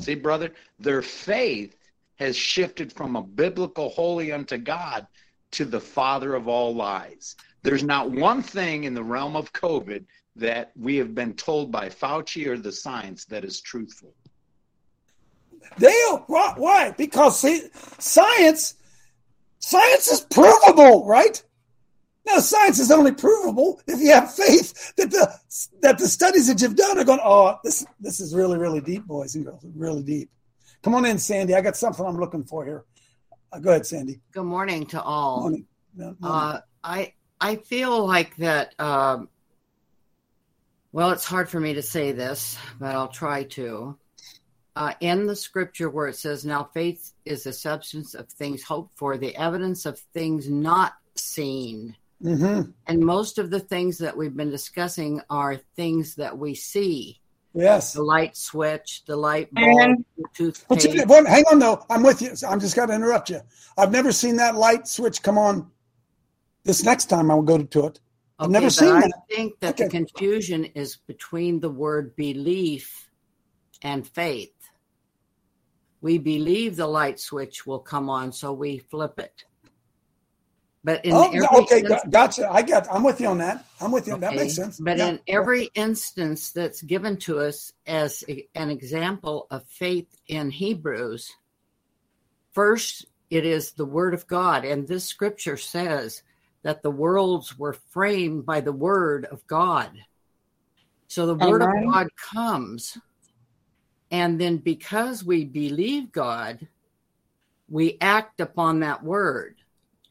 See, 0.00 0.14
brother, 0.14 0.52
their 0.78 1.02
faith 1.02 1.76
has 2.16 2.36
shifted 2.36 2.92
from 2.92 3.16
a 3.16 3.22
biblical 3.22 3.90
holy 3.90 4.32
unto 4.32 4.56
God 4.56 5.06
to 5.52 5.64
the 5.64 5.80
father 5.80 6.34
of 6.34 6.48
all 6.48 6.74
lies. 6.74 7.36
There's 7.62 7.84
not 7.84 8.10
one 8.10 8.42
thing 8.42 8.84
in 8.84 8.94
the 8.94 9.02
realm 9.02 9.36
of 9.36 9.52
COVID 9.52 10.04
that 10.36 10.72
we 10.76 10.96
have 10.96 11.14
been 11.14 11.34
told 11.34 11.70
by 11.70 11.88
Fauci 11.88 12.46
or 12.46 12.58
the 12.58 12.72
science 12.72 13.24
that 13.26 13.44
is 13.44 13.60
truthful. 13.60 14.14
Dale, 15.78 16.24
why? 16.26 16.92
Because 16.96 17.40
see, 17.40 17.68
science, 17.98 18.74
science 19.60 20.08
is 20.08 20.20
provable, 20.20 21.06
right? 21.06 21.42
Now, 22.26 22.38
science 22.38 22.78
is 22.78 22.90
only 22.90 23.12
provable 23.12 23.80
if 23.86 24.00
you 24.00 24.12
have 24.12 24.34
faith 24.34 24.94
that 24.96 25.10
the 25.10 25.38
that 25.82 25.98
the 25.98 26.08
studies 26.08 26.46
that 26.48 26.60
you've 26.62 26.76
done 26.76 26.98
are 26.98 27.04
going. 27.04 27.20
Oh, 27.22 27.58
this 27.62 27.84
this 28.00 28.20
is 28.20 28.34
really 28.34 28.58
really 28.58 28.80
deep, 28.80 29.04
boys 29.04 29.34
and 29.34 29.44
girls, 29.44 29.64
really 29.74 30.02
deep. 30.02 30.30
Come 30.82 30.94
on 30.94 31.04
in, 31.04 31.18
Sandy. 31.18 31.54
I 31.54 31.60
got 31.60 31.76
something 31.76 32.04
I'm 32.04 32.18
looking 32.18 32.44
for 32.44 32.64
here. 32.64 32.84
Uh, 33.52 33.58
go 33.58 33.70
ahead, 33.70 33.86
Sandy. 33.86 34.20
Good 34.32 34.44
morning 34.44 34.86
to 34.86 35.02
all. 35.02 35.40
Morning. 35.40 35.66
morning. 35.94 36.16
Uh, 36.22 36.60
I 36.82 37.12
I 37.40 37.56
feel 37.56 38.06
like 38.06 38.36
that. 38.36 38.78
Um, 38.80 39.28
well, 40.92 41.10
it's 41.10 41.24
hard 41.24 41.48
for 41.48 41.58
me 41.58 41.74
to 41.74 41.82
say 41.82 42.12
this, 42.12 42.56
but 42.78 42.94
I'll 42.94 43.08
try 43.08 43.44
to. 43.44 43.98
Uh, 44.76 44.92
in 45.00 45.26
the 45.26 45.36
scripture 45.36 45.88
where 45.88 46.08
it 46.08 46.16
says, 46.16 46.44
Now 46.44 46.68
faith 46.74 47.12
is 47.24 47.44
the 47.44 47.52
substance 47.52 48.14
of 48.14 48.28
things 48.28 48.62
hoped 48.62 48.96
for, 48.96 49.16
the 49.16 49.36
evidence 49.36 49.86
of 49.86 49.98
things 50.12 50.48
not 50.48 50.94
seen. 51.16 51.96
Mm-hmm. 52.24 52.70
And 52.86 53.00
most 53.00 53.38
of 53.38 53.50
the 53.50 53.60
things 53.60 53.98
that 53.98 54.16
we've 54.16 54.36
been 54.36 54.50
discussing 54.50 55.20
are 55.28 55.56
things 55.76 56.14
that 56.14 56.36
we 56.38 56.54
see. 56.54 57.20
Yes. 57.52 57.92
The 57.92 58.02
light 58.02 58.36
switch, 58.36 59.02
the 59.06 59.14
light 59.14 59.52
bulb, 59.52 60.04
the 60.16 60.24
toothpaste. 60.34 61.06
Well, 61.06 61.24
hang 61.26 61.44
on, 61.52 61.58
though. 61.58 61.84
I'm 61.90 62.02
with 62.02 62.20
you. 62.22 62.30
I'm 62.48 62.58
just 62.58 62.74
got 62.74 62.86
to 62.86 62.94
interrupt 62.94 63.30
you. 63.30 63.40
I've 63.76 63.92
never 63.92 64.10
seen 64.10 64.36
that 64.36 64.56
light 64.56 64.88
switch 64.88 65.22
come 65.22 65.38
on 65.38 65.70
this 66.64 66.82
next 66.82 67.06
time 67.06 67.30
I 67.30 67.34
will 67.34 67.42
go 67.42 67.58
to 67.58 67.86
it. 67.86 68.00
I've 68.38 68.46
okay, 68.46 68.52
never 68.52 68.70
seen 68.70 68.88
I 68.88 69.00
that. 69.02 69.12
I 69.14 69.34
think 69.34 69.60
that 69.60 69.74
Okay. 69.74 69.84
the 69.84 69.90
confusion 69.90 70.64
is 70.64 70.96
between 70.96 71.60
the 71.60 71.70
word 71.70 72.16
belief 72.16 73.08
and 73.82 74.06
faith. 74.06 74.50
We 76.00 76.18
believe 76.18 76.76
the 76.76 76.86
light 76.86 77.20
switch 77.20 77.66
will 77.66 77.78
come 77.78 78.10
on, 78.10 78.32
so 78.32 78.52
we 78.52 78.78
flip 78.78 79.18
it. 79.18 79.44
But 80.84 81.02
in 81.06 81.12
oh, 81.14 81.24
every 81.32 81.40
okay, 81.62 81.78
instance- 81.80 82.02
gotcha. 82.10 82.50
I 82.52 82.60
got. 82.60 82.86
I'm 82.92 83.02
with 83.02 83.18
you 83.20 83.28
on 83.28 83.38
that. 83.38 83.64
I'm 83.80 83.90
with 83.90 84.06
you. 84.06 84.18
That 84.18 84.34
makes 84.34 84.54
sense. 84.54 84.78
But 84.78 84.98
Yeah. 84.98 85.08
in 85.08 85.20
every 85.26 85.70
instance 85.74 86.50
that's 86.50 86.82
given 86.82 87.16
to 87.20 87.38
us 87.38 87.72
as 87.86 88.22
a- 88.28 88.46
an 88.54 88.70
example 88.70 89.46
of 89.50 89.66
faith 89.66 90.14
in 90.28 90.50
Hebrews, 90.50 91.32
first 92.52 93.06
it 93.30 93.46
is 93.46 93.72
the 93.72 93.86
Word 93.86 94.12
of 94.12 94.26
God. 94.26 94.66
And 94.66 94.86
this 94.86 95.06
scripture 95.06 95.56
says 95.56 96.22
that 96.62 96.82
the 96.82 96.90
worlds 96.90 97.58
were 97.58 97.72
framed 97.72 98.44
by 98.44 98.60
the 98.60 98.72
Word 98.72 99.24
of 99.24 99.46
God. 99.46 99.90
So 101.08 101.26
the 101.26 101.34
Word 101.34 101.62
Amen. 101.62 101.84
of 101.88 101.92
God 101.94 102.08
comes. 102.16 102.98
And 104.10 104.38
then 104.38 104.58
because 104.58 105.24
we 105.24 105.46
believe 105.46 106.12
God, 106.12 106.68
we 107.68 107.96
act 108.02 108.40
upon 108.40 108.80
that 108.80 109.02
Word, 109.02 109.56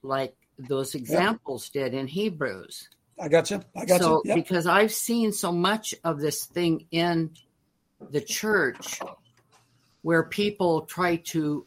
like 0.01 0.35
those 0.57 0.95
examples 0.95 1.69
did 1.69 1.93
in 1.93 2.07
Hebrews. 2.07 2.89
I 3.19 3.27
got 3.27 3.49
you. 3.51 3.61
I 3.75 3.85
got 3.85 4.01
so, 4.01 4.21
you. 4.23 4.29
Yep. 4.29 4.35
because 4.35 4.67
I've 4.67 4.93
seen 4.93 5.31
so 5.31 5.51
much 5.51 5.93
of 6.03 6.19
this 6.19 6.45
thing 6.45 6.87
in 6.91 7.31
the 8.11 8.21
church 8.21 8.99
where 10.01 10.23
people 10.23 10.81
try 10.81 11.17
to 11.17 11.65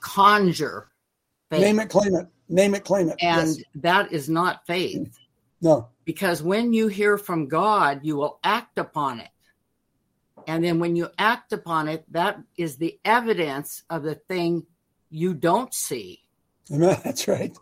conjure 0.00 0.88
faith. 1.50 1.60
Name 1.60 1.80
it, 1.80 1.88
claim 1.88 2.14
it. 2.14 2.26
Name 2.48 2.74
it, 2.74 2.84
claim 2.84 3.08
it. 3.08 3.16
And 3.20 3.48
Yes. 3.48 3.64
that 3.76 4.12
is 4.12 4.28
not 4.28 4.66
faith. 4.66 5.18
No. 5.60 5.88
Because 6.04 6.42
when 6.42 6.72
you 6.72 6.88
hear 6.88 7.18
from 7.18 7.48
God, 7.48 8.00
you 8.02 8.16
will 8.16 8.38
act 8.44 8.78
upon 8.78 9.20
it. 9.20 9.30
And 10.46 10.62
then 10.62 10.78
when 10.78 10.94
you 10.94 11.08
act 11.18 11.52
upon 11.52 11.88
it, 11.88 12.04
that 12.12 12.38
is 12.56 12.76
the 12.76 12.98
evidence 13.04 13.82
of 13.90 14.04
the 14.04 14.14
thing 14.14 14.66
you 15.10 15.34
don't 15.34 15.74
see. 15.74 16.20
That's 16.70 17.26
right. 17.26 17.56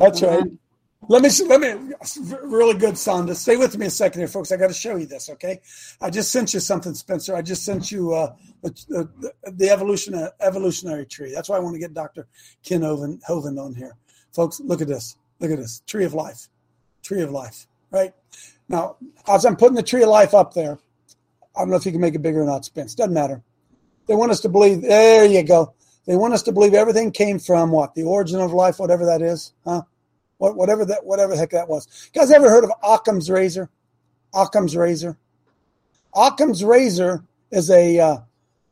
That's 0.00 0.22
right. 0.22 0.44
Let 1.08 1.22
me 1.22 1.30
let 1.46 1.60
me 1.60 1.94
really 2.42 2.78
good, 2.78 2.94
Sonda. 2.94 3.34
Stay 3.34 3.56
with 3.56 3.76
me 3.76 3.86
a 3.86 3.90
second 3.90 4.20
here, 4.20 4.28
folks. 4.28 4.50
I 4.50 4.56
got 4.56 4.68
to 4.68 4.74
show 4.74 4.96
you 4.96 5.06
this. 5.06 5.28
Okay, 5.28 5.60
I 6.00 6.08
just 6.08 6.32
sent 6.32 6.54
you 6.54 6.60
something, 6.60 6.94
Spencer. 6.94 7.34
I 7.34 7.42
just 7.42 7.64
sent 7.64 7.90
you 7.90 8.14
uh, 8.14 8.34
the, 8.62 8.70
the, 8.88 9.32
the 9.50 9.70
evolution 9.70 10.28
evolutionary 10.40 11.06
tree. 11.06 11.32
That's 11.34 11.48
why 11.48 11.56
I 11.56 11.60
want 11.60 11.74
to 11.74 11.80
get 11.80 11.94
Doctor 11.94 12.28
Kent 12.62 12.84
Hovind, 12.84 13.20
Hovind 13.28 13.62
on 13.62 13.74
here, 13.74 13.96
folks. 14.32 14.60
Look 14.60 14.80
at 14.80 14.88
this. 14.88 15.16
Look 15.38 15.50
at 15.50 15.58
this 15.58 15.82
tree 15.86 16.04
of 16.04 16.14
life. 16.14 16.48
Tree 17.02 17.22
of 17.22 17.30
life. 17.30 17.66
Right 17.90 18.14
now, 18.68 18.96
as 19.28 19.44
I'm 19.44 19.56
putting 19.56 19.76
the 19.76 19.82
tree 19.82 20.02
of 20.02 20.08
life 20.08 20.32
up 20.32 20.54
there, 20.54 20.78
I 21.56 21.60
don't 21.60 21.70
know 21.70 21.76
if 21.76 21.84
you 21.84 21.92
can 21.92 22.00
make 22.00 22.14
it 22.14 22.22
bigger 22.22 22.42
or 22.42 22.46
not, 22.46 22.64
Spence. 22.64 22.94
Doesn't 22.94 23.12
matter. 23.12 23.42
They 24.06 24.14
want 24.14 24.32
us 24.32 24.40
to 24.40 24.48
believe. 24.48 24.82
There 24.82 25.24
you 25.24 25.42
go. 25.42 25.74
They 26.06 26.16
want 26.16 26.34
us 26.34 26.42
to 26.44 26.52
believe 26.52 26.74
everything 26.74 27.10
came 27.10 27.38
from 27.38 27.70
what 27.70 27.94
the 27.94 28.02
origin 28.02 28.40
of 28.40 28.52
life, 28.52 28.78
whatever 28.78 29.06
that 29.06 29.22
is, 29.22 29.52
huh? 29.64 29.82
What, 30.40 30.56
whatever 30.56 30.86
that, 30.86 31.04
whatever 31.04 31.32
the 31.32 31.38
heck 31.38 31.50
that 31.50 31.68
was. 31.68 31.86
You 32.14 32.18
guys 32.18 32.30
ever 32.30 32.48
heard 32.48 32.64
of 32.64 32.72
Occam's 32.82 33.30
razor? 33.30 33.68
Occam's 34.34 34.74
razor. 34.74 35.18
Occam's 36.14 36.64
razor 36.64 37.22
is 37.50 37.70
a 37.70 38.00
uh, 38.00 38.16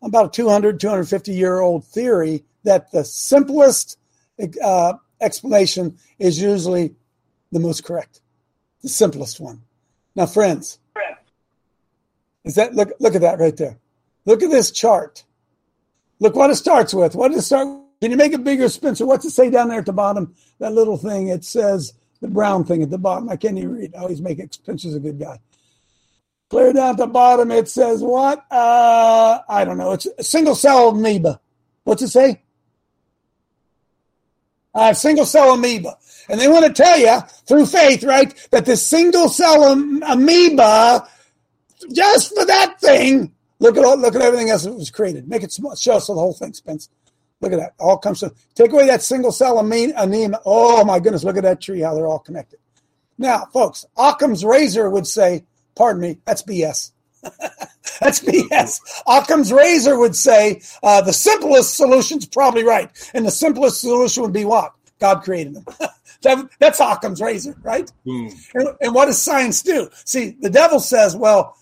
about 0.00 0.26
a 0.26 0.30
200, 0.30 0.80
250 0.80 1.34
year 1.34 1.60
old 1.60 1.84
theory 1.84 2.42
that 2.64 2.90
the 2.90 3.04
simplest 3.04 3.98
uh, 4.64 4.94
explanation 5.20 5.98
is 6.18 6.40
usually 6.40 6.94
the 7.52 7.60
most 7.60 7.84
correct, 7.84 8.22
the 8.80 8.88
simplest 8.88 9.38
one. 9.38 9.60
Now, 10.16 10.24
friends, 10.24 10.78
is 12.44 12.54
that 12.54 12.74
look 12.74 12.92
look 12.98 13.14
at 13.14 13.20
that 13.20 13.40
right 13.40 13.56
there? 13.58 13.78
Look 14.24 14.42
at 14.42 14.50
this 14.50 14.70
chart. 14.70 15.22
Look 16.18 16.34
what 16.34 16.48
it 16.48 16.56
starts 16.56 16.94
with. 16.94 17.14
What 17.14 17.28
does 17.28 17.42
it 17.42 17.46
start? 17.46 17.87
Can 18.00 18.10
you 18.12 18.16
make 18.16 18.32
it 18.32 18.44
bigger, 18.44 18.68
Spencer? 18.68 19.06
What's 19.06 19.24
it 19.24 19.30
say 19.30 19.50
down 19.50 19.68
there 19.68 19.80
at 19.80 19.86
the 19.86 19.92
bottom? 19.92 20.34
That 20.60 20.72
little 20.72 20.96
thing. 20.96 21.28
It 21.28 21.44
says 21.44 21.94
the 22.20 22.28
brown 22.28 22.64
thing 22.64 22.82
at 22.82 22.90
the 22.90 22.98
bottom. 22.98 23.28
I 23.28 23.36
can't 23.36 23.58
even 23.58 23.72
read. 23.72 23.94
I 23.94 24.00
always 24.00 24.20
make 24.20 24.38
it. 24.38 24.54
Spencer's 24.54 24.94
a 24.94 25.00
good 25.00 25.18
guy. 25.18 25.40
Clear 26.48 26.72
down 26.72 26.90
at 26.90 26.96
the 26.96 27.06
bottom. 27.06 27.50
It 27.50 27.68
says 27.68 28.02
what? 28.02 28.44
Uh, 28.50 29.40
I 29.48 29.64
don't 29.64 29.78
know. 29.78 29.92
It's 29.92 30.06
a 30.18 30.24
single 30.24 30.54
cell 30.54 30.90
amoeba. 30.90 31.40
What's 31.84 32.02
it 32.02 32.08
say? 32.08 32.42
Uh, 34.74 34.94
single 34.94 35.26
cell 35.26 35.52
amoeba. 35.52 35.96
And 36.28 36.40
they 36.40 36.48
want 36.48 36.66
to 36.66 36.72
tell 36.72 36.98
you 36.98 37.20
through 37.46 37.66
faith, 37.66 38.04
right, 38.04 38.32
that 38.50 38.64
this 38.64 38.86
single 38.86 39.28
cell 39.28 39.64
am- 39.64 40.02
amoeba, 40.04 41.08
just 41.92 42.34
for 42.34 42.44
that 42.46 42.80
thing, 42.80 43.32
look 43.58 43.76
at 43.76 43.84
all, 43.84 43.96
look 43.96 44.14
at 44.14 44.22
everything 44.22 44.50
else 44.50 44.64
that 44.64 44.72
was 44.72 44.90
created. 44.90 45.28
Make 45.28 45.42
it 45.42 45.52
small. 45.52 45.74
Show 45.74 45.94
us 45.94 46.06
the 46.06 46.14
whole 46.14 46.34
thing, 46.34 46.52
Spence. 46.52 46.90
Look 47.40 47.52
at 47.52 47.58
that. 47.58 47.74
All 47.78 47.98
comes 47.98 48.20
to 48.20 48.32
take 48.54 48.72
away 48.72 48.86
that 48.86 49.02
single 49.02 49.32
cell 49.32 49.58
anemia. 49.58 50.40
Oh 50.44 50.84
my 50.84 50.98
goodness, 50.98 51.24
look 51.24 51.36
at 51.36 51.44
that 51.44 51.60
tree, 51.60 51.80
how 51.80 51.94
they're 51.94 52.06
all 52.06 52.18
connected. 52.18 52.58
Now, 53.16 53.46
folks, 53.52 53.84
Occam's 53.96 54.44
razor 54.44 54.90
would 54.90 55.06
say, 55.06 55.44
pardon 55.74 56.02
me, 56.02 56.18
that's 56.24 56.42
BS. 56.42 56.92
that's 58.00 58.20
BS. 58.20 58.80
Occam's 59.06 59.52
razor 59.52 59.98
would 59.98 60.14
say 60.14 60.62
uh, 60.82 61.00
the 61.00 61.12
simplest 61.12 61.76
solution's 61.76 62.26
probably 62.26 62.64
right. 62.64 62.90
And 63.14 63.26
the 63.26 63.30
simplest 63.30 63.80
solution 63.80 64.22
would 64.22 64.32
be 64.32 64.44
what? 64.44 64.72
God 65.00 65.22
created 65.22 65.54
them. 65.54 65.64
that, 66.22 66.48
that's 66.58 66.80
Occam's 66.80 67.20
razor, 67.20 67.56
right? 67.62 67.90
And, 68.54 68.68
and 68.80 68.94
what 68.94 69.06
does 69.06 69.20
science 69.20 69.62
do? 69.62 69.88
See, 70.04 70.36
the 70.40 70.50
devil 70.50 70.80
says, 70.80 71.16
well, 71.16 71.56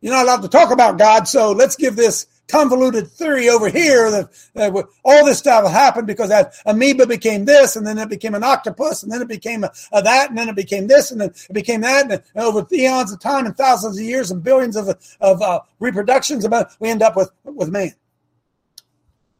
you're 0.00 0.14
not 0.14 0.24
allowed 0.24 0.42
to 0.42 0.48
talk 0.48 0.70
about 0.72 0.98
God, 0.98 1.28
so 1.28 1.52
let's 1.52 1.76
give 1.76 1.94
this 1.94 2.26
convoluted 2.48 3.08
theory 3.08 3.48
over 3.48 3.68
here 3.68 4.10
that, 4.10 4.28
that 4.54 4.72
all 5.04 5.24
this 5.24 5.38
stuff 5.38 5.70
happened 5.70 6.06
because 6.06 6.28
that 6.28 6.54
amoeba 6.66 7.06
became 7.06 7.44
this, 7.44 7.76
and 7.76 7.86
then 7.86 7.98
it 7.98 8.08
became 8.08 8.34
an 8.34 8.44
octopus, 8.44 9.02
and 9.02 9.10
then 9.12 9.22
it 9.22 9.28
became 9.28 9.64
a, 9.64 9.72
a 9.92 10.02
that, 10.02 10.28
and 10.30 10.38
then 10.38 10.48
it 10.48 10.56
became 10.56 10.86
this, 10.86 11.10
and 11.10 11.20
then 11.20 11.30
it 11.30 11.52
became 11.52 11.80
that, 11.80 12.04
and, 12.04 12.12
and 12.12 12.44
over 12.44 12.66
eons 12.72 13.12
of 13.12 13.20
time 13.20 13.46
and 13.46 13.56
thousands 13.56 13.98
of 13.98 14.04
years 14.04 14.30
and 14.30 14.42
billions 14.42 14.76
of 14.76 14.88
of 15.20 15.42
uh, 15.42 15.60
reproductions, 15.80 16.44
about 16.44 16.70
we 16.80 16.88
end 16.88 17.02
up 17.02 17.16
with 17.16 17.30
with 17.44 17.70
man, 17.70 17.94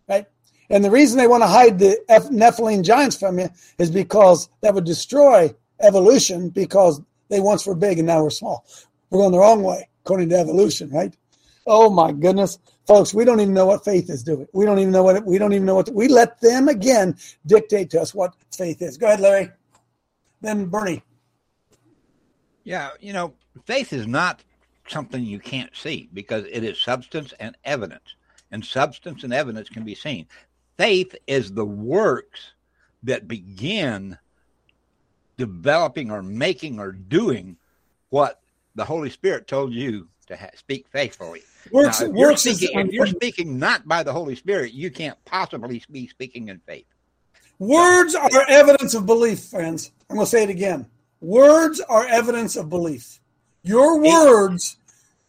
right? 0.08 0.26
And 0.70 0.84
the 0.84 0.90
reason 0.90 1.18
they 1.18 1.26
want 1.26 1.42
to 1.42 1.48
hide 1.48 1.78
the 1.78 1.98
Nephilim 2.08 2.82
giants 2.82 3.18
from 3.18 3.38
you 3.38 3.50
is 3.78 3.90
because 3.90 4.48
that 4.62 4.74
would 4.74 4.84
destroy 4.84 5.54
evolution 5.80 6.48
because 6.48 7.00
they 7.28 7.40
once 7.40 7.66
were 7.66 7.74
big 7.74 7.98
and 7.98 8.06
now 8.06 8.22
we're 8.22 8.30
small. 8.30 8.64
We're 9.10 9.20
going 9.20 9.32
the 9.32 9.38
wrong 9.38 9.62
way 9.62 9.88
according 10.04 10.30
to 10.30 10.38
evolution, 10.38 10.90
right? 10.90 11.14
Oh 11.66 11.90
my 11.90 12.12
goodness, 12.12 12.58
folks, 12.86 13.14
we 13.14 13.24
don't 13.24 13.40
even 13.40 13.54
know 13.54 13.66
what 13.66 13.84
faith 13.84 14.10
is 14.10 14.22
doing. 14.22 14.46
We 14.52 14.64
don't 14.64 14.78
even 14.78 14.92
know 14.92 15.02
what 15.02 15.24
we 15.24 15.38
don't 15.38 15.52
even 15.52 15.66
know 15.66 15.76
what 15.76 15.90
we 15.90 16.08
let 16.08 16.40
them 16.40 16.68
again 16.68 17.16
dictate 17.46 17.90
to 17.90 18.00
us 18.00 18.14
what 18.14 18.34
faith 18.54 18.82
is. 18.82 18.96
Go 18.96 19.06
ahead, 19.06 19.20
Larry. 19.20 19.50
Then 20.40 20.66
Bernie. 20.66 21.02
Yeah, 22.64 22.90
you 23.00 23.12
know, 23.12 23.34
faith 23.66 23.92
is 23.92 24.06
not 24.06 24.44
something 24.88 25.22
you 25.24 25.38
can't 25.38 25.74
see 25.74 26.08
because 26.12 26.44
it 26.50 26.64
is 26.64 26.80
substance 26.80 27.32
and 27.40 27.56
evidence, 27.64 28.16
and 28.50 28.64
substance 28.64 29.24
and 29.24 29.32
evidence 29.32 29.68
can 29.68 29.84
be 29.84 29.94
seen. 29.94 30.26
Faith 30.76 31.14
is 31.26 31.52
the 31.52 31.64
works 31.64 32.52
that 33.02 33.28
begin 33.28 34.18
developing 35.36 36.10
or 36.10 36.22
making 36.22 36.78
or 36.78 36.92
doing 36.92 37.56
what 38.10 38.40
the 38.74 38.84
Holy 38.84 39.10
Spirit 39.10 39.46
told 39.46 39.72
you 39.72 40.08
to 40.26 40.36
ha- 40.36 40.50
speak 40.54 40.86
faithfully. 40.88 41.42
Works- 41.70 42.00
now, 42.00 42.06
if, 42.08 42.14
you're 42.16 42.28
works 42.30 42.46
is- 42.46 42.56
speaking, 42.58 42.78
if 42.80 42.92
you're 42.92 43.06
speaking 43.06 43.58
not 43.58 43.86
by 43.86 44.02
the 44.02 44.12
Holy 44.12 44.34
Spirit, 44.34 44.72
you 44.72 44.90
can't 44.90 45.22
possibly 45.24 45.82
be 45.90 46.08
speaking 46.08 46.48
in 46.48 46.58
faith. 46.66 46.86
Words 47.58 48.14
are 48.14 48.30
evidence 48.48 48.94
of 48.94 49.06
belief, 49.06 49.40
friends. 49.44 49.92
I'm 50.10 50.16
going 50.16 50.26
to 50.26 50.30
say 50.30 50.42
it 50.42 50.50
again. 50.50 50.86
Words 51.20 51.80
are 51.80 52.04
evidence 52.06 52.56
of 52.56 52.68
belief. 52.68 53.20
Your 53.62 54.00
words 54.00 54.76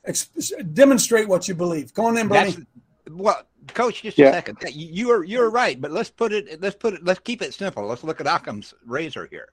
ex- 0.05 0.29
demonstrate 0.73 1.27
what 1.27 1.47
you 1.47 1.53
believe. 1.53 1.93
Go 1.93 2.05
on 2.07 2.17
in, 2.17 2.27
Bernie. 2.27 2.55
Well, 3.11 3.43
Coach. 3.67 4.01
Just 4.01 4.17
Yeah. 4.17 4.29
a 4.29 4.33
second. 4.33 4.57
You- 4.73 4.89
You 4.91 5.11
are 5.11 5.23
you're 5.23 5.49
right, 5.51 5.79
but 5.79 5.91
let's 5.91 6.09
put 6.09 6.33
it. 6.33 6.59
Let's 6.59 6.75
put 6.75 6.95
it. 6.95 7.03
Let's 7.05 7.19
keep 7.19 7.41
it 7.43 7.53
simple. 7.53 7.85
Let's 7.85 8.03
look 8.03 8.19
at 8.19 8.25
Occam's 8.27 8.73
razor 8.85 9.27
here. 9.29 9.49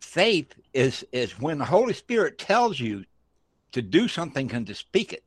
Faith 0.00 0.54
is 0.72 1.04
is 1.12 1.38
when 1.38 1.58
the 1.58 1.64
Holy 1.66 1.92
Spirit 1.92 2.38
tells 2.38 2.80
you 2.80 3.04
to 3.72 3.82
do 3.82 4.08
something 4.08 4.50
and 4.52 4.66
to 4.66 4.74
speak 4.74 5.12
it. 5.12 5.22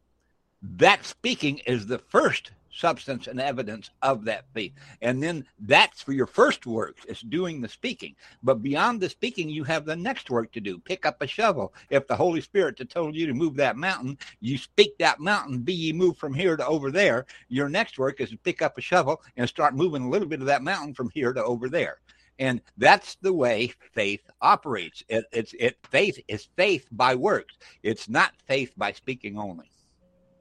That 0.64 1.05
speaking 1.05 1.57
is 1.66 1.86
the 1.86 1.99
first 1.99 2.51
substance 2.72 3.28
and 3.28 3.39
evidence 3.39 3.89
of 4.01 4.24
that 4.24 4.45
faith. 4.53 4.72
And 5.01 5.22
then 5.22 5.45
that's 5.59 6.01
for 6.01 6.14
your 6.14 6.26
first 6.26 6.66
work, 6.66 6.95
it's 7.05 7.20
doing 7.20 7.59
the 7.59 7.68
speaking. 7.68 8.16
But 8.41 8.64
beyond 8.64 9.01
the 9.01 9.09
speaking, 9.09 9.49
you 9.49 9.66
have 9.66 9.84
the 9.84 9.97
next 9.97 10.30
work 10.30 10.53
to 10.53 10.61
do. 10.61 10.80
Pick 10.80 11.05
up 11.05 11.22
a 11.22 11.28
shovel. 11.28 11.74
If 11.89 12.07
the 12.07 12.16
Holy 12.16 12.39
Spirit 12.39 12.78
had 12.80 12.89
told 12.89 13.14
you 13.14 13.28
to 13.28 13.34
move 13.34 13.55
that 13.57 13.76
mountain, 13.76 14.18
you 14.39 14.57
speak 14.57 14.97
that 14.99 15.20
mountain, 15.20 15.59
be 15.59 15.74
ye 15.74 15.91
moved 15.91 16.18
from 16.18 16.34
here 16.34 16.55
to 16.55 16.66
over 16.66 16.91
there. 16.91 17.26
Your 17.49 17.68
next 17.68 17.99
work 17.99 18.22
is 18.22 18.30
to 18.30 18.38
pick 18.38 18.61
up 18.61 18.78
a 18.78 18.82
shovel 18.82 19.22
and 19.36 19.49
start 19.49 19.76
moving 19.76 20.03
a 20.03 20.09
little 20.09 20.30
bit 20.30 20.39
of 20.39 20.47
that 20.47 20.64
mountain 20.64 20.93
from 20.93 21.09
here 21.09 21.34
to 21.34 21.43
over 21.43 21.68
there. 21.68 21.99
And 22.39 22.61
that's 22.78 23.16
the 23.16 23.34
way 23.34 23.74
faith 23.91 24.22
operates. 24.41 25.03
It, 25.09 25.26
it's 25.34 25.53
it 25.59 25.78
faith 25.91 26.20
is 26.30 26.47
faith 26.55 26.88
by 26.91 27.16
works. 27.16 27.57
It's 27.84 28.07
not 28.07 28.34
faith 28.47 28.72
by 28.78 28.93
speaking 28.93 29.38
only. 29.38 29.72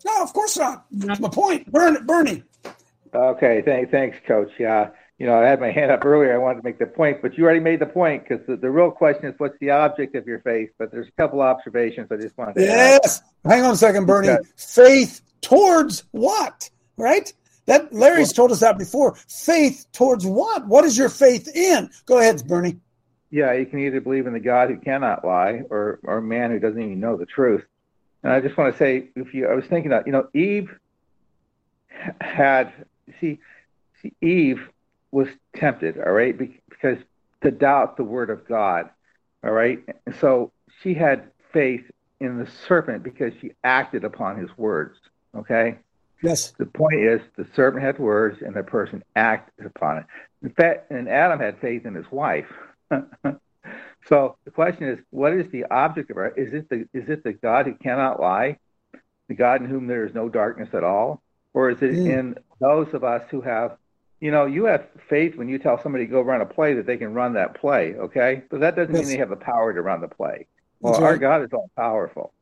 No, 0.05 0.23
of 0.23 0.33
course 0.33 0.57
not. 0.57 0.85
That's 0.91 1.21
my 1.21 1.29
point. 1.29 1.71
Burn, 1.71 2.05
Bernie. 2.07 2.43
Okay, 3.15 3.63
thank, 3.65 3.91
thanks, 3.91 4.17
Coach. 4.27 4.51
Yeah, 4.59 4.91
you 5.19 5.27
know, 5.27 5.41
I 5.41 5.47
had 5.47 5.61
my 5.61 5.71
hand 5.71 5.91
up 5.91 6.05
earlier. 6.05 6.35
I 6.35 6.39
wanted 6.39 6.63
to 6.63 6.65
make 6.65 6.79
the 6.79 6.87
point, 6.87 7.21
but 7.23 7.37
you 7.37 7.45
already 7.45 7.61
made 7.61 7.79
the 7.81 7.87
point 7.87 8.27
because 8.27 8.45
the, 8.47 8.57
the 8.57 8.71
real 8.71 8.91
question 8.91 9.27
is 9.27 9.35
what's 9.39 9.59
the 9.61 9.71
object 9.71 10.15
of 10.17 10.27
your 10.27 10.41
faith? 10.41 10.71
But 10.79 10.91
there's 10.91 11.09
a 11.09 11.13
couple 11.13 11.41
observations 11.43 12.09
I 12.11 12.17
just 12.17 12.37
wanted 12.39 12.55
to 12.57 12.63
Yes. 12.63 13.23
add. 13.45 13.51
Hang 13.51 13.63
on 13.65 13.73
a 13.73 13.77
second, 13.77 14.07
Bernie. 14.07 14.29
Okay. 14.31 14.49
Faith 14.57 15.21
towards 15.43 16.05
what? 16.13 16.71
Right? 16.97 17.33
That 17.67 17.93
Larry's 17.93 18.33
told 18.33 18.51
us 18.51 18.61
that 18.61 18.79
before. 18.79 19.15
Faith 19.29 19.87
towards 19.93 20.27
what? 20.27 20.67
What 20.67 20.85
is 20.85 20.97
your 20.99 21.09
faith 21.09 21.49
in? 21.55 21.91
Go 22.07 22.19
ahead, 22.19 22.43
Bernie. 22.49 22.79
Yeah, 23.31 23.53
you 23.53 23.67
can 23.67 23.79
either 23.79 24.01
believe 24.01 24.27
in 24.27 24.33
the 24.33 24.41
God 24.41 24.69
who 24.69 24.79
cannot 24.79 25.25
lie 25.25 25.63
or 25.71 26.01
or 26.05 26.21
man 26.21 26.51
who 26.51 26.59
doesn't 26.59 26.81
even 26.81 26.99
know 27.01 27.17
the 27.17 27.25
truth. 27.27 27.65
And 28.23 28.33
I 28.33 28.41
just 28.41 28.57
want 28.57 28.73
to 28.73 28.79
say, 28.79 29.09
if 29.17 29.35
you, 29.35 29.49
I 29.49 29.55
was 29.55 29.65
thinking 29.67 29.91
that, 29.91 30.07
you 30.07 30.13
know, 30.13 30.29
Eve 30.35 30.71
had, 32.21 32.73
see, 33.21 33.39
see 34.01 34.13
Eve 34.21 34.69
was 35.11 35.29
tempted, 35.57 35.99
all 35.99 36.13
right, 36.13 36.37
because 36.37 36.99
to 37.43 37.51
doubt 37.51 37.97
the 37.97 38.05
word 38.05 38.31
of 38.31 38.47
God, 38.47 38.89
all 39.45 39.51
right. 39.51 39.81
And 40.07 40.15
so 40.21 40.53
she 40.83 40.95
had 40.95 41.31
faith 41.53 41.85
in 42.21 42.39
the 42.39 42.49
serpent 42.67 43.03
because 43.03 43.33
she 43.41 43.53
acted 43.65 44.05
upon 44.05 44.39
his 44.39 44.57
words, 44.57 44.97
okay. 45.37 45.79
Yes. 46.23 46.53
The 46.57 46.67
point 46.67 47.01
is, 47.01 47.21
the 47.37 47.47
serpent 47.55 47.83
had 47.83 47.99
words, 47.99 48.43
and 48.43 48.55
the 48.55 48.63
person 48.63 49.03
acted 49.17 49.67
upon 49.67 49.99
it. 49.99 50.05
In 50.43 50.51
fact, 50.51 50.91
and 50.93 51.09
Adam 51.09 51.41
had 51.41 51.59
faith 51.61 51.85
in 51.85 51.95
his 51.95 52.07
wife. 52.13 52.47
so 54.09 54.37
the 54.45 54.51
question 54.51 54.89
is, 54.89 54.99
what 55.11 55.33
is 55.33 55.51
the 55.53 55.65
object 55.65 56.11
of 56.11 56.19
it? 56.19 56.35
Is 56.37 56.53
it 56.53 56.69
the 56.69 56.89
is 56.93 57.09
it 57.09 57.23
the 57.23 57.33
God 57.33 57.67
who 57.67 57.75
cannot 57.75 58.21
lie, 58.21 58.59
the 59.29 59.35
God 59.35 59.63
in 59.63 59.69
whom 59.69 59.87
there 59.87 60.05
is 60.05 60.15
no 60.15 60.29
darkness 60.29 60.71
at 60.73 60.85
all, 60.85 61.23
or 61.55 61.71
is 61.71 61.83
it 61.83 61.95
hmm. 61.95 62.11
in 62.11 62.39
those 62.61 62.93
of 62.95 63.05
us 63.05 63.23
who 63.31 63.41
have, 63.41 63.77
you 64.21 64.31
know, 64.31 64.47
you 64.47 64.65
have 64.65 64.87
faith 65.09 65.37
when 65.37 65.49
you 65.49 65.59
tell 65.59 65.81
somebody 65.83 66.07
to 66.07 66.11
go 66.11 66.21
run 66.21 66.41
a 66.41 66.47
play 66.47 66.75
that 66.75 66.87
they 66.87 66.97
can 66.97 67.15
run 67.15 67.35
that 67.35 67.55
play, 67.55 67.95
okay? 67.95 68.43
But 68.51 68.61
that 68.61 68.77
doesn't 68.77 68.95
Yes. 68.95 69.05
mean 69.05 69.15
they 69.15 69.19
have 69.19 69.31
the 69.31 69.37
power 69.37 69.73
to 69.73 69.83
run 69.83 70.01
the 70.01 70.09
play. 70.09 70.47
Well, 70.81 70.95
That's 70.95 71.03
our. 71.03 71.17
God 71.17 71.43
is 71.43 71.53
all 71.53 71.71
powerful. 71.77 72.33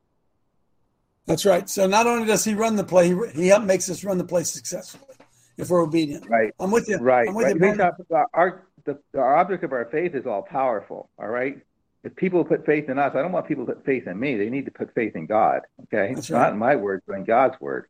That's 1.27 1.45
right. 1.45 1.69
So 1.69 1.87
not 1.87 2.07
only 2.07 2.27
does 2.27 2.45
he 2.45 2.55
run 2.55 2.77
the 2.77 2.85
play, 2.85 3.09
he, 3.09 3.51
he 3.51 3.59
makes 3.61 3.89
us 3.91 4.03
run 4.03 4.19
the 4.19 4.25
play 4.25 4.45
successfully 4.45 5.15
if 5.59 5.69
we're 5.69 5.83
obedient. 5.83 6.29
Right. 6.29 6.53
I'm 6.59 6.71
with 6.71 6.89
you. 6.89 6.97
Right. 6.97 7.29
I'm 7.29 7.35
with 7.35 7.61
right. 7.61 7.77
you. 7.77 8.17
Our, 8.35 8.65
the, 8.85 8.99
our 9.19 9.37
object 9.37 9.65
of 9.65 9.73
our 9.73 9.87
faith 9.87 10.15
is 10.15 10.27
all 10.27 10.43
powerful. 10.43 11.11
All 11.19 11.29
right. 11.29 11.59
If 12.03 12.17
people 12.17 12.45
put 12.45 12.65
faith 12.65 12.89
in 12.89 12.99
us, 12.99 13.15
I 13.15 13.23
don't 13.23 13.33
want 13.33 13.47
people 13.47 13.67
to 13.67 13.75
put 13.75 13.85
faith 13.85 14.07
in 14.07 14.19
me. 14.19 14.37
They 14.37 14.49
need 14.49 14.65
to 14.65 14.71
put 14.71 14.95
faith 14.95 15.17
in 15.17 15.27
God. 15.27 15.63
Okay. 15.85 16.15
That's 16.15 16.31
Not 16.31 16.41
right. 16.41 16.53
in 16.53 16.59
my 16.59 16.77
word, 16.77 17.03
but 17.07 17.17
in 17.17 17.25
God's 17.25 17.61
word. 17.61 17.87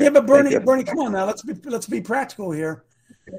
Yeah, 0.00 0.10
but 0.10 0.26
Bernie. 0.26 0.58
Bernie, 0.58 0.84
come 0.84 0.98
on 0.98 1.12
now. 1.12 1.26
Let's 1.26 1.42
be 1.42 1.54
let's 1.70 1.86
be 1.86 2.00
practical 2.00 2.50
here, 2.50 2.84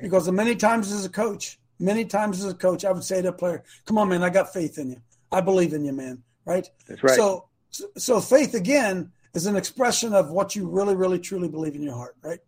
because 0.01 0.31
many 0.31 0.55
times 0.55 0.91
as 0.91 1.03
a 1.03 1.09
coach, 1.09 1.59
many 1.79 2.05
times 2.05 2.39
as 2.39 2.49
a 2.49 2.55
coach, 2.55 2.85
I 2.85 2.91
would 2.91 3.03
say 3.03 3.21
to 3.21 3.29
a 3.29 3.33
player, 3.33 3.63
"Come 3.85 3.97
on, 3.97 4.07
man, 4.07 4.23
I 4.23 4.29
got 4.29 4.53
faith 4.53 4.77
in 4.77 4.91
you. 4.91 5.01
I 5.29 5.41
believe 5.41 5.73
in 5.73 5.83
you, 5.83 5.91
man." 5.91 6.23
Right? 6.45 6.69
That's 6.87 7.03
right. 7.03 7.15
So, 7.15 7.49
so 7.97 8.21
faith 8.21 8.53
again 8.53 9.11
is 9.33 9.45
an 9.45 9.57
expression 9.57 10.13
of 10.13 10.31
what 10.31 10.55
you 10.55 10.69
really, 10.69 10.95
really, 10.95 11.19
truly 11.19 11.49
believe 11.49 11.75
in 11.75 11.83
your 11.83 11.95
heart, 11.95 12.15
right? 12.23 12.39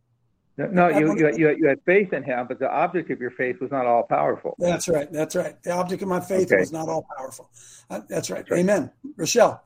No, 0.60 0.89
no 0.89 0.99
you, 0.99 1.18
you, 1.18 1.38
you, 1.38 1.55
you 1.57 1.68
had 1.68 1.80
faith 1.86 2.12
in 2.12 2.22
him, 2.22 2.45
but 2.47 2.60
the 2.60 2.70
object 2.70 3.10
of 3.12 3.22
your 3.22 3.32
faith 3.32 3.62
was 3.62 3.72
not 3.72 3.86
all 3.86 4.03
powerful. 4.03 4.55
That's 4.60 4.89
right. 4.89 5.10
That's 5.12 5.34
right. 5.34 5.62
The 5.64 5.72
object 5.72 6.01
of 6.01 6.10
my 6.10 6.20
faith 6.20 6.51
Okay. 6.51 6.60
was 6.60 6.74
not 6.74 6.89
all 6.89 7.05
powerful. 7.18 7.49
Uh, 7.89 8.01
That's 8.10 8.30
right. 8.30 8.45
Amen. 8.51 8.91
Rochelle. 9.16 9.64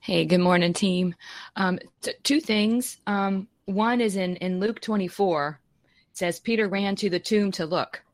Hey, 0.00 0.24
good 0.24 0.38
morning, 0.38 0.72
team. 0.72 1.16
Um, 1.56 1.80
t- 2.00 2.14
two 2.22 2.40
things. 2.40 2.98
Um, 3.08 3.48
one 3.64 4.00
is 4.00 4.14
in, 4.14 4.36
in 4.36 4.60
Luke 4.60 4.80
24, 4.80 5.60
it 6.12 6.16
says, 6.16 6.38
Peter 6.38 6.68
ran 6.68 6.94
to 6.96 7.10
the 7.10 7.18
tomb 7.18 7.50
to 7.52 7.66
look. 7.66 8.04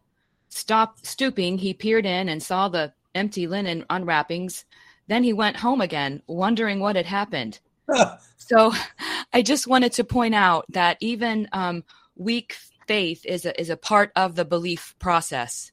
Stop 0.48 1.04
stooping, 1.04 1.58
he 1.58 1.74
peered 1.74 2.06
in 2.06 2.30
and 2.30 2.42
saw 2.42 2.68
the 2.68 2.94
empty 3.14 3.46
linen 3.46 3.84
unwrappings. 3.90 4.64
Then 5.06 5.22
he 5.22 5.34
went 5.34 5.58
home 5.58 5.82
again, 5.82 6.22
wondering 6.26 6.80
what 6.80 6.96
had 6.96 7.04
happened. 7.04 7.58
so 8.38 8.72
I 9.32 9.42
just 9.42 9.66
wanted 9.66 9.92
to 9.94 10.04
point 10.04 10.34
out 10.34 10.66
that 10.70 10.98
even 11.00 11.48
um, 11.52 11.84
weak 12.16 12.56
faith 12.86 13.24
is 13.24 13.46
a, 13.46 13.58
is 13.58 13.70
a 13.70 13.76
part 13.76 14.12
of 14.14 14.34
the 14.34 14.44
belief 14.44 14.94
process. 14.98 15.72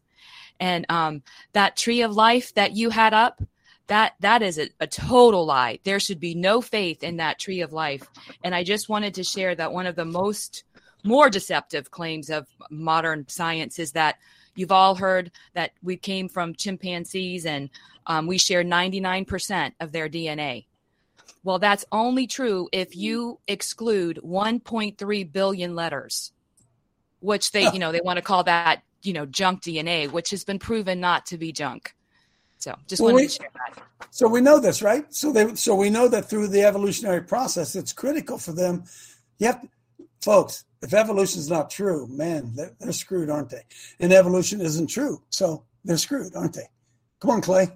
And 0.60 0.86
um, 0.90 1.24
that 1.54 1.78
tree 1.78 2.02
of 2.02 2.16
life 2.16 2.54
that 2.56 2.76
you 2.76 2.90
had 2.90 3.14
up, 3.14 3.42
that 3.88 4.14
that 4.20 4.42
is 4.42 4.60
a, 4.60 4.70
a 4.80 4.88
total 4.88 5.46
lie. 5.46 5.80
There 5.84 6.00
should 6.00 6.20
be 6.20 6.36
no 6.36 6.62
faith 6.62 7.04
in 7.04 7.18
that 7.18 7.40
tree 7.40 7.62
of 7.62 7.74
life. 7.74 8.08
And 8.44 8.54
I 8.54 8.64
just 8.64 8.90
wanted 8.90 9.16
to 9.16 9.24
share 9.24 9.56
that 9.56 9.74
one 9.74 9.88
of 9.88 9.96
the 9.96 10.06
most 10.06 10.64
more 11.04 11.30
deceptive 11.30 11.92
claims 11.92 12.30
of 12.30 12.48
modern 12.70 13.28
science 13.28 13.80
is 13.80 13.94
that 13.94 14.18
you've 14.56 14.72
all 14.72 14.96
heard 14.96 15.32
that 15.54 15.72
we 15.82 15.98
came 15.98 16.28
from 16.28 16.54
chimpanzees 16.54 17.46
and 17.46 17.70
um, 18.06 18.28
we 18.28 18.38
share 18.38 18.64
99% 18.64 19.74
of 19.80 19.92
their 19.92 20.10
DNA. 20.10 20.66
Well, 21.44 21.60
that's 21.60 21.86
only 21.92 22.28
true 22.28 22.70
if 22.72 22.90
mm-hmm. 22.92 23.00
you 23.00 23.40
exclude 23.48 24.20
1.3 24.24 25.32
billion 25.32 25.76
letters, 25.76 26.32
which 27.20 27.52
they, 27.52 27.72
you 27.72 27.80
know, 27.80 27.92
they 27.92 28.02
want 28.02 28.18
to 28.18 28.24
call 28.24 28.44
that, 28.44 28.84
you 29.02 29.14
know, 29.14 29.26
junk 29.26 29.64
DNA, 29.64 30.12
which 30.12 30.32
has 30.32 30.44
been 30.44 30.60
proven 30.60 31.00
not 31.00 31.26
to 31.28 31.38
be 31.38 31.52
junk. 31.52 31.96
So 32.58 32.76
just 32.88 33.02
Well, 33.02 33.14
wanted 33.14 33.30
to 33.30 33.36
share 33.36 33.50
that. 33.54 33.84
So 34.12 34.28
we 34.28 34.42
know 34.42 34.60
this, 34.60 34.82
right? 34.82 35.06
So 35.14 35.32
they, 35.32 35.56
so 35.56 35.76
we 35.76 35.90
know 35.90 36.08
that 36.10 36.30
through 36.30 36.48
the 36.48 36.64
evolutionary 36.64 37.22
process, 37.22 37.76
it's 37.76 37.94
critical 37.94 38.38
for 38.38 38.52
them. 38.52 38.84
You 39.38 39.48
have, 39.48 39.62
to, 39.62 39.70
folks. 40.22 40.66
If 40.82 40.94
evolution 40.94 41.40
is 41.40 41.50
not 41.50 41.70
true, 41.70 42.08
man, 42.08 42.54
they're, 42.56 42.72
they're 42.80 42.94
screwed, 42.94 43.30
aren't 43.30 43.50
they? 43.50 43.64
And 44.00 44.14
evolution 44.14 44.62
isn't 44.62 44.88
true, 44.88 45.22
so 45.30 45.66
they're 45.84 45.98
screwed, 45.98 46.36
aren't 46.36 46.54
they? 46.54 46.70
Come 47.20 47.32
on, 47.32 47.42
Clay. 47.42 47.70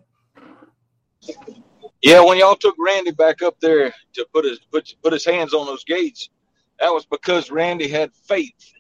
Yeah, 2.04 2.20
when 2.20 2.38
y'all 2.38 2.58
took 2.58 2.76
Randy 2.78 3.12
back 3.12 3.42
up 3.42 3.62
there 3.62 3.94
to 4.14 4.28
put 4.34 4.44
his 4.44 4.60
put 4.72 4.94
put 5.02 5.14
his 5.14 5.24
hands 5.24 5.54
on 5.54 5.66
those 5.66 5.86
gates, 5.86 6.30
that 6.80 6.90
was 6.90 7.06
because 7.06 7.50
Randy 7.50 7.88
had 7.88 8.12
faith, 8.28 8.74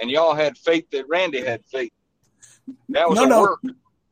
and 0.00 0.10
y'all 0.10 0.34
had 0.34 0.58
faith 0.58 0.90
that 0.90 1.08
Randy 1.08 1.40
had 1.40 1.64
faith. 1.66 1.92
That 2.88 3.08
was 3.08 3.16
no, 3.16 3.26
no, 3.26 3.40
work. 3.42 3.60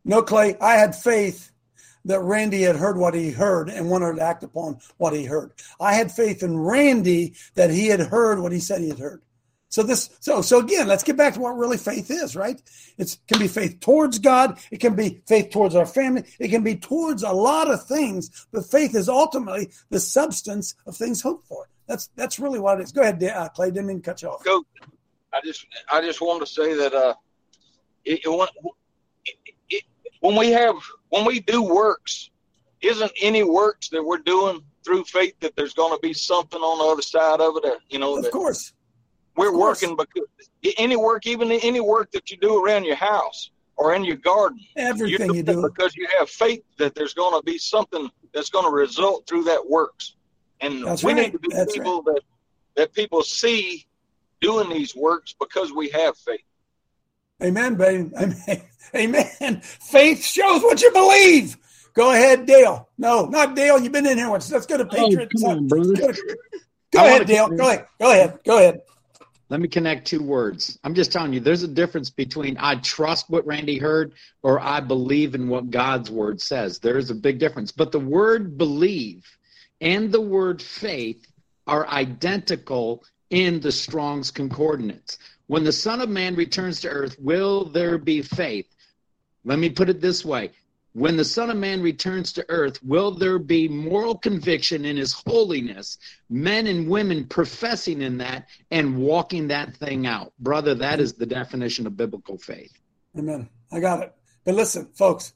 no, 0.04 0.22
Clay. 0.22 0.56
I 0.60 0.74
had 0.74 0.94
faith 0.94 1.50
that 2.04 2.20
Randy 2.20 2.62
had 2.62 2.76
heard 2.76 2.96
what 2.96 3.14
he 3.14 3.32
heard 3.32 3.68
and 3.68 3.90
wanted 3.90 4.16
to 4.16 4.22
act 4.22 4.44
upon 4.44 4.78
what 4.96 5.12
he 5.12 5.24
heard. 5.24 5.52
I 5.80 5.94
had 5.94 6.12
faith 6.12 6.44
in 6.44 6.56
Randy 6.56 7.34
that 7.54 7.70
he 7.70 7.88
had 7.88 8.00
heard 8.00 8.38
what 8.38 8.52
he 8.52 8.60
said 8.60 8.80
he 8.80 8.90
had 8.90 8.98
heard. 9.00 9.22
So 9.72 9.82
this, 9.82 10.10
so 10.20 10.42
so 10.42 10.58
again, 10.58 10.86
let's 10.86 11.02
get 11.02 11.16
back 11.16 11.32
to 11.32 11.40
what 11.40 11.56
really 11.56 11.78
faith 11.78 12.10
is, 12.10 12.36
right? 12.36 12.60
It 12.98 13.16
can 13.26 13.38
be 13.38 13.48
faith 13.48 13.80
towards 13.80 14.18
God. 14.18 14.58
It 14.70 14.80
can 14.80 14.94
be 14.94 15.22
faith 15.26 15.48
towards 15.50 15.74
our 15.74 15.86
family. 15.86 16.24
It 16.38 16.48
can 16.48 16.62
be 16.62 16.76
towards 16.76 17.22
a 17.22 17.32
lot 17.32 17.70
of 17.70 17.86
things. 17.86 18.46
But 18.52 18.66
faith 18.66 18.94
is 18.94 19.08
ultimately 19.08 19.70
the 19.88 19.98
substance 19.98 20.74
of 20.86 20.94
things 20.94 21.22
hoped 21.22 21.46
for. 21.46 21.70
That's 21.86 22.10
that's 22.16 22.38
really 22.38 22.58
what 22.58 22.80
it 22.80 22.82
is. 22.82 22.92
Go 22.92 23.00
ahead, 23.00 23.24
uh, 23.24 23.48
Clay. 23.48 23.70
Didn't 23.70 23.86
mean 23.86 24.02
to 24.02 24.10
cut 24.10 24.20
you 24.20 24.28
off. 24.28 24.44
Coach, 24.44 24.66
I 25.32 25.40
just 25.42 25.64
I 25.90 26.02
just 26.02 26.20
want 26.20 26.46
to 26.46 26.46
say 26.46 26.74
that 26.74 26.92
uh, 26.92 27.14
it, 28.04 28.20
it, 28.26 28.28
when, 28.28 28.48
it, 29.24 29.54
it, 29.70 29.84
when 30.20 30.36
we 30.36 30.50
have 30.50 30.74
when 31.08 31.24
we 31.24 31.40
do 31.40 31.62
works, 31.62 32.28
isn't 32.82 33.12
any 33.22 33.42
works 33.42 33.88
that 33.88 34.04
we're 34.04 34.18
doing 34.18 34.62
through 34.84 35.04
faith 35.04 35.40
that 35.40 35.56
there's 35.56 35.72
going 35.72 35.96
to 35.96 36.00
be 36.02 36.12
something 36.12 36.60
on 36.60 36.78
the 36.78 36.92
other 36.92 37.00
side 37.00 37.40
of 37.40 37.56
it? 37.56 37.62
That, 37.62 37.78
you 37.88 37.98
know, 37.98 38.18
Of 38.18 38.24
that 38.24 38.32
course. 38.32 38.74
We're 39.37 39.57
working 39.57 39.97
because 39.97 40.28
any 40.78 40.97
work, 40.97 41.26
even 41.26 41.51
any 41.51 41.80
work 41.80 42.11
that 42.12 42.30
you 42.30 42.37
do 42.37 42.62
around 42.64 42.85
your 42.85 42.97
house 42.97 43.51
or 43.76 43.95
in 43.95 44.05
your 44.05 44.16
garden, 44.16 44.61
Everything 44.76 45.28
you're 45.28 45.37
you 45.37 45.43
do. 45.43 45.62
because 45.62 45.97
you 45.97 46.07
have 46.18 46.28
faith 46.28 46.62
that 46.78 46.95
there's 46.95 47.14
going 47.14 47.39
to 47.39 47.43
be 47.45 47.59
something 47.59 48.11
that's 48.35 48.51
going 48.51 48.64
to 48.64 48.70
result 48.70 49.26
through 49.26 49.45
that 49.45 49.68
works. 49.68 50.14
And 50.61 50.87
That's 50.87 51.03
we 51.03 51.12
right. 51.12 51.22
need 51.22 51.33
to 51.33 51.39
be 51.39 51.49
That's 51.51 51.72
people 51.72 52.03
that 52.03 52.20
that 52.76 52.95
people 52.95 53.22
see 53.22 53.87
doing 54.41 54.68
these 54.70 54.95
works 54.95 55.35
because 55.39 55.72
we 55.72 55.89
have 55.91 56.16
faith. 56.16 56.41
Amen, 57.43 57.74
baby. 57.74 58.11
Amen. 58.16 58.62
Amen. 58.95 59.61
Faith 59.62 60.24
shows 60.24 60.62
what 60.62 60.80
you 60.83 60.91
believe. 60.93 61.57
Go 61.95 62.12
ahead, 62.12 62.47
Dale. 62.47 62.89
No, 62.99 63.26
not 63.26 63.55
Dale. 63.55 63.78
You've 63.78 63.93
been 63.93 64.07
in 64.07 64.18
here 64.18 64.30
once. 64.30 64.51
Let's 64.51 64.66
go 64.66 64.76
to 64.78 64.87
Patriots. 64.87 65.43
come 65.43 65.51
on, 65.51 65.68
brother. 65.68 65.95
Go, 65.95 66.12
go 66.93 67.01
I 67.01 67.07
ahead, 67.07 67.26
Dale. 67.26 67.49
Go 67.49 67.68
ahead. 67.68 67.87
Go 68.01 68.11
ahead. 68.11 68.39
Go 68.45 68.59
ahead. 68.59 68.80
Let 69.53 69.61
me 69.61 69.68
connect 69.68 70.07
two 70.07 70.22
words. 70.22 70.78
I'm 70.82 70.94
just 70.94 71.12
telling 71.12 71.34
you, 71.34 71.40
there's 71.40 71.62
a 71.62 71.68
difference 71.68 72.09
between 72.09 72.57
I 72.59 72.76
trust 72.76 73.28
what 73.28 73.46
Randy 73.46 73.76
heard 73.76 74.14
or 74.42 74.59
I 74.59 74.80
believe 74.80 75.34
in 75.34 75.46
what 75.46 75.70
God's 75.70 76.11
word 76.11 76.40
says. 76.40 76.78
There's 76.78 77.11
a 77.11 77.14
big 77.14 77.38
difference. 77.38 77.70
But 77.70 77.92
the 77.92 78.00
word 78.00 78.57
believe 78.57 79.26
and 79.82 80.11
the 80.11 80.22
word 80.22 80.62
faith 80.62 81.26
are 81.66 81.86
identical 81.88 83.05
in 83.28 83.61
the 83.61 83.70
Strong's 83.70 84.30
Concordance. 84.30 85.18
When 85.48 85.64
the 85.64 85.72
Son 85.72 86.00
of 86.00 86.09
Man 86.09 86.34
returns 86.34 86.80
to 86.80 86.88
earth, 86.88 87.16
will 87.18 87.66
there 87.66 87.98
be 87.98 88.22
faith? 88.22 88.74
Let 89.44 89.59
me 89.59 89.68
put 89.68 89.90
it 89.90 90.00
this 90.00 90.24
way 90.24 90.53
when 90.95 91.16
the 91.16 91.24
Son 91.24 91.51
of 91.51 91.57
Man 91.57 91.80
returns 91.80 92.32
to 92.34 92.45
earth, 92.51 92.82
will 92.82 93.12
there 93.12 93.38
be 93.38 93.66
moral 93.66 94.16
conviction 94.16 94.84
in 94.84 94.97
his 94.97 95.12
holiness, 95.12 95.99
men 96.28 96.66
and 96.66 96.88
women 96.88 97.26
professing 97.26 98.03
in 98.03 98.18
that 98.18 98.49
and 98.70 98.99
walking 98.99 99.49
that 99.49 99.74
thing 99.76 100.07
out? 100.07 100.32
Brother, 100.38 100.74
that 100.74 101.01
is 101.01 101.14
the 101.14 101.26
definition 101.26 101.86
of 101.86 101.97
biblical 101.97 102.36
faith. 102.36 102.72
Amen. 103.18 103.49
I 103.70 103.80
got 103.80 104.03
it. 104.03 104.14
But 104.45 104.55
listen, 104.55 104.90
folks, 104.95 105.32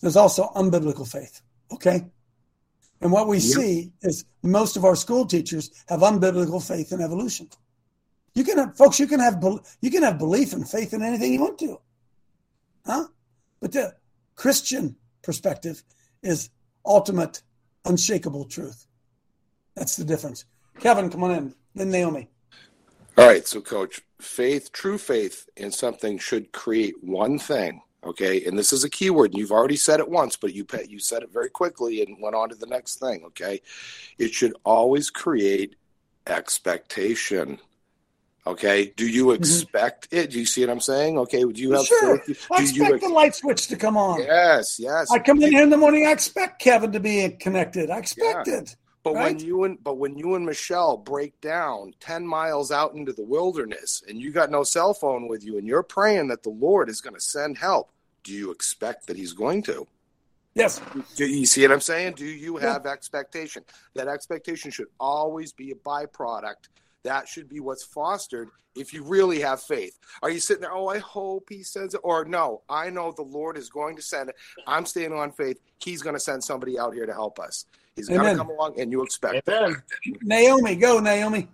there's 0.00 0.16
also 0.16 0.50
unbiblical 0.56 1.10
faith. 1.10 1.42
Okay. 1.72 2.06
And 3.02 3.12
what 3.12 3.28
we 3.28 3.38
yep. 3.38 3.56
see 3.56 3.92
is 4.02 4.24
most 4.42 4.76
of 4.76 4.84
our 4.84 4.96
school 4.96 5.26
teachers 5.26 5.70
have 5.88 6.00
unbiblical 6.00 6.66
faith 6.66 6.92
in 6.92 7.00
evolution. 7.00 7.48
You 8.34 8.44
can 8.44 8.58
have, 8.58 8.76
folks, 8.76 9.00
you 9.00 9.06
can 9.06 9.20
have 9.20 9.42
you 9.80 9.90
can 9.90 10.02
have 10.02 10.18
belief 10.18 10.52
and 10.52 10.68
faith 10.68 10.94
in 10.94 11.02
anything 11.02 11.32
you 11.32 11.40
want 11.40 11.58
to, 11.58 11.80
huh? 12.86 13.06
But 13.60 13.72
the 13.72 13.94
Christian 14.34 14.96
perspective 15.22 15.82
is 16.22 16.50
ultimate, 16.84 17.42
unshakable 17.84 18.44
truth. 18.44 18.86
That's 19.76 19.96
the 19.96 20.04
difference. 20.04 20.44
Kevin, 20.78 21.10
come 21.10 21.24
on 21.24 21.30
in. 21.30 21.54
Then 21.74 21.90
Naomi. 21.90 22.28
All 23.16 23.26
right, 23.26 23.46
so 23.46 23.60
coach, 23.60 24.00
faith, 24.20 24.72
true 24.72 24.98
faith 24.98 25.48
in 25.56 25.70
something 25.70 26.18
should 26.18 26.52
create 26.52 26.94
one 27.02 27.38
thing 27.38 27.82
okay 28.04 28.44
and 28.44 28.58
this 28.58 28.72
is 28.72 28.84
a 28.84 28.90
keyword 28.90 29.30
and 29.30 29.38
you've 29.38 29.52
already 29.52 29.76
said 29.76 30.00
it 30.00 30.08
once 30.08 30.36
but 30.36 30.54
you 30.54 30.66
you 30.88 30.98
said 30.98 31.22
it 31.22 31.32
very 31.32 31.50
quickly 31.50 32.02
and 32.02 32.16
went 32.20 32.34
on 32.34 32.48
to 32.48 32.54
the 32.54 32.66
next 32.66 32.98
thing 32.98 33.22
okay 33.24 33.60
it 34.18 34.32
should 34.32 34.54
always 34.64 35.10
create 35.10 35.76
expectation 36.26 37.58
okay 38.46 38.92
do 38.96 39.06
you 39.06 39.26
mm-hmm. 39.26 39.42
expect 39.42 40.10
mm-hmm. 40.10 40.24
it 40.24 40.30
do 40.30 40.38
you 40.38 40.46
see 40.46 40.62
what 40.62 40.70
i'm 40.70 40.80
saying 40.80 41.18
okay 41.18 41.42
do 41.44 41.60
you 41.60 41.72
have 41.72 41.84
sure. 41.84 42.18
Faith? 42.18 42.46
i 42.52 42.62
expect 42.62 42.94
ex- 42.94 43.04
the 43.04 43.12
light 43.12 43.34
switch 43.34 43.66
to 43.68 43.76
come 43.76 43.96
on 43.96 44.20
yes 44.20 44.78
yes 44.78 45.10
i 45.10 45.18
come 45.18 45.42
in 45.42 45.50
here 45.50 45.62
in 45.62 45.70
the 45.70 45.76
morning 45.76 46.06
i 46.06 46.12
expect 46.12 46.60
kevin 46.60 46.92
to 46.92 47.00
be 47.00 47.28
connected 47.30 47.90
i 47.90 47.98
expect 47.98 48.48
yeah. 48.48 48.58
it 48.58 48.76
but 49.02 49.14
right? 49.14 49.34
when 49.34 49.38
you 49.38 49.64
and 49.64 49.82
but 49.82 49.96
when 49.96 50.18
you 50.18 50.34
and 50.34 50.44
Michelle 50.44 50.96
break 50.96 51.40
down 51.40 51.94
10 52.00 52.26
miles 52.26 52.70
out 52.70 52.94
into 52.94 53.12
the 53.12 53.24
wilderness 53.24 54.02
and 54.06 54.20
you 54.20 54.30
got 54.30 54.50
no 54.50 54.62
cell 54.62 54.92
phone 54.92 55.26
with 55.26 55.42
you 55.42 55.56
and 55.56 55.66
you're 55.66 55.82
praying 55.82 56.28
that 56.28 56.42
the 56.42 56.50
Lord 56.50 56.90
is 56.90 57.00
going 57.00 57.14
to 57.14 57.20
send 57.20 57.56
help, 57.56 57.90
do 58.24 58.32
you 58.32 58.50
expect 58.50 59.06
that 59.06 59.16
he's 59.16 59.32
going 59.32 59.62
to? 59.64 59.86
Yes. 60.54 60.80
Do 61.16 61.26
you 61.26 61.46
see 61.46 61.62
what 61.62 61.72
I'm 61.72 61.80
saying? 61.80 62.14
Do 62.14 62.26
you 62.26 62.56
have 62.56 62.82
yeah. 62.84 62.90
expectation? 62.90 63.62
That 63.94 64.08
expectation 64.08 64.70
should 64.70 64.88
always 64.98 65.52
be 65.52 65.70
a 65.70 65.76
byproduct. 65.76 66.68
That 67.04 67.28
should 67.28 67.48
be 67.48 67.60
what's 67.60 67.84
fostered 67.84 68.50
if 68.76 68.92
you 68.92 69.02
really 69.02 69.40
have 69.40 69.62
faith. 69.62 69.98
Are 70.22 70.30
you 70.30 70.38
sitting 70.38 70.62
there, 70.62 70.72
oh, 70.72 70.88
I 70.88 70.98
hope 70.98 71.46
he 71.48 71.62
sends 71.62 71.94
it? 71.94 72.00
Or 72.04 72.24
no, 72.24 72.62
I 72.68 72.90
know 72.90 73.12
the 73.12 73.22
Lord 73.22 73.56
is 73.56 73.68
going 73.68 73.96
to 73.96 74.02
send 74.02 74.28
it. 74.30 74.36
I'm 74.66 74.86
standing 74.86 75.18
on 75.18 75.32
faith. 75.32 75.60
He's 75.78 76.02
going 76.02 76.14
to 76.14 76.20
send 76.20 76.44
somebody 76.44 76.78
out 76.78 76.94
here 76.94 77.06
to 77.06 77.12
help 77.12 77.38
us. 77.38 77.66
He's 77.96 78.08
going 78.08 78.22
to 78.22 78.36
come 78.36 78.50
along, 78.50 78.80
and 78.80 78.90
you 78.90 79.02
expect 79.02 79.48
Amen. 79.48 79.82
Naomi, 80.22 80.76
go, 80.76 81.00
Naomi. 81.00 81.48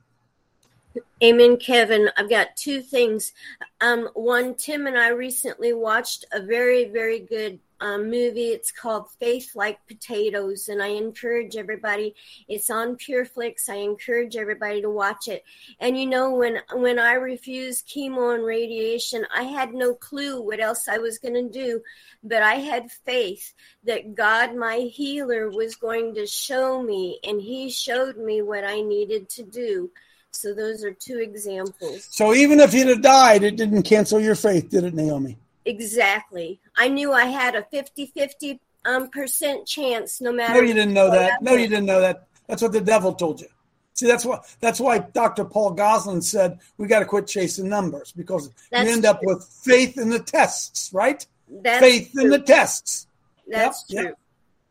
Amen, 1.23 1.57
Kevin. 1.57 2.11
I've 2.17 2.31
got 2.31 2.57
two 2.57 2.83
things. 2.83 3.33
Um, 3.81 4.09
one, 4.15 4.55
Tim 4.55 4.87
and 4.87 4.99
I 4.99 5.09
recently 5.09 5.73
watched 5.73 6.25
a 6.33 6.43
very, 6.43 6.85
very 6.87 7.21
good 7.21 7.59
um, 7.81 8.05
movie. 8.05 8.49
It's 8.49 8.71
called 8.71 9.11
Faith 9.21 9.53
Like 9.55 9.79
Potatoes, 9.87 10.69
and 10.69 10.83
I 10.83 10.89
encourage 10.89 11.57
everybody. 11.57 12.15
It's 12.49 12.71
on 12.71 12.97
PureFlix. 12.97 13.69
I 13.69 13.77
encourage 13.77 14.37
everybody 14.37 14.83
to 14.83 14.91
watch 14.91 15.29
it. 15.29 15.45
And 15.81 15.99
you 15.99 16.07
know, 16.07 16.35
when 16.35 16.61
when 16.73 16.99
I 16.99 17.15
refused 17.15 17.89
chemo 17.89 18.35
and 18.35 18.45
radiation, 18.45 19.27
I 19.35 19.43
had 19.43 19.75
no 19.75 19.95
clue 19.95 20.41
what 20.41 20.61
else 20.61 20.89
I 20.89 20.99
was 20.99 21.19
going 21.19 21.35
to 21.35 21.49
do, 21.49 21.83
but 22.23 22.43
I 22.43 22.55
had 22.55 22.91
faith 22.91 23.53
that 23.85 24.15
God, 24.15 24.57
my 24.57 24.79
healer, 24.79 25.51
was 25.51 25.77
going 25.77 26.15
to 26.15 26.27
show 26.27 26.83
me, 26.83 27.19
and 27.25 27.41
He 27.41 27.71
showed 27.71 28.17
me 28.17 28.43
what 28.43 28.65
I 28.65 28.81
needed 28.81 29.29
to 29.31 29.43
do. 29.43 29.91
So 30.31 30.53
those 30.53 30.85
are 30.85 30.93
two 30.93 31.19
examples. 31.19 32.07
So 32.11 32.35
even 32.35 32.61
if 32.61 32.75
you'd 32.75 32.89
have 32.89 33.01
died, 33.01 33.43
it 33.43 33.57
didn't 33.57 33.85
cancel 33.85 34.21
your 34.21 34.35
faith, 34.35 34.69
did 34.69 34.85
it, 34.85 34.95
Naomi? 34.95 35.39
Exactly. 35.67 36.61
I 36.77 36.89
knew 36.89 37.13
I 37.13 37.27
had 37.27 37.55
a 37.55 37.63
50 37.65 38.07
50 38.07 38.61
um, 38.85 39.11
percent 39.11 39.67
chance 39.67 40.21
no 40.21 40.33
matter. 40.33 40.55
No, 40.55 40.61
you 40.61 40.75
didn't 40.75 40.95
know 40.95 41.11
that. 41.11 41.43
No, 41.43 41.55
you 41.55 41.69
didn't 41.69 41.87
know 41.87 42.01
that. 42.01 42.29
That's 42.47 42.63
what 42.63 42.73
the 42.73 42.81
devil 42.81 43.13
told 43.13 43.41
you. 43.41 43.49
See, 43.95 44.07
that's 44.07 44.25
why 44.25 44.41
that's 44.61 44.79
why 44.79 44.99
Dr. 44.99 45.45
Paul 45.45 45.73
Goslin 45.73 46.23
said 46.23 46.61
we 46.77 46.87
got 46.87 47.01
to 47.01 47.05
quit 47.07 47.27
chasing 47.27 47.69
numbers 47.69 48.13
because 48.13 48.51
that's 48.71 48.87
you 48.87 48.93
end 48.95 49.03
true. 49.03 49.11
up 49.11 49.21
with 49.23 49.45
faith 49.45 49.99
in 49.99 50.11
the 50.11 50.19
tests, 50.19 50.93
right? 50.93 51.27
That's 51.49 51.81
faith 51.81 52.11
true. 52.13 52.25
in 52.25 52.31
the 52.31 52.39
tests. 52.39 53.07
That's 53.49 53.85
yep, 53.89 54.01
true. 54.01 54.09
Yep. 54.11 54.19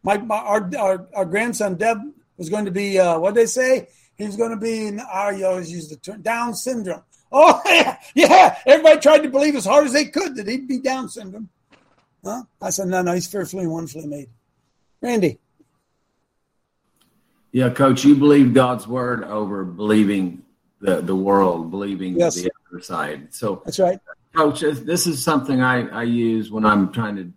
My, 0.03 0.17
my 0.19 0.37
our, 0.37 0.71
our, 0.77 1.07
our 1.15 1.25
grandson 1.25 1.75
Deb 1.75 1.97
was 2.37 2.49
going 2.49 2.65
to 2.65 2.71
be 2.71 2.99
uh, 2.99 3.17
what 3.17 3.33
they 3.33 3.47
say. 3.47 3.89
He 4.15 4.25
was 4.25 4.37
going 4.37 4.51
to 4.51 4.57
be 4.57 4.87
in. 4.87 4.99
I 4.99 5.41
always 5.41 5.71
use 5.71 5.89
the 5.89 5.97
term 5.97 6.21
Down 6.21 6.53
syndrome. 6.53 7.01
Oh 7.37 7.61
yeah, 7.65 7.97
yeah. 8.15 8.57
Everybody 8.65 8.99
tried 9.01 9.23
to 9.23 9.29
believe 9.29 9.57
as 9.57 9.65
hard 9.65 9.85
as 9.85 9.91
they 9.91 10.05
could 10.05 10.37
that 10.37 10.47
he'd 10.47 10.69
be 10.69 10.79
Down 10.79 11.09
syndrome. 11.09 11.49
Huh? 12.23 12.43
I 12.61 12.69
said, 12.69 12.87
no, 12.87 13.01
no, 13.01 13.13
he's 13.13 13.27
fearfully 13.27 13.63
and 13.63 13.73
wonderfully 13.73 14.07
made. 14.07 14.29
Randy. 15.01 15.37
Yeah, 17.51 17.69
Coach, 17.69 18.05
you 18.05 18.15
believe 18.15 18.53
God's 18.53 18.87
word 18.87 19.25
over 19.25 19.65
believing 19.65 20.43
the, 20.79 21.01
the 21.01 21.15
world, 21.15 21.71
believing 21.71 22.17
yes. 22.17 22.35
the 22.35 22.51
other 22.71 22.81
side. 22.81 23.33
So 23.33 23.61
that's 23.65 23.79
right. 23.79 23.99
Coach, 24.33 24.61
this 24.61 25.05
is 25.05 25.21
something 25.21 25.61
I, 25.61 25.87
I 25.89 26.03
use 26.03 26.49
when 26.49 26.65
I'm 26.65 26.91
trying 26.91 27.17
to 27.17 27.31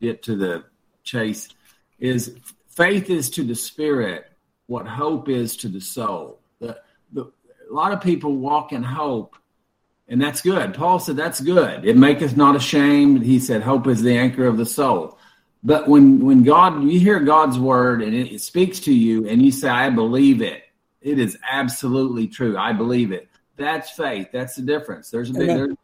get 0.00 0.22
to 0.24 0.36
the 0.36 0.64
chase 1.04 1.48
is 1.98 2.36
faith 2.68 3.10
is 3.10 3.28
to 3.30 3.44
the 3.44 3.54
spirit 3.54 4.32
what 4.66 4.86
hope 4.86 5.28
is 5.28 5.56
to 5.58 5.68
the 5.68 5.80
soul. 5.80 6.40
The, 6.58 6.78
the, 7.12 7.30
a 7.70 7.72
lot 7.72 7.92
of 7.92 8.00
people 8.00 8.36
walk 8.36 8.72
in 8.72 8.82
hope, 8.82 9.36
and 10.12 10.20
that's 10.20 10.42
good. 10.42 10.74
Paul 10.74 10.98
said 10.98 11.16
that's 11.16 11.40
good. 11.40 11.86
It 11.86 11.96
maketh 11.96 12.36
not 12.36 12.54
ashamed. 12.54 13.24
He 13.24 13.40
said 13.40 13.62
hope 13.62 13.86
is 13.86 14.02
the 14.02 14.16
anchor 14.16 14.46
of 14.46 14.58
the 14.58 14.66
soul. 14.66 15.18
But 15.64 15.88
when 15.88 16.22
when 16.22 16.42
God 16.44 16.84
you 16.84 17.00
hear 17.00 17.18
God's 17.18 17.58
word 17.58 18.02
and 18.02 18.14
it, 18.14 18.30
it 18.30 18.42
speaks 18.42 18.78
to 18.80 18.92
you 18.92 19.26
and 19.26 19.40
you 19.40 19.50
say 19.50 19.70
I 19.70 19.88
believe 19.88 20.42
it, 20.42 20.64
it 21.00 21.18
is 21.18 21.38
absolutely 21.50 22.28
true. 22.28 22.58
I 22.58 22.74
believe 22.74 23.10
it. 23.10 23.26
That's 23.56 23.90
faith. 23.90 24.28
That's 24.32 24.54
the 24.54 24.62
difference. 24.62 25.08
There's 25.10 25.30
a 25.30 25.32
big 25.32 25.48
there's, 25.48 25.76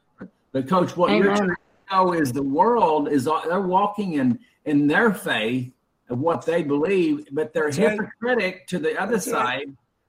but 0.52 0.68
coach, 0.68 0.94
what 0.94 1.08
Amen. 1.08 1.24
you're 1.24 1.34
trying 1.34 1.48
to 1.48 1.56
know 1.90 2.12
is 2.12 2.30
the 2.30 2.42
world 2.42 3.08
is 3.08 3.24
they're 3.24 3.62
walking 3.62 4.14
in 4.14 4.38
in 4.66 4.86
their 4.86 5.14
faith 5.14 5.72
of 6.10 6.18
what 6.18 6.44
they 6.44 6.62
believe, 6.62 7.28
but 7.32 7.54
they're 7.54 7.70
That's 7.70 7.76
hypocritic 7.78 8.54
right. 8.54 8.68
to 8.68 8.78
the 8.78 9.00
other 9.00 9.12
That's 9.12 9.30
side 9.30 9.68
right. 9.68 9.68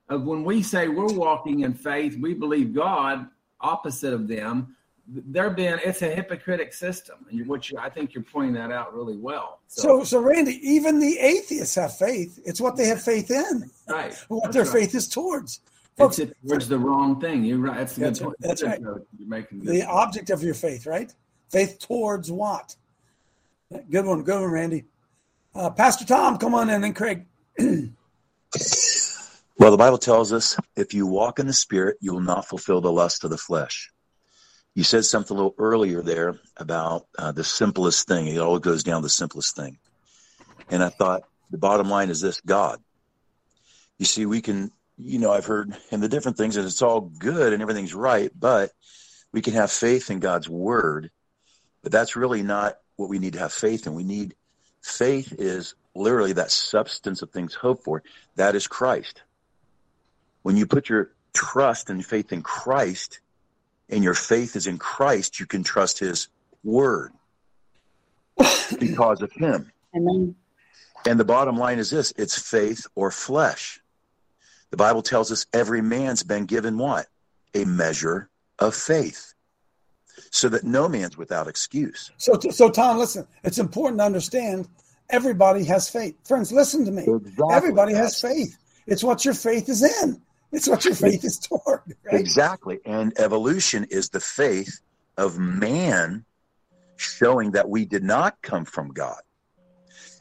of 0.10 0.24
when 0.24 0.44
we 0.44 0.62
say 0.62 0.90
we're 0.90 1.14
walking 1.14 1.62
in 1.62 1.74
faith, 1.74 2.18
we 2.20 2.34
believe 2.34 2.74
God, 2.74 3.30
opposite 3.62 4.14
of 4.14 4.28
them. 4.28 4.76
They're 5.08 5.50
being 5.50 5.80
it's 5.84 6.04
a 6.04 6.10
hypocritic 6.10 6.72
system, 6.72 7.26
and 7.32 7.48
which 7.48 7.74
I 7.74 7.90
think 7.90 8.14
you're 8.14 8.24
pointing 8.24 8.54
that 8.54 8.72
out 8.72 8.94
really 8.94 9.18
well. 9.18 9.60
So, 9.68 9.82
so, 9.82 10.04
so 10.04 10.20
Randy, 10.20 10.60
even 10.62 11.00
the 11.00 11.18
atheists 11.18 11.74
have 11.76 11.98
faith. 11.98 12.40
It's 12.46 12.62
what 12.62 12.76
they 12.78 12.86
have 12.88 13.02
faith 13.02 13.32
in, 13.32 13.72
right? 13.88 14.14
what 14.28 14.44
That's 14.44 14.56
their 14.56 14.66
right. 14.66 14.74
faith 14.82 14.94
is 14.94 15.08
towards. 15.08 15.62
Folks, 15.98 16.20
it's 16.20 16.32
towards 16.48 16.68
the 16.70 16.78
wrong 16.78 17.20
thing. 17.20 17.44
You're 17.44 17.58
right. 17.58 17.78
That's, 17.78 17.96
That's, 17.96 18.22
right. 18.22 18.36
That's 18.40 18.64
right. 18.64 18.80
You're 18.80 19.04
making 19.20 19.66
the 19.66 19.84
object 19.86 20.30
of 20.30 20.44
your 20.44 20.54
faith, 20.54 20.86
right? 20.86 21.12
Faith 21.50 21.80
towards 21.80 22.32
what? 22.32 22.76
Good 23.72 24.06
one, 24.06 24.24
good 24.24 24.42
one, 24.42 24.52
Randy. 24.52 24.86
Uh, 25.54 25.72
Pastor 25.72 26.06
Tom, 26.06 26.38
come 26.38 26.54
on 26.54 26.70
in, 26.70 26.84
and 26.84 26.96
Craig. 26.96 27.26
well, 29.60 29.72
the 29.72 29.78
Bible 29.78 29.98
tells 29.98 30.34
us 30.34 30.58
if 30.76 30.94
you 30.94 31.06
walk 31.06 31.40
in 31.40 31.48
the 31.48 31.54
Spirit, 31.54 31.98
you 32.02 32.14
will 32.14 32.22
not 32.22 32.48
fulfill 32.48 32.82
the 32.82 32.92
lust 32.92 33.24
of 33.24 33.30
the 33.30 33.38
flesh. 33.38 33.92
You 34.74 34.84
said 34.84 35.06
something 35.06 35.36
a 35.36 35.38
little 35.38 35.56
earlier 35.58 36.02
there 36.02 36.40
about 36.58 37.08
uh, 37.18 37.32
the 37.32 37.44
simplest 37.44 38.08
thing. 38.08 38.28
It 38.28 38.38
all 38.38 38.60
goes 38.60 38.84
down 38.84 39.02
to 39.02 39.06
the 39.06 39.10
simplest 39.10 39.56
thing. 39.56 39.78
And 40.70 40.82
I 40.82 40.90
thought 40.90 41.24
the 41.52 41.58
bottom 41.58 41.90
line 41.90 42.10
is 42.10 42.22
this 42.22 42.40
God. 42.42 42.80
You 43.98 44.06
see, 44.06 44.26
we 44.26 44.42
can, 44.42 44.72
you 44.98 45.20
know, 45.20 45.32
I've 45.32 45.46
heard 45.46 45.76
in 45.92 46.00
the 46.00 46.08
different 46.08 46.38
things 46.38 46.56
that 46.56 46.66
it's 46.66 46.82
all 46.82 47.02
good 47.02 47.52
and 47.52 47.62
everything's 47.62 47.94
right, 47.94 48.32
but 48.38 48.72
we 49.34 49.42
can 49.42 49.54
have 49.54 49.72
faith 49.72 50.10
in 50.10 50.20
God's 50.20 50.48
word. 50.48 51.12
But 51.84 51.92
that's 51.92 52.16
really 52.16 52.44
not 52.44 52.76
what 52.96 53.10
we 53.10 53.20
need 53.20 53.34
to 53.34 53.40
have 53.40 53.52
faith 53.52 53.88
in. 53.88 53.94
We 53.94 54.04
need 54.04 54.36
Faith 54.82 55.34
is 55.38 55.76
literally 55.96 56.34
that 56.34 56.52
substance 56.52 57.22
of 57.22 57.32
things 57.32 57.54
hoped 57.54 57.84
for. 57.84 58.04
That 58.36 58.56
is 58.56 58.68
Christ. 58.68 59.24
When 60.50 60.58
you 60.58 60.66
put 60.66 60.90
your 60.90 61.12
trust 61.32 61.92
and 61.92 62.04
faith 62.04 62.32
in 62.32 62.42
Christ, 62.42 63.20
and 63.88 64.04
your 64.04 64.16
faith 64.16 64.56
is 64.56 64.66
in 64.66 64.80
Christ, 64.80 65.40
you 65.40 65.46
can 65.46 65.62
trust 65.62 66.00
His 66.00 66.28
word 66.64 67.12
because 68.80 69.22
of 69.22 69.32
Him. 69.34 69.72
Amen. 69.96 70.34
And 71.06 71.20
the 71.20 71.24
bottom 71.24 71.56
line 71.56 71.78
is 71.78 71.92
this 71.92 72.14
it's 72.18 72.36
faith 72.36 72.88
or 72.96 73.12
flesh. 73.12 73.80
The 74.72 74.78
Bible 74.78 75.04
tells 75.04 75.32
us 75.32 75.46
every 75.54 75.84
man's 75.84 76.24
been 76.24 76.48
given 76.48 76.80
what? 76.80 77.06
A 77.54 77.64
measure 77.66 78.28
of 78.58 78.74
faith. 78.74 79.36
so 80.32 80.50
that 80.50 80.64
no 80.64 80.90
man's 80.90 81.16
without 81.16 81.48
excuse. 81.48 82.10
So, 82.18 82.40
so 82.50 82.72
Tom, 82.72 82.98
listen, 82.98 83.28
it's 83.44 83.60
important 83.60 84.00
to 84.00 84.06
understand 84.06 84.68
everybody 85.12 85.64
has 85.66 85.90
faith. 85.90 86.16
Friends, 86.28 86.52
listen 86.52 86.86
to 86.86 86.92
me. 86.92 87.04
Exactly. 87.04 87.46
Everybody 87.52 87.94
has 87.94 88.20
faith. 88.20 88.58
It's 88.88 89.04
what 89.04 89.26
your 89.26 89.36
faith 89.36 89.70
is 89.70 89.84
in. 89.84 90.20
It's 90.52 90.68
what 90.68 90.84
your 90.86 90.96
faith 90.96 91.24
is 91.24 91.40
toward. 91.40 91.82
Right? 92.04 92.20
Exactly. 92.20 92.80
And 92.86 93.14
evolution 93.20 93.86
is 93.90 94.10
the 94.10 94.20
faith 94.20 94.82
of 95.18 95.38
man 95.38 96.26
showing 96.96 97.52
that 97.52 97.70
we 97.70 97.86
did 97.86 98.04
not 98.04 98.42
come 98.42 98.66
from 98.66 98.90
God 98.90 99.22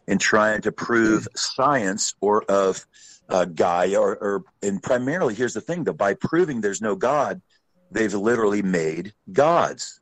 and 0.07 0.20
trying 0.20 0.62
to 0.62 0.72
prove 0.72 1.29
science 1.35 2.14
or 2.20 2.43
of 2.45 2.87
uh, 3.29 3.45
Gaia 3.45 3.99
or, 3.99 4.16
or 4.16 4.45
and 4.62 4.83
primarily 4.83 5.35
here's 5.35 5.55
the 5.55 5.61
thing 5.61 5.85
though 5.85 5.93
by 5.93 6.14
proving 6.14 6.61
there's 6.61 6.81
no 6.81 6.97
God, 6.97 7.43
they've 7.91 8.14
literally 8.14 8.62
made 8.62 9.12
gods. 9.33 10.01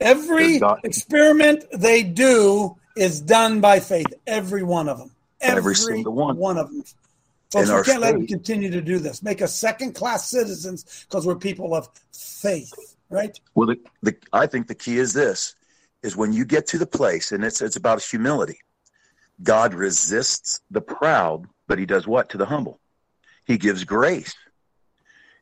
Every 0.00 0.58
God- 0.58 0.80
experiment 0.84 1.64
they 1.72 2.02
do 2.02 2.76
is 2.96 3.20
done 3.20 3.60
by 3.60 3.80
faith. 3.80 4.12
Every 4.26 4.62
one 4.62 4.88
of 4.88 4.98
them. 4.98 5.10
Every 5.40 5.74
single 5.74 6.12
one. 6.12 6.36
One 6.36 6.58
of 6.58 6.68
them. 6.68 6.84
Folks, 7.50 7.70
we 7.70 7.82
can't 7.82 8.00
let 8.00 8.12
them 8.12 8.26
continue 8.26 8.70
to 8.70 8.82
do 8.82 8.98
this. 8.98 9.22
Make 9.22 9.40
us 9.40 9.54
second 9.54 9.94
class 9.94 10.28
citizens 10.28 11.06
because 11.08 11.26
we're 11.26 11.36
people 11.36 11.74
of 11.74 11.88
faith, 12.12 12.96
right? 13.08 13.38
Well, 13.54 13.68
the, 13.68 13.78
the 14.02 14.16
I 14.32 14.46
think 14.46 14.66
the 14.66 14.74
key 14.74 14.98
is 14.98 15.12
this: 15.12 15.54
is 16.02 16.16
when 16.16 16.32
you 16.32 16.44
get 16.44 16.66
to 16.68 16.78
the 16.78 16.86
place, 16.86 17.32
and 17.32 17.44
it's 17.44 17.62
it's 17.62 17.76
about 17.76 18.02
humility. 18.02 18.58
God 19.42 19.74
resists 19.74 20.60
the 20.70 20.80
proud, 20.80 21.46
but 21.68 21.78
He 21.78 21.86
does 21.86 22.06
what 22.06 22.30
to 22.30 22.38
the 22.38 22.46
humble? 22.46 22.80
He 23.44 23.58
gives 23.58 23.84
grace. 23.84 24.34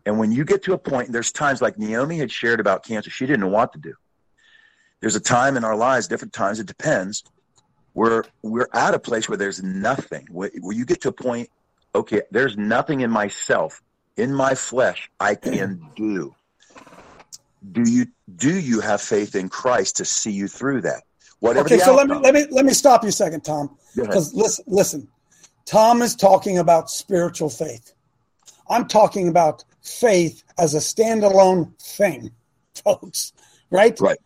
And 0.07 0.19
when 0.19 0.33
you 0.33 0.45
get 0.45 0.63
to 0.65 0.75
a 0.75 0.79
point, 0.79 1.13
there's 1.13 1.33
times 1.33 1.63
like 1.63 1.79
Naomi 1.79 2.19
had 2.19 2.31
shared 2.31 2.61
about 2.61 2.85
cancer, 2.85 3.11
she 3.11 3.25
didn't 3.25 3.41
know 3.41 3.49
what 3.49 3.73
to 3.73 3.79
do. 3.79 3.95
There's 5.01 5.17
a 5.17 5.21
time 5.21 5.57
in 5.57 5.65
our 5.65 5.77
lives, 5.77 6.09
different 6.09 6.33
times, 6.33 6.61
it 6.61 6.67
depends, 6.67 7.25
where 7.95 8.25
we're 8.43 8.69
at 8.75 8.95
a 8.95 8.99
place 8.99 9.29
where 9.29 9.39
there's 9.39 9.63
nothing. 9.63 10.27
Where, 10.31 10.51
where 10.61 10.77
you 10.77 10.85
get 10.85 11.01
to 11.03 11.09
a 11.09 11.13
point, 11.13 11.49
okay, 11.95 12.23
there's 12.31 12.57
nothing 12.57 13.01
in 13.01 13.11
myself, 13.11 13.83
in 14.17 14.33
my 14.35 14.55
flesh, 14.55 15.11
I 15.21 15.35
can 15.35 15.81
do 15.97 16.35
do 17.73 17.83
you 17.91 18.07
do 18.37 18.59
you 18.59 18.81
have 18.81 19.01
faith 19.01 19.35
in 19.35 19.49
Christ 19.49 19.97
to 19.97 20.05
see 20.05 20.33
you 20.33 20.49
through 20.49 20.83
that? 20.83 21.03
Whatever 21.41 21.67
okay, 21.67 21.79
so 21.79 21.95
let 21.95 22.09
me 22.09 22.17
let 22.17 22.35
me 22.35 22.47
let 22.51 22.65
me 22.65 22.73
stop 22.73 23.03
you 23.03 23.09
a 23.09 23.13
second, 23.13 23.43
Tom. 23.43 23.77
Because 23.97 24.35
listen, 24.35 24.65
listen, 24.67 25.09
Tom 25.67 26.03
is 26.03 26.15
talking 26.15 26.59
about 26.59 26.91
spiritual 26.91 27.49
faith. 27.49 27.93
I'm 28.69 28.87
talking 28.87 29.29
about 29.29 29.65
faith 29.83 30.43
as 30.59 30.75
a 30.75 30.79
standalone 30.79 31.79
thing, 31.81 32.31
folks. 32.85 33.33
Right? 33.71 33.99
Right. 34.01 34.19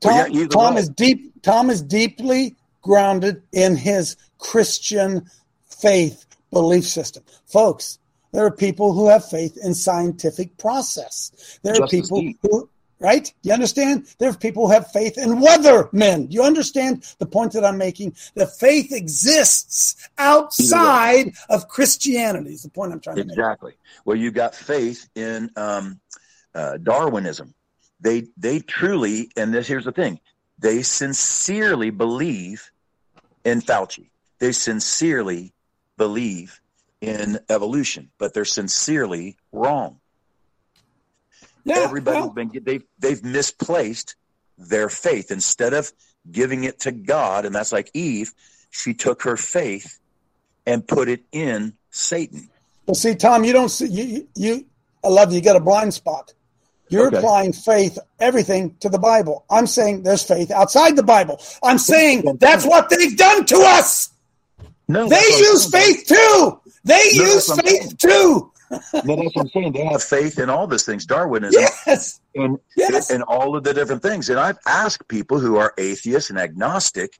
Tom, 0.00 0.32
yeah, 0.32 0.46
Tom 0.48 0.76
is 0.76 0.88
deep. 0.88 1.42
Tom 1.42 1.70
is 1.70 1.82
deeply 1.82 2.56
grounded 2.82 3.42
in 3.52 3.76
his 3.76 4.16
Christian 4.38 5.26
faith 5.66 6.26
belief 6.54 6.84
system, 6.84 7.22
folks. 7.46 7.98
There 8.32 8.44
are 8.44 8.50
people 8.50 8.94
who 8.94 9.08
have 9.08 9.28
faith 9.28 9.56
in 9.62 9.74
scientific 9.74 10.56
process. 10.58 11.58
There 11.62 11.80
are 11.80 11.86
people 11.86 12.20
deep. 12.20 12.38
who, 12.42 12.68
right? 12.98 13.32
You 13.42 13.52
understand? 13.52 14.08
There 14.18 14.28
are 14.28 14.36
people 14.36 14.66
who 14.66 14.72
have 14.72 14.90
faith 14.90 15.18
in 15.18 15.40
weathermen. 15.40 16.32
You 16.32 16.42
understand 16.42 17.04
the 17.18 17.26
point 17.26 17.52
that 17.52 17.64
I'm 17.64 17.78
making? 17.78 18.16
The 18.34 18.48
faith 18.48 18.92
exists 18.92 20.08
outside 20.18 21.34
of 21.48 21.68
Christianity. 21.68 22.54
Is 22.54 22.64
the 22.64 22.70
point 22.70 22.92
I'm 22.92 23.00
trying 23.00 23.16
to 23.16 23.24
make. 23.24 23.38
Exactly. 23.38 23.74
Well, 24.04 24.16
you 24.16 24.32
got 24.32 24.52
faith 24.54 25.08
in 25.14 25.50
um, 25.54 26.00
uh, 26.56 26.78
Darwinism. 26.78 27.54
They 28.00 28.26
they 28.36 28.58
truly, 28.58 29.30
and 29.36 29.54
this 29.54 29.68
here's 29.68 29.84
the 29.84 29.92
thing: 29.92 30.18
they 30.58 30.82
sincerely 30.82 31.90
believe 31.90 32.68
in 33.44 33.60
Fauci. 33.60 34.08
They 34.40 34.50
sincerely 34.50 35.52
believe 35.96 36.60
in 37.00 37.38
evolution, 37.48 38.10
but 38.18 38.34
they're 38.34 38.44
sincerely 38.44 39.36
wrong. 39.52 40.00
Yeah, 41.64 41.78
Everybody's 41.80 42.20
well- 42.22 42.30
been 42.30 42.50
they've 42.62 42.84
they've 42.98 43.22
misplaced 43.24 44.16
their 44.58 44.88
faith 44.88 45.30
instead 45.30 45.72
of 45.72 45.92
giving 46.30 46.64
it 46.64 46.80
to 46.80 46.92
God, 46.92 47.44
and 47.44 47.54
that's 47.54 47.72
like 47.72 47.90
Eve. 47.94 48.32
She 48.70 48.94
took 48.94 49.22
her 49.22 49.36
faith 49.36 49.98
and 50.66 50.86
put 50.86 51.08
it 51.08 51.24
in 51.32 51.74
Satan. 51.90 52.48
Well, 52.86 52.94
see, 52.94 53.14
Tom, 53.14 53.44
you 53.44 53.52
don't 53.52 53.68
see 53.70 53.86
you. 53.86 54.28
you- 54.34 54.66
I 55.02 55.08
love 55.08 55.30
you. 55.32 55.36
You 55.38 55.42
got 55.44 55.56
a 55.56 55.60
blind 55.60 55.92
spot. 55.94 56.32
You're 56.88 57.08
Okay. 57.08 57.16
applying 57.18 57.52
faith, 57.52 57.98
everything 58.20 58.76
to 58.80 58.88
the 58.88 58.98
Bible. 58.98 59.44
I'm 59.50 59.66
saying 59.66 60.02
there's 60.02 60.22
faith 60.22 60.50
outside 60.50 60.96
the 60.96 61.02
Bible. 61.02 61.40
I'm 61.62 61.78
saying 61.78 62.36
that's 62.40 62.64
what 62.64 62.88
they've 62.90 63.16
done 63.16 63.46
to 63.46 63.56
us. 63.56 64.10
No, 64.88 65.08
they 65.08 65.16
that's 65.16 65.30
what 65.30 65.34
I'm 65.36 65.40
use 65.52 65.70
faith 65.70 66.06
too. 66.06 66.60
They 66.84 67.02
No, 67.14 67.24
use 67.24 67.60
faith 67.60 67.98
too. 67.98 68.52
No, 68.70 68.80
that's 69.16 69.34
what 69.34 69.36
I'm 69.38 69.48
saying. 69.48 69.72
They 69.72 69.84
have 69.84 70.02
faith 70.02 70.38
in 70.38 70.50
all 70.50 70.66
those 70.66 70.84
things, 70.84 71.06
Darwinism, 71.06 71.60
Yes. 71.86 72.20
and 72.34 72.58
Yes. 72.76 73.10
and 73.10 73.22
all 73.22 73.56
of 73.56 73.64
the 73.64 73.72
different 73.72 74.02
things. 74.02 74.28
And 74.30 74.38
I've 74.38 74.58
asked 74.66 75.06
people 75.08 75.38
who 75.38 75.56
are 75.56 75.72
atheists 75.78 76.30
and 76.30 76.38
agnostic 76.38 77.18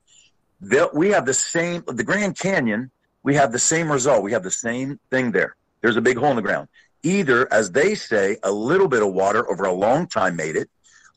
that 0.60 0.94
we 0.94 1.10
have 1.10 1.26
the 1.26 1.34
same. 1.34 1.84
The 1.86 2.04
Grand 2.04 2.38
Canyon, 2.38 2.90
we 3.22 3.34
have 3.36 3.52
the 3.52 3.58
same 3.58 3.90
result. 3.90 4.22
We 4.22 4.32
have 4.32 4.42
the 4.42 4.50
same 4.50 4.98
thing 5.10 5.32
there. 5.32 5.56
There's 5.82 5.96
a 5.96 6.00
big 6.02 6.18
hole 6.18 6.30
in 6.30 6.36
the 6.36 6.42
ground. 6.42 6.68
Either, 7.02 7.50
as 7.52 7.70
they 7.70 7.94
say, 7.94 8.38
a 8.42 8.50
little 8.50 8.88
bit 8.88 9.02
of 9.02 9.12
water 9.12 9.48
over 9.50 9.64
a 9.64 9.72
long 9.72 10.06
time 10.06 10.36
made 10.36 10.56
it. 10.56 10.68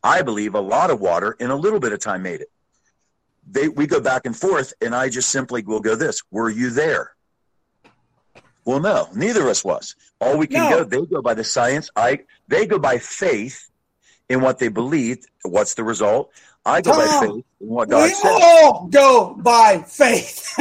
I 0.03 0.21
believe 0.21 0.53
a 0.53 0.59
lot 0.61 0.91
of 0.91 0.99
water 0.99 1.35
in 1.39 1.49
a 1.49 1.55
little 1.55 1.79
bit 1.79 1.93
of 1.93 1.99
time 1.99 2.21
made 2.23 2.41
it. 2.41 2.49
They 3.49 3.67
we 3.69 3.87
go 3.87 4.01
back 4.01 4.25
and 4.25 4.35
forth, 4.35 4.73
and 4.81 4.93
I 4.93 5.09
just 5.09 5.29
simply 5.29 5.63
will 5.63 5.79
go 5.79 5.95
this: 5.95 6.21
Were 6.31 6.49
you 6.49 6.69
there? 6.69 7.11
Well, 8.65 8.81
no, 8.81 9.07
neither 9.15 9.43
of 9.43 9.47
us 9.47 9.63
was. 9.63 9.95
All 10.19 10.37
we 10.37 10.47
can 10.47 10.63
No. 10.69 10.69
go, 10.69 10.83
they 10.83 11.05
go 11.05 11.21
by 11.21 11.33
the 11.33 11.43
science. 11.43 11.89
I 11.95 12.19
they 12.47 12.65
go 12.65 12.79
by 12.79 12.97
faith 12.97 13.69
in 14.27 14.41
what 14.41 14.59
they 14.59 14.67
believed. 14.67 15.25
What's 15.43 15.75
the 15.75 15.83
result? 15.85 16.31
I 16.65 16.81
go 16.81 16.91
by 16.91 17.07
faith 17.07 17.45
in 17.61 17.67
what 17.67 17.89
God 17.89 18.03
we 18.03 18.09
said. 18.09 18.41
all 18.41 18.87
go 18.87 19.35
by 19.35 19.83
faith. 19.83 20.53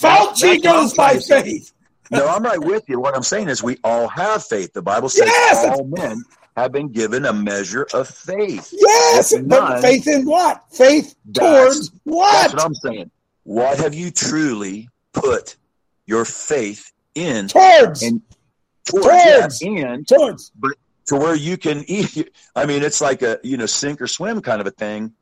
Fauci 0.00 0.62
goes 0.62 0.94
by 0.94 1.18
faith. 1.18 1.72
No, 2.10 2.26
I'm 2.26 2.42
right 2.42 2.60
with 2.62 2.84
you. 2.88 3.00
What 3.00 3.14
I'm 3.14 3.22
saying 3.22 3.48
is 3.48 3.62
we 3.62 3.76
all 3.84 4.08
have 4.08 4.44
faith. 4.44 4.72
The 4.72 4.80
Bible 4.80 5.08
says 5.10 5.28
Yes! 5.28 5.64
all 5.64 5.84
men 5.84 6.24
have 6.56 6.72
been 6.72 6.88
given 6.90 7.24
a 7.26 7.32
measure 7.32 7.86
of 7.92 8.08
faith. 8.08 8.72
Yes, 8.72 9.32
If 9.32 9.46
but 9.46 9.80
faith 9.82 10.06
in 10.08 10.24
what? 10.24 10.64
Faith 10.72 11.14
towards 11.32 11.92
what? 12.04 12.32
That's 12.32 12.54
what 12.54 12.64
I'm 12.64 12.74
saying. 12.74 13.10
What 13.44 13.78
have 13.78 13.94
you 13.94 14.10
truly 14.10 14.88
put 15.12 15.56
your 16.06 16.24
faith 16.24 16.92
in? 17.14 17.48
Towards. 17.48 18.02
And 18.02 18.22
towards, 18.84 19.06
Towards. 19.06 19.62
yeah, 19.62 19.92
and 19.92 20.08
towards. 20.08 20.50
but 20.58 20.72
to 21.06 21.16
where 21.16 21.36
you 21.36 21.56
can 21.56 21.84
eat. 21.86 22.30
I 22.56 22.66
mean, 22.66 22.82
it's 22.82 23.00
like 23.00 23.22
a 23.22 23.38
you 23.42 23.56
know 23.56 23.66
sink 23.66 24.00
or 24.00 24.06
swim 24.06 24.40
kind 24.40 24.60
of 24.60 24.66
a 24.66 24.70
thing. 24.72 25.12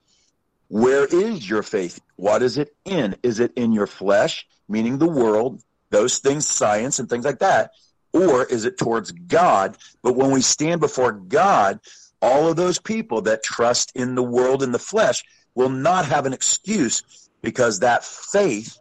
Where 0.68 1.04
is 1.04 1.48
your 1.48 1.62
faith? 1.62 2.00
What 2.16 2.42
is 2.42 2.58
it 2.58 2.74
in? 2.84 3.16
Is 3.22 3.40
it 3.40 3.52
in 3.56 3.72
your 3.72 3.86
flesh, 3.86 4.46
meaning 4.68 4.98
the 4.98 5.08
world, 5.08 5.62
those 5.90 6.18
things, 6.18 6.46
science 6.46 6.98
and 7.00 7.08
things 7.08 7.24
like 7.24 7.40
that, 7.40 7.72
or 8.14 8.44
is 8.44 8.64
it 8.64 8.78
towards 8.78 9.10
God? 9.10 9.76
But 10.02 10.16
when 10.16 10.30
we 10.30 10.40
stand 10.40 10.80
before 10.80 11.12
God, 11.12 11.80
all 12.22 12.48
of 12.48 12.56
those 12.56 12.78
people 12.78 13.22
that 13.22 13.42
trust 13.42 13.92
in 13.94 14.14
the 14.14 14.22
world 14.22 14.62
and 14.62 14.72
the 14.72 14.78
flesh 14.78 15.22
will 15.54 15.68
not 15.68 16.06
have 16.06 16.24
an 16.24 16.32
excuse 16.32 17.02
because 17.42 17.80
that 17.80 18.04
faith 18.04 18.78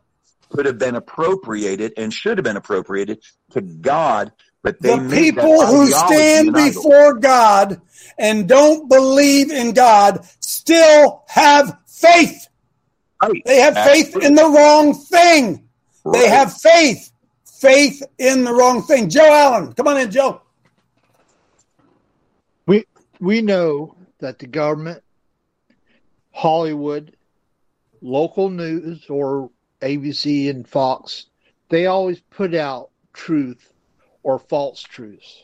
could 0.49 0.65
have 0.65 0.77
been 0.77 0.95
appropriated 0.95 1.93
and 1.97 2.13
should 2.13 2.37
have 2.37 2.45
been 2.45 2.57
appropriated 2.57 3.19
to 3.51 3.61
God, 3.61 4.31
but 4.61 4.79
they 4.79 4.97
the 4.97 5.09
people 5.09 5.65
who 5.65 5.91
stand 5.91 6.53
before 6.53 7.15
God 7.15 7.81
and 8.17 8.47
don't 8.47 8.87
believe 8.87 9.51
in 9.51 9.73
God 9.73 10.25
still 10.39 11.23
have 11.27 11.75
faith. 11.87 12.47
They 13.45 13.59
have 13.59 13.75
faith 13.75 14.15
in 14.21 14.35
the 14.35 14.45
wrong 14.45 14.93
thing. 14.93 15.67
They 16.11 16.27
have 16.27 16.55
faith. 16.55 17.12
Faith 17.63 18.03
in 18.17 18.43
the 18.43 18.51
wrong 18.51 18.81
thing. 18.81 19.09
Joe 19.09 19.33
Allen, 19.33 19.71
come 19.71 19.87
on 19.87 19.97
in, 19.97 20.11
Joe. 20.11 20.41
We 22.65 22.83
we 23.21 23.41
know 23.41 23.95
that 24.19 24.37
the 24.37 24.47
government, 24.47 25.01
Hollywood, 26.33 27.15
local 28.01 28.49
news 28.49 29.05
or 29.09 29.49
ABC 29.79 30.49
and 30.49 30.67
Fox, 30.67 31.27
they 31.69 31.85
always 31.85 32.19
put 32.31 32.53
out 32.53 32.89
truth 33.13 33.71
or 34.23 34.39
false 34.39 34.81
truths. 34.83 35.43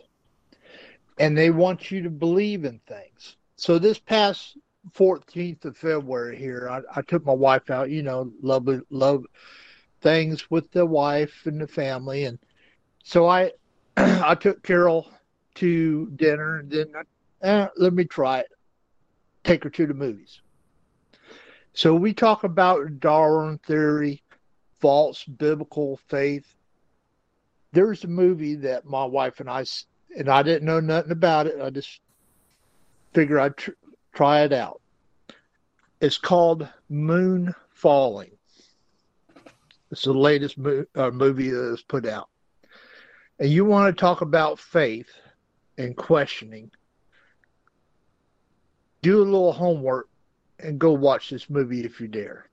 And 1.20 1.38
they 1.38 1.51
want 1.51 1.89
you 1.89 2.01
to 2.01 2.09
believe 2.09 2.65
in 2.65 2.82
things. 2.86 3.38
So 3.55 3.80
this 3.80 3.97
past 3.97 4.57
14th 4.93 5.63
of 5.63 5.78
February 5.78 6.38
here, 6.38 6.67
I, 6.70 6.99
I 6.99 7.01
took 7.01 7.26
my 7.26 7.32
wife 7.32 7.70
out, 7.70 7.89
you 7.89 8.03
know, 8.03 8.30
love 8.41 8.67
love 8.89 9.24
things 10.01 10.49
with 10.49 10.71
the 10.71 10.85
wife 10.85 11.45
and 11.45 11.61
the 11.61 11.67
family 11.67 12.25
and 12.25 12.39
so 13.03 13.27
I 13.27 13.51
I 13.97 14.35
took 14.35 14.63
Carol 14.63 15.11
to 15.55 16.09
dinner 16.15 16.57
and 16.59 16.71
then 16.71 16.93
I, 16.95 17.47
eh, 17.47 17.67
let 17.77 17.93
me 17.93 18.05
try 18.05 18.39
it. 18.39 18.47
take 19.43 19.63
her 19.63 19.69
to 19.69 19.87
the 19.87 19.93
movies. 19.93 20.41
So 21.73 21.95
we 21.95 22.13
talk 22.13 22.43
about 22.43 22.99
Darwin 22.99 23.57
theory, 23.59 24.23
false 24.79 25.23
biblical 25.25 25.97
faith. 26.07 26.55
There's 27.71 28.03
a 28.03 28.07
movie 28.07 28.55
that 28.55 28.85
my 28.85 29.05
wife 29.05 29.39
and 29.39 29.49
I 29.49 29.65
and 30.17 30.29
I 30.29 30.43
didn't 30.43 30.65
know 30.65 30.79
nothing 30.79 31.11
about 31.11 31.47
it. 31.47 31.61
I 31.61 31.69
just 31.69 32.01
figured 33.13 33.39
I'd 33.39 33.57
tr- 33.57 33.71
try 34.13 34.41
it 34.43 34.53
out. 34.53 34.81
It's 36.01 36.17
called 36.17 36.67
Moon 36.89 37.53
Falling. 37.69 38.38
It's 39.91 40.03
the 40.03 40.13
latest 40.13 40.57
mo- 40.57 40.85
uh, 40.95 41.11
movie 41.11 41.49
that 41.49 41.71
was 41.71 41.81
put 41.81 42.05
out. 42.05 42.29
And 43.39 43.49
you 43.49 43.65
want 43.65 43.95
to 43.95 43.99
talk 43.99 44.21
about 44.21 44.59
faith 44.59 45.09
and 45.77 45.95
questioning. 45.95 46.71
Do 49.01 49.21
a 49.21 49.23
little 49.23 49.53
homework 49.53 50.09
and 50.59 50.77
go 50.77 50.91
watch 50.91 51.29
this 51.29 51.49
movie 51.49 51.85
if 51.85 52.01
you 52.01 52.07
dare. 52.07 52.49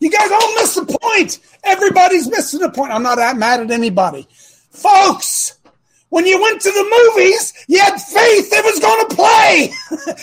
You 0.00 0.10
guys 0.10 0.30
all 0.30 0.54
miss 0.54 0.74
the 0.74 0.98
point. 1.00 1.38
Everybody's 1.64 2.28
missing 2.28 2.60
the 2.60 2.70
point. 2.70 2.92
I'm 2.92 3.02
not 3.02 3.18
mad 3.38 3.60
at 3.60 3.70
anybody. 3.70 4.28
Folks, 4.70 5.58
when 6.16 6.24
you 6.24 6.40
went 6.40 6.62
to 6.62 6.70
the 6.70 7.12
movies, 7.14 7.52
you 7.68 7.78
had 7.78 7.98
faith 8.00 8.48
it 8.50 8.64
was 8.64 8.80
going 8.80 9.06
to 9.06 9.14
play. 9.14 9.70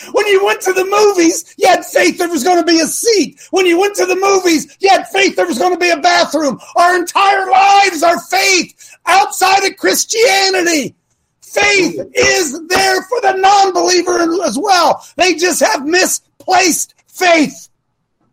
when 0.14 0.26
you 0.26 0.44
went 0.44 0.60
to 0.60 0.74
the 0.74 0.86
movies, 0.86 1.54
you 1.60 1.68
had 1.68 1.86
faith 1.86 2.18
there 2.18 2.30
was 2.30 2.44
going 2.44 2.58
to 2.58 2.66
be 2.66 2.80
a 2.80 2.88
seat. 2.88 3.40
When 3.52 3.68
you 3.68 3.80
went 3.80 3.96
to 3.98 4.08
the 4.08 4.16
movies, 4.16 4.76
you 4.80 4.90
had 4.90 5.08
faith 5.10 5.36
there 5.36 5.46
was 5.46 5.60
going 5.60 5.72
to 5.72 5.80
be 5.80 5.92
a 5.92 5.98
bathroom. 5.98 6.60
Our 6.78 6.96
entire 6.96 7.48
lives 7.48 8.02
are 8.02 8.20
faith 8.22 8.98
outside 9.06 9.66
of 9.66 9.78
Christianity. 9.78 10.96
Faith 11.42 12.00
is 12.16 12.60
there 12.70 13.04
for 13.04 13.22
the 13.22 13.34
non 13.34 13.72
believer 13.72 14.18
as 14.46 14.58
well. 14.58 15.06
They 15.16 15.36
just 15.36 15.62
have 15.62 15.86
misplaced 15.86 16.96
faith. 17.06 17.70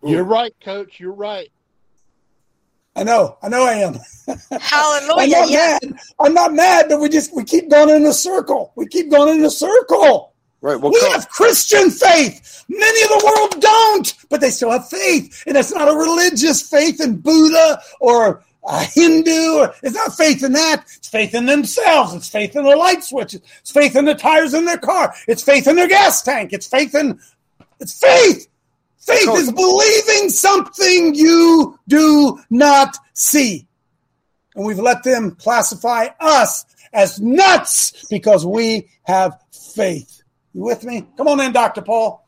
You're 0.02 0.24
right, 0.24 0.54
coach. 0.64 0.98
You're 0.98 1.12
right. 1.12 1.52
I 3.00 3.02
know. 3.02 3.38
I 3.42 3.48
know 3.48 3.64
I 3.64 3.72
am. 3.76 3.94
Hallelujah. 4.60 5.14
I'm 5.16 5.30
not 5.30 5.50
yeah. 5.50 5.78
mad. 5.82 6.00
I'm 6.18 6.34
not 6.34 6.52
mad, 6.52 6.86
but 6.90 7.00
we 7.00 7.08
just 7.08 7.34
we 7.34 7.44
keep 7.44 7.70
going 7.70 7.88
in 7.88 8.04
a 8.04 8.12
circle. 8.12 8.72
We 8.76 8.86
keep 8.88 9.10
going 9.10 9.38
in 9.38 9.44
a 9.44 9.50
circle. 9.50 10.34
Right. 10.60 10.78
Well, 10.78 10.92
we 10.92 11.00
have 11.10 11.26
Christian 11.30 11.90
faith. 11.90 12.66
Many 12.68 13.02
of 13.04 13.08
the 13.08 13.24
world 13.24 13.62
don't, 13.62 14.14
but 14.28 14.42
they 14.42 14.50
still 14.50 14.70
have 14.70 14.86
faith. 14.86 15.44
And 15.46 15.56
it's 15.56 15.72
not 15.72 15.88
a 15.88 15.96
religious 15.96 16.60
faith 16.60 17.00
in 17.00 17.16
Buddha 17.16 17.80
or 18.00 18.44
a 18.68 18.84
Hindu. 18.84 19.68
It's 19.82 19.94
not 19.94 20.14
faith 20.14 20.44
in 20.44 20.52
that. 20.52 20.84
It's 20.98 21.08
faith 21.08 21.34
in 21.34 21.46
themselves. 21.46 22.12
It's 22.12 22.28
faith 22.28 22.54
in 22.54 22.64
the 22.64 22.76
light 22.76 23.02
switches. 23.02 23.40
It's 23.60 23.70
faith 23.70 23.96
in 23.96 24.04
the 24.04 24.14
tires 24.14 24.52
in 24.52 24.66
their 24.66 24.76
car. 24.76 25.14
It's 25.26 25.42
faith 25.42 25.66
in 25.66 25.76
their 25.76 25.88
gas 25.88 26.20
tank. 26.20 26.52
It's 26.52 26.66
faith 26.66 26.94
in, 26.94 27.18
it's 27.80 27.98
faith. 27.98 28.49
Faith 29.00 29.28
is 29.34 29.50
believing 29.50 30.28
something 30.28 31.14
you 31.14 31.78
do 31.88 32.38
not 32.50 32.96
see. 33.14 33.66
And 34.54 34.64
we've 34.64 34.78
let 34.78 35.02
them 35.02 35.32
classify 35.32 36.08
us 36.20 36.66
as 36.92 37.20
nuts 37.20 38.04
because 38.10 38.44
we 38.44 38.88
have 39.04 39.38
faith. 39.52 40.22
You 40.52 40.62
with 40.62 40.84
me? 40.84 41.06
Come 41.16 41.28
on 41.28 41.40
in, 41.40 41.52
Dr. 41.52 41.82
Paul. 41.82 42.26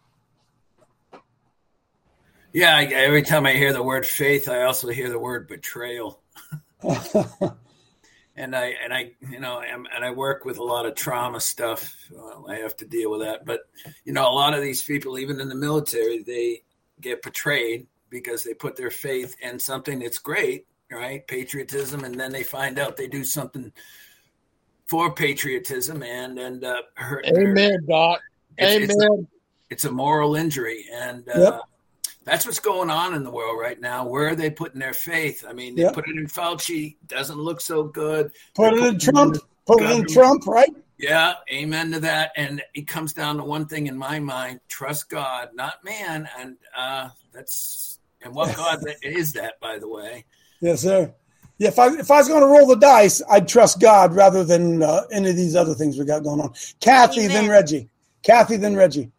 Yeah, 2.52 2.76
every 2.78 3.22
time 3.22 3.46
I 3.46 3.52
hear 3.52 3.72
the 3.72 3.82
word 3.82 4.06
faith, 4.06 4.48
I 4.48 4.62
also 4.62 4.88
hear 4.88 5.08
the 5.08 5.18
word 5.18 5.48
betrayal. 5.48 6.20
and 8.36 8.56
I 8.56 8.74
and 8.82 8.92
I 8.92 9.12
you 9.30 9.40
know 9.40 9.60
and, 9.60 9.86
and 9.94 10.04
I 10.04 10.10
work 10.10 10.44
with 10.44 10.58
a 10.58 10.64
lot 10.64 10.86
of 10.86 10.94
trauma 10.94 11.40
stuff. 11.40 11.94
Well, 12.10 12.46
I 12.48 12.56
have 12.56 12.76
to 12.78 12.86
deal 12.86 13.10
with 13.10 13.20
that, 13.20 13.44
but 13.44 13.60
you 14.04 14.12
know, 14.12 14.28
a 14.28 14.32
lot 14.32 14.54
of 14.54 14.62
these 14.62 14.82
people, 14.82 15.18
even 15.18 15.40
in 15.40 15.48
the 15.48 15.54
military, 15.54 16.22
they 16.22 16.62
get 17.00 17.22
betrayed 17.22 17.86
because 18.10 18.44
they 18.44 18.54
put 18.54 18.76
their 18.76 18.90
faith 18.90 19.36
in 19.40 19.58
something 19.58 19.98
that's 19.98 20.18
great, 20.18 20.66
right? 20.90 21.26
Patriotism, 21.26 22.04
and 22.04 22.18
then 22.18 22.32
they 22.32 22.42
find 22.42 22.78
out 22.78 22.96
they 22.96 23.08
do 23.08 23.24
something 23.24 23.72
for 24.86 25.14
patriotism 25.14 26.02
and 26.02 26.38
end 26.38 26.64
up 26.64 26.90
hurt. 26.94 27.26
Amen, 27.26 27.78
Doc. 27.88 28.20
It's, 28.58 28.74
Amen. 28.74 28.90
it's 28.90 29.02
a, 29.02 29.08
it's 29.70 29.84
a 29.86 29.90
moral 29.90 30.36
injury, 30.36 30.84
and 30.92 31.26
uh, 31.28 31.40
Yep. 31.40 31.60
That's 32.24 32.46
what's 32.46 32.60
going 32.60 32.90
on 32.90 33.14
in 33.14 33.24
the 33.24 33.30
world 33.30 33.58
right 33.60 33.80
now. 33.80 34.06
Where 34.06 34.28
are 34.28 34.34
they 34.36 34.50
putting 34.50 34.80
their 34.80 34.92
faith? 34.92 35.44
I 35.48 35.52
mean, 35.52 35.74
they 35.74 35.82
Yep. 35.82 35.94
put 35.94 36.08
it 36.08 36.16
in 36.16 36.26
Fauci, 36.26 36.96
doesn't 37.06 37.38
look 37.38 37.60
so 37.60 37.84
good. 37.84 38.32
Put 38.54 38.74
They're 38.74 38.86
it 38.86 38.94
in 38.94 38.98
Trump. 38.98 39.36
Put 39.66 39.82
it 39.82 39.90
in 39.90 40.06
Trump, 40.06 40.46
right? 40.46 40.74
Yeah, 40.98 41.34
amen 41.52 41.90
to 41.92 42.00
that. 42.00 42.32
And 42.36 42.62
it 42.74 42.86
comes 42.86 43.12
down 43.12 43.36
to 43.38 43.44
one 43.44 43.66
thing 43.66 43.86
in 43.88 43.96
my 43.96 44.20
mind: 44.20 44.60
trust 44.68 45.08
God, 45.08 45.50
not 45.54 45.82
man. 45.84 46.28
And 46.38 46.56
uh, 46.76 47.08
that's 47.32 47.98
and 48.22 48.34
what 48.34 48.56
God 48.56 48.78
is 49.02 49.32
that, 49.32 49.58
by 49.60 49.78
the 49.78 49.88
way. 49.88 50.24
Yes, 50.60 50.82
sir. 50.82 51.12
Yeah, 51.58 51.68
if 51.68 51.78
I 51.78 51.88
if 51.98 52.10
I 52.10 52.18
was 52.18 52.28
going 52.28 52.40
to 52.42 52.46
roll 52.46 52.66
the 52.66 52.76
dice, 52.76 53.22
I'd 53.30 53.48
trust 53.48 53.80
God 53.80 54.14
rather 54.14 54.44
than 54.44 54.82
uh, 54.82 55.02
any 55.10 55.30
of 55.30 55.36
these 55.36 55.56
other 55.56 55.74
things 55.74 55.98
we 55.98 56.04
got 56.04 56.22
going 56.24 56.40
on. 56.40 56.52
Kathy, 56.80 57.26
then 57.26 57.48
Reggie. 57.48 57.88
Kathy, 58.22 58.56
then 58.56 58.76
Reggie. 58.76 59.10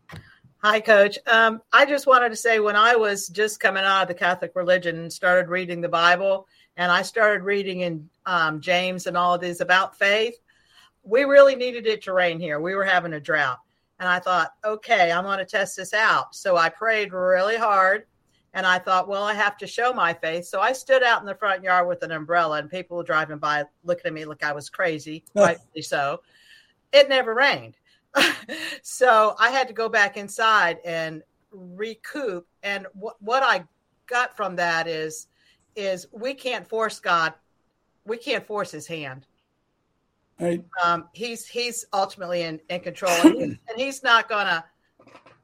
Hi, 0.66 0.80
Coach. 0.80 1.20
Um, 1.28 1.61
I 1.74 1.86
just 1.86 2.07
wanted 2.07 2.30
to 2.30 2.38
say 2.38 2.61
when 2.61 2.78
I 2.78 2.95
was 2.95 3.28
just 3.28 3.59
coming 3.59 3.84
out 3.84 4.03
of 4.03 4.07
the 4.07 4.14
Catholic 4.14 4.55
religion 4.55 4.97
and 4.97 5.11
started 5.11 5.49
reading 5.49 5.82
the 5.82 5.89
Bible, 5.89 6.47
and 6.78 6.89
I 6.89 7.01
started 7.01 7.43
reading 7.43 7.82
in 7.82 8.09
um, 8.26 8.61
James 8.61 9.05
and 9.05 9.18
all 9.18 9.34
of 9.34 9.41
these 9.41 9.59
about 9.59 9.99
faith, 9.99 10.36
we 11.03 11.26
really 11.26 11.57
needed 11.57 11.86
it 11.86 12.01
to 12.03 12.14
rain 12.14 12.39
here. 12.39 12.61
We 12.61 12.76
were 12.76 12.86
having 12.86 13.11
a 13.11 13.20
drought. 13.20 13.59
And 13.99 14.07
I 14.07 14.20
thought, 14.20 14.53
okay, 14.64 15.11
I'm 15.11 15.26
going 15.26 15.39
to 15.39 15.45
test 15.45 15.76
this 15.76 15.93
out. 15.93 16.34
So 16.34 16.55
I 16.55 16.70
prayed 16.70 17.11
really 17.11 17.57
hard. 17.57 18.05
And 18.53 18.66
I 18.66 18.80
thought, 18.80 19.09
well, 19.09 19.24
I 19.24 19.34
have 19.34 19.57
to 19.57 19.68
show 19.68 19.91
my 19.91 20.14
faith. 20.14 20.45
So 20.45 20.61
I 20.61 20.72
stood 20.72 21.03
out 21.03 21.20
in 21.20 21.26
the 21.26 21.36
front 21.36 21.61
yard 21.61 21.89
with 21.89 22.03
an 22.03 22.11
umbrella, 22.11 22.59
and 22.59 22.72
people 22.72 22.95
were 22.95 23.03
driving 23.03 23.38
by 23.38 23.66
looking 23.84 24.05
at 24.05 24.14
me 24.14 24.24
like 24.24 24.43
I 24.45 24.53
was 24.53 24.70
crazy, 24.70 25.26
rightfully 25.36 25.82
so. 25.82 26.22
It 26.93 27.09
never 27.09 27.34
rained. 27.34 27.76
so 28.84 29.36
I 29.39 29.49
had 29.49 29.68
to 29.68 29.74
go 29.74 29.89
back 29.89 30.18
inside 30.18 30.80
and 30.86 31.24
recoup. 31.51 32.47
And 32.61 32.88
what 32.93 33.22
what 33.22 33.43
I 33.43 33.66
got 34.07 34.36
from 34.36 34.55
that 34.57 34.88
is 34.88 35.28
is 35.76 36.07
we 36.11 36.34
can't 36.34 36.68
force 36.68 36.99
God, 36.99 37.34
we 38.05 38.18
can't 38.18 38.45
force 38.45 38.72
His 38.72 38.88
hand. 38.88 39.26
Right. 40.39 40.64
Um, 40.84 41.09
he's 41.14 41.45
he's 41.45 41.86
ultimately 41.93 42.41
in, 42.41 42.59
in 42.70 42.82
control, 42.82 43.11
and, 43.22 43.57
he's 43.76 44.03
not 44.03 44.28
gonna. 44.28 44.66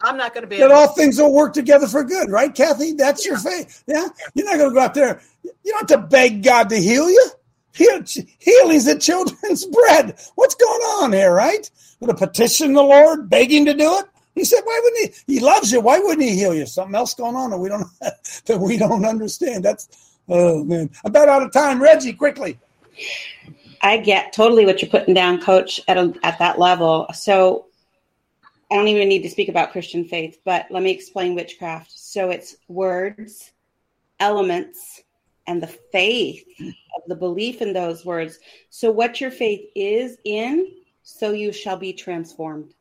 I'm 0.02 0.18
not 0.18 0.34
gonna 0.34 0.48
be. 0.48 0.58
That 0.58 0.72
all 0.72 0.88
things 0.90 1.20
will 1.20 1.34
work 1.34 1.54
together 1.54 1.88
for 1.88 2.04
good, 2.04 2.30
right, 2.30 2.54
Kathy? 2.54 2.94
That's 2.94 3.26
your 3.26 3.38
faith. 3.38 3.84
Yeah. 3.88 4.08
You're 4.34 4.46
not 4.46 4.58
going 4.58 4.70
to 4.70 4.74
go 4.74 4.80
out 4.80 4.94
there. 4.94 5.22
You 5.44 5.54
don't 5.66 5.90
have 5.90 6.02
to 6.02 6.08
beg 6.08 6.42
God 6.42 6.70
to 6.70 6.78
heal 6.78 7.10
you. 7.10 7.30
Heal, 7.74 8.04
healing's 8.40 8.86
the 8.86 8.98
children's 9.00 9.66
bread. 9.72 10.20
What's 10.36 10.56
going 10.56 10.82
on 10.82 11.14
here, 11.14 11.34
right? 11.34 11.70
With 12.00 12.10
a 12.10 12.16
petition 12.16 12.74
the 12.74 12.82
Lord, 12.84 13.30
begging 13.30 13.66
to 13.66 13.74
do 13.74 14.00
it. 14.00 14.06
He 14.36 14.46
said, 14.46 14.62
"Why 14.64 14.80
wouldn't 14.84 15.16
he? 15.28 15.34
He 15.34 15.40
loves 15.40 15.72
you. 15.72 15.82
Why 15.82 16.00
wouldn't 16.00 16.22
he 16.22 16.36
heal 16.36 16.54
you? 16.54 16.66
Something 16.66 16.96
else 16.96 17.14
going 17.14 17.36
on 17.36 17.50
that 17.50 17.58
we 17.58 17.70
don't 17.70 17.88
that 18.46 18.60
we 18.60 18.78
don't 18.78 19.06
understand." 19.06 19.66
That's 19.66 19.90
oh 20.30 20.64
man. 20.64 20.90
I'm 21.04 21.12
about 21.12 21.30
out 21.30 21.44
of 21.44 21.52
time. 21.52 21.82
Reggie, 21.82 22.14
quickly. 22.14 22.60
I 23.82 23.98
get 23.98 24.34
totally 24.34 24.66
what 24.66 24.82
you're 24.82 24.92
putting 24.92 25.14
down, 25.14 25.42
Coach, 25.42 25.80
at 25.88 25.98
a, 25.98 26.14
at 26.24 26.40
that 26.40 26.60
level. 26.60 27.08
So 27.14 27.68
I 28.72 28.76
don't 28.76 28.88
even 28.88 29.08
need 29.08 29.24
to 29.24 29.30
speak 29.30 29.50
about 29.50 29.72
Christian 29.72 30.06
faith, 30.06 30.40
but 30.44 30.68
let 30.70 30.84
me 30.84 30.92
explain 30.92 31.34
witchcraft. 31.34 31.92
So 31.92 32.30
it's 32.30 32.56
words, 32.68 33.52
elements, 34.20 35.02
and 35.50 35.64
the 35.64 35.68
faith 35.68 36.45
of 36.62 37.02
the 37.08 37.16
belief 37.16 37.62
in 37.62 37.74
those 37.74 38.06
words. 38.06 38.38
So 38.70 38.91
what 38.91 39.20
your 39.20 39.32
faith 39.32 39.68
is 39.76 40.18
in, 40.24 40.68
so 41.02 41.32
you 41.32 41.52
shall 41.52 41.76
be 41.76 41.91
transformed. 41.91 42.76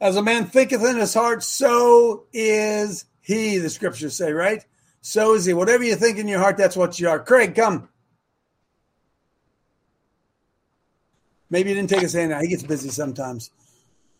As 0.00 0.16
a 0.16 0.22
man 0.22 0.46
thinketh 0.46 0.84
in 0.84 0.96
his 0.96 1.12
heart, 1.12 1.42
so 1.42 2.26
is 2.32 3.06
he. 3.20 3.58
The 3.58 3.68
scriptures 3.68 4.14
say, 4.14 4.32
right? 4.32 4.64
So 5.00 5.34
is 5.34 5.44
he. 5.44 5.54
Whatever 5.54 5.82
you 5.82 5.96
think 5.96 6.18
in 6.18 6.28
your 6.28 6.38
heart, 6.38 6.56
that's 6.56 6.76
what 6.76 7.00
you 7.00 7.08
are. 7.08 7.18
Craig, 7.18 7.56
come. 7.56 7.88
Maybe 11.50 11.70
he 11.70 11.74
didn't 11.74 11.90
take 11.90 12.02
his 12.02 12.12
hand 12.12 12.32
out. 12.32 12.42
He 12.42 12.48
gets 12.48 12.62
busy 12.62 12.90
sometimes. 12.90 13.50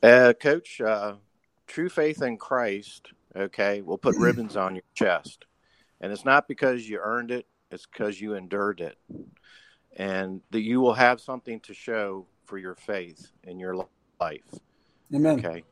Uh, 0.02 0.32
Coach, 0.38 0.80
uh, 0.80 1.14
true 1.66 1.88
faith 1.88 2.22
in 2.22 2.38
Christ, 2.38 3.12
okay, 3.36 3.82
will 3.82 3.98
put 3.98 4.16
ribbons 4.18 4.56
on 4.56 4.74
your 4.74 4.84
chest. 4.94 5.44
And 6.04 6.12
it's 6.12 6.26
not 6.26 6.46
because 6.46 6.86
you 6.86 7.00
earned 7.02 7.30
it, 7.30 7.46
it's 7.70 7.86
because 7.86 8.20
you 8.20 8.34
endured 8.34 8.82
it. 8.82 8.98
And 9.96 10.42
that 10.50 10.60
you 10.60 10.82
will 10.82 10.92
have 10.92 11.18
something 11.18 11.60
to 11.60 11.72
show 11.72 12.26
for 12.44 12.58
your 12.58 12.74
faith 12.74 13.30
in 13.42 13.58
your 13.58 13.74
life. 14.20 14.42
Amen. 15.14 15.38
Okay. 15.38 15.64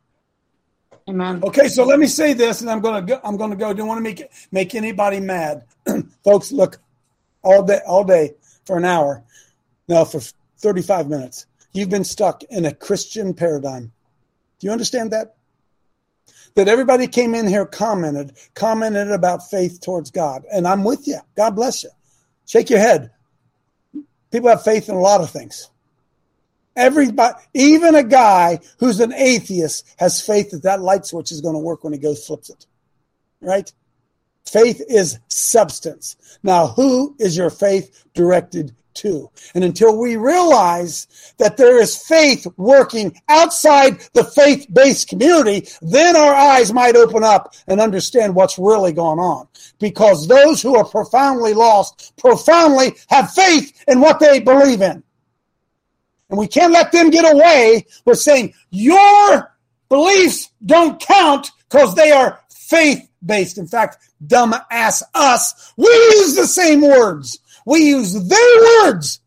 Amen. 1.07 1.43
Okay, 1.45 1.69
so 1.69 1.85
let 1.85 1.99
me 1.99 2.07
say 2.07 2.33
this, 2.33 2.63
and 2.63 2.71
I'm 2.71 2.81
gonna 2.81 3.03
go. 3.03 3.21
I'm 3.23 3.37
gonna 3.37 3.57
go. 3.57 3.75
Don't 3.75 3.89
want 3.89 3.99
to 3.99 4.03
make 4.03 4.25
make 4.53 4.75
anybody 4.75 5.21
mad, 5.21 5.65
folks. 6.25 6.51
Look, 6.51 6.79
all 7.43 7.63
day, 7.63 7.81
all 7.87 8.03
day 8.03 8.33
for 8.65 8.79
an 8.79 8.87
hour, 8.87 9.23
no, 9.87 10.07
for 10.07 10.23
35 10.61 11.11
minutes. 11.11 11.45
You've 11.75 11.91
been 11.91 12.05
stuck 12.05 12.43
in 12.45 12.65
a 12.65 12.75
Christian 12.75 13.35
paradigm. 13.35 13.93
Do 14.61 14.67
you 14.67 14.73
understand 14.73 15.11
that? 15.11 15.35
That 16.55 16.69
everybody 16.69 17.07
came 17.07 17.35
in 17.35 17.47
here 17.47 17.67
commented, 17.67 18.33
commented 18.55 19.11
about 19.11 19.49
faith 19.51 19.81
towards 19.81 20.11
God. 20.11 20.45
And 20.53 20.67
I'm 20.67 20.85
with 20.85 21.07
you. 21.07 21.19
God 21.37 21.57
bless 21.57 21.83
you. 21.83 21.91
Shake 22.47 22.71
your 22.71 22.79
head. 22.79 23.11
People 24.31 24.49
have 24.49 24.65
faith 24.65 24.89
in 24.89 24.95
a 24.95 25.01
lot 25.01 25.21
of 25.21 25.31
things. 25.31 25.71
Everybody, 26.75 27.35
even 27.55 27.95
a 27.95 28.03
guy 28.03 28.61
who's 28.79 29.01
an 29.01 29.13
atheist 29.13 29.87
has 29.99 30.25
faith 30.25 30.51
that 30.51 30.63
that 30.63 30.81
light 30.81 31.05
switch 31.05 31.31
is 31.31 31.43
going 31.43 31.55
to 31.55 31.59
work 31.59 31.85
when 31.85 31.93
he 31.93 31.99
goes 31.99 32.27
flips 32.27 32.49
it. 32.49 32.67
Right? 33.41 33.71
Faith 34.47 34.83
is 34.89 35.19
substance. 35.29 36.17
Now, 36.43 36.69
who 36.69 37.15
is 37.19 37.37
your 37.37 37.51
faith 37.51 38.05
directed 38.15 38.75
to? 38.95 39.31
And 39.55 39.65
until 39.65 39.99
we 39.99 40.17
realize 40.17 41.07
that 41.39 41.57
there 41.57 41.81
is 41.81 41.97
faith 41.97 42.47
working 42.57 43.21
outside 43.29 44.01
the 44.15 44.25
faith 44.25 44.67
based 44.73 45.09
community, 45.09 45.69
then 45.81 46.17
our 46.17 46.35
eyes 46.35 46.73
might 46.73 46.97
open 46.97 47.25
up 47.25 47.55
and 47.67 47.81
understand 47.81 48.35
what's 48.35 48.59
really 48.59 48.93
going 48.93 49.19
on. 49.19 49.49
Because 49.79 50.29
those 50.29 50.63
who 50.63 50.77
are 50.77 50.85
profoundly 50.85 51.55
lost 51.55 52.13
profoundly 52.17 52.95
have 53.09 53.33
faith 53.33 53.85
in 53.89 54.01
what 54.01 54.21
they 54.21 54.41
believe 54.41 54.83
in. 54.83 55.03
And 56.31 56.39
we 56.39 56.47
can't 56.47 56.73
let 56.73 56.93
them 56.93 57.11
get 57.11 57.31
away 57.31 57.85
with 58.07 58.19
saying, 58.19 58.55
your 58.71 59.55
beliefs 59.91 60.51
don't 60.65 60.99
count 60.99 61.51
because 61.69 61.95
they 61.95 62.11
are 62.11 62.41
faith 62.51 63.07
based. 63.25 63.59
In 63.59 63.67
fact, 63.67 63.99
dumb 64.27 64.55
ass 64.71 65.03
us, 65.15 65.75
we 65.77 65.89
use 65.89 66.35
the 66.35 66.47
same 66.47 66.81
words. 66.81 67.39
We 67.67 67.81
use 67.81 68.29
their 68.29 68.83
words 68.85 69.21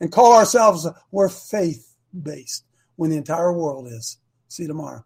and 0.00 0.12
call 0.12 0.34
ourselves, 0.34 0.86
we're 1.10 1.28
faith 1.28 1.94
based 2.20 2.64
when 2.96 3.10
the 3.10 3.16
entire 3.16 3.52
world 3.52 3.88
is. 3.88 4.18
See 4.48 4.64
you 4.64 4.68
tomorrow. 4.68 5.04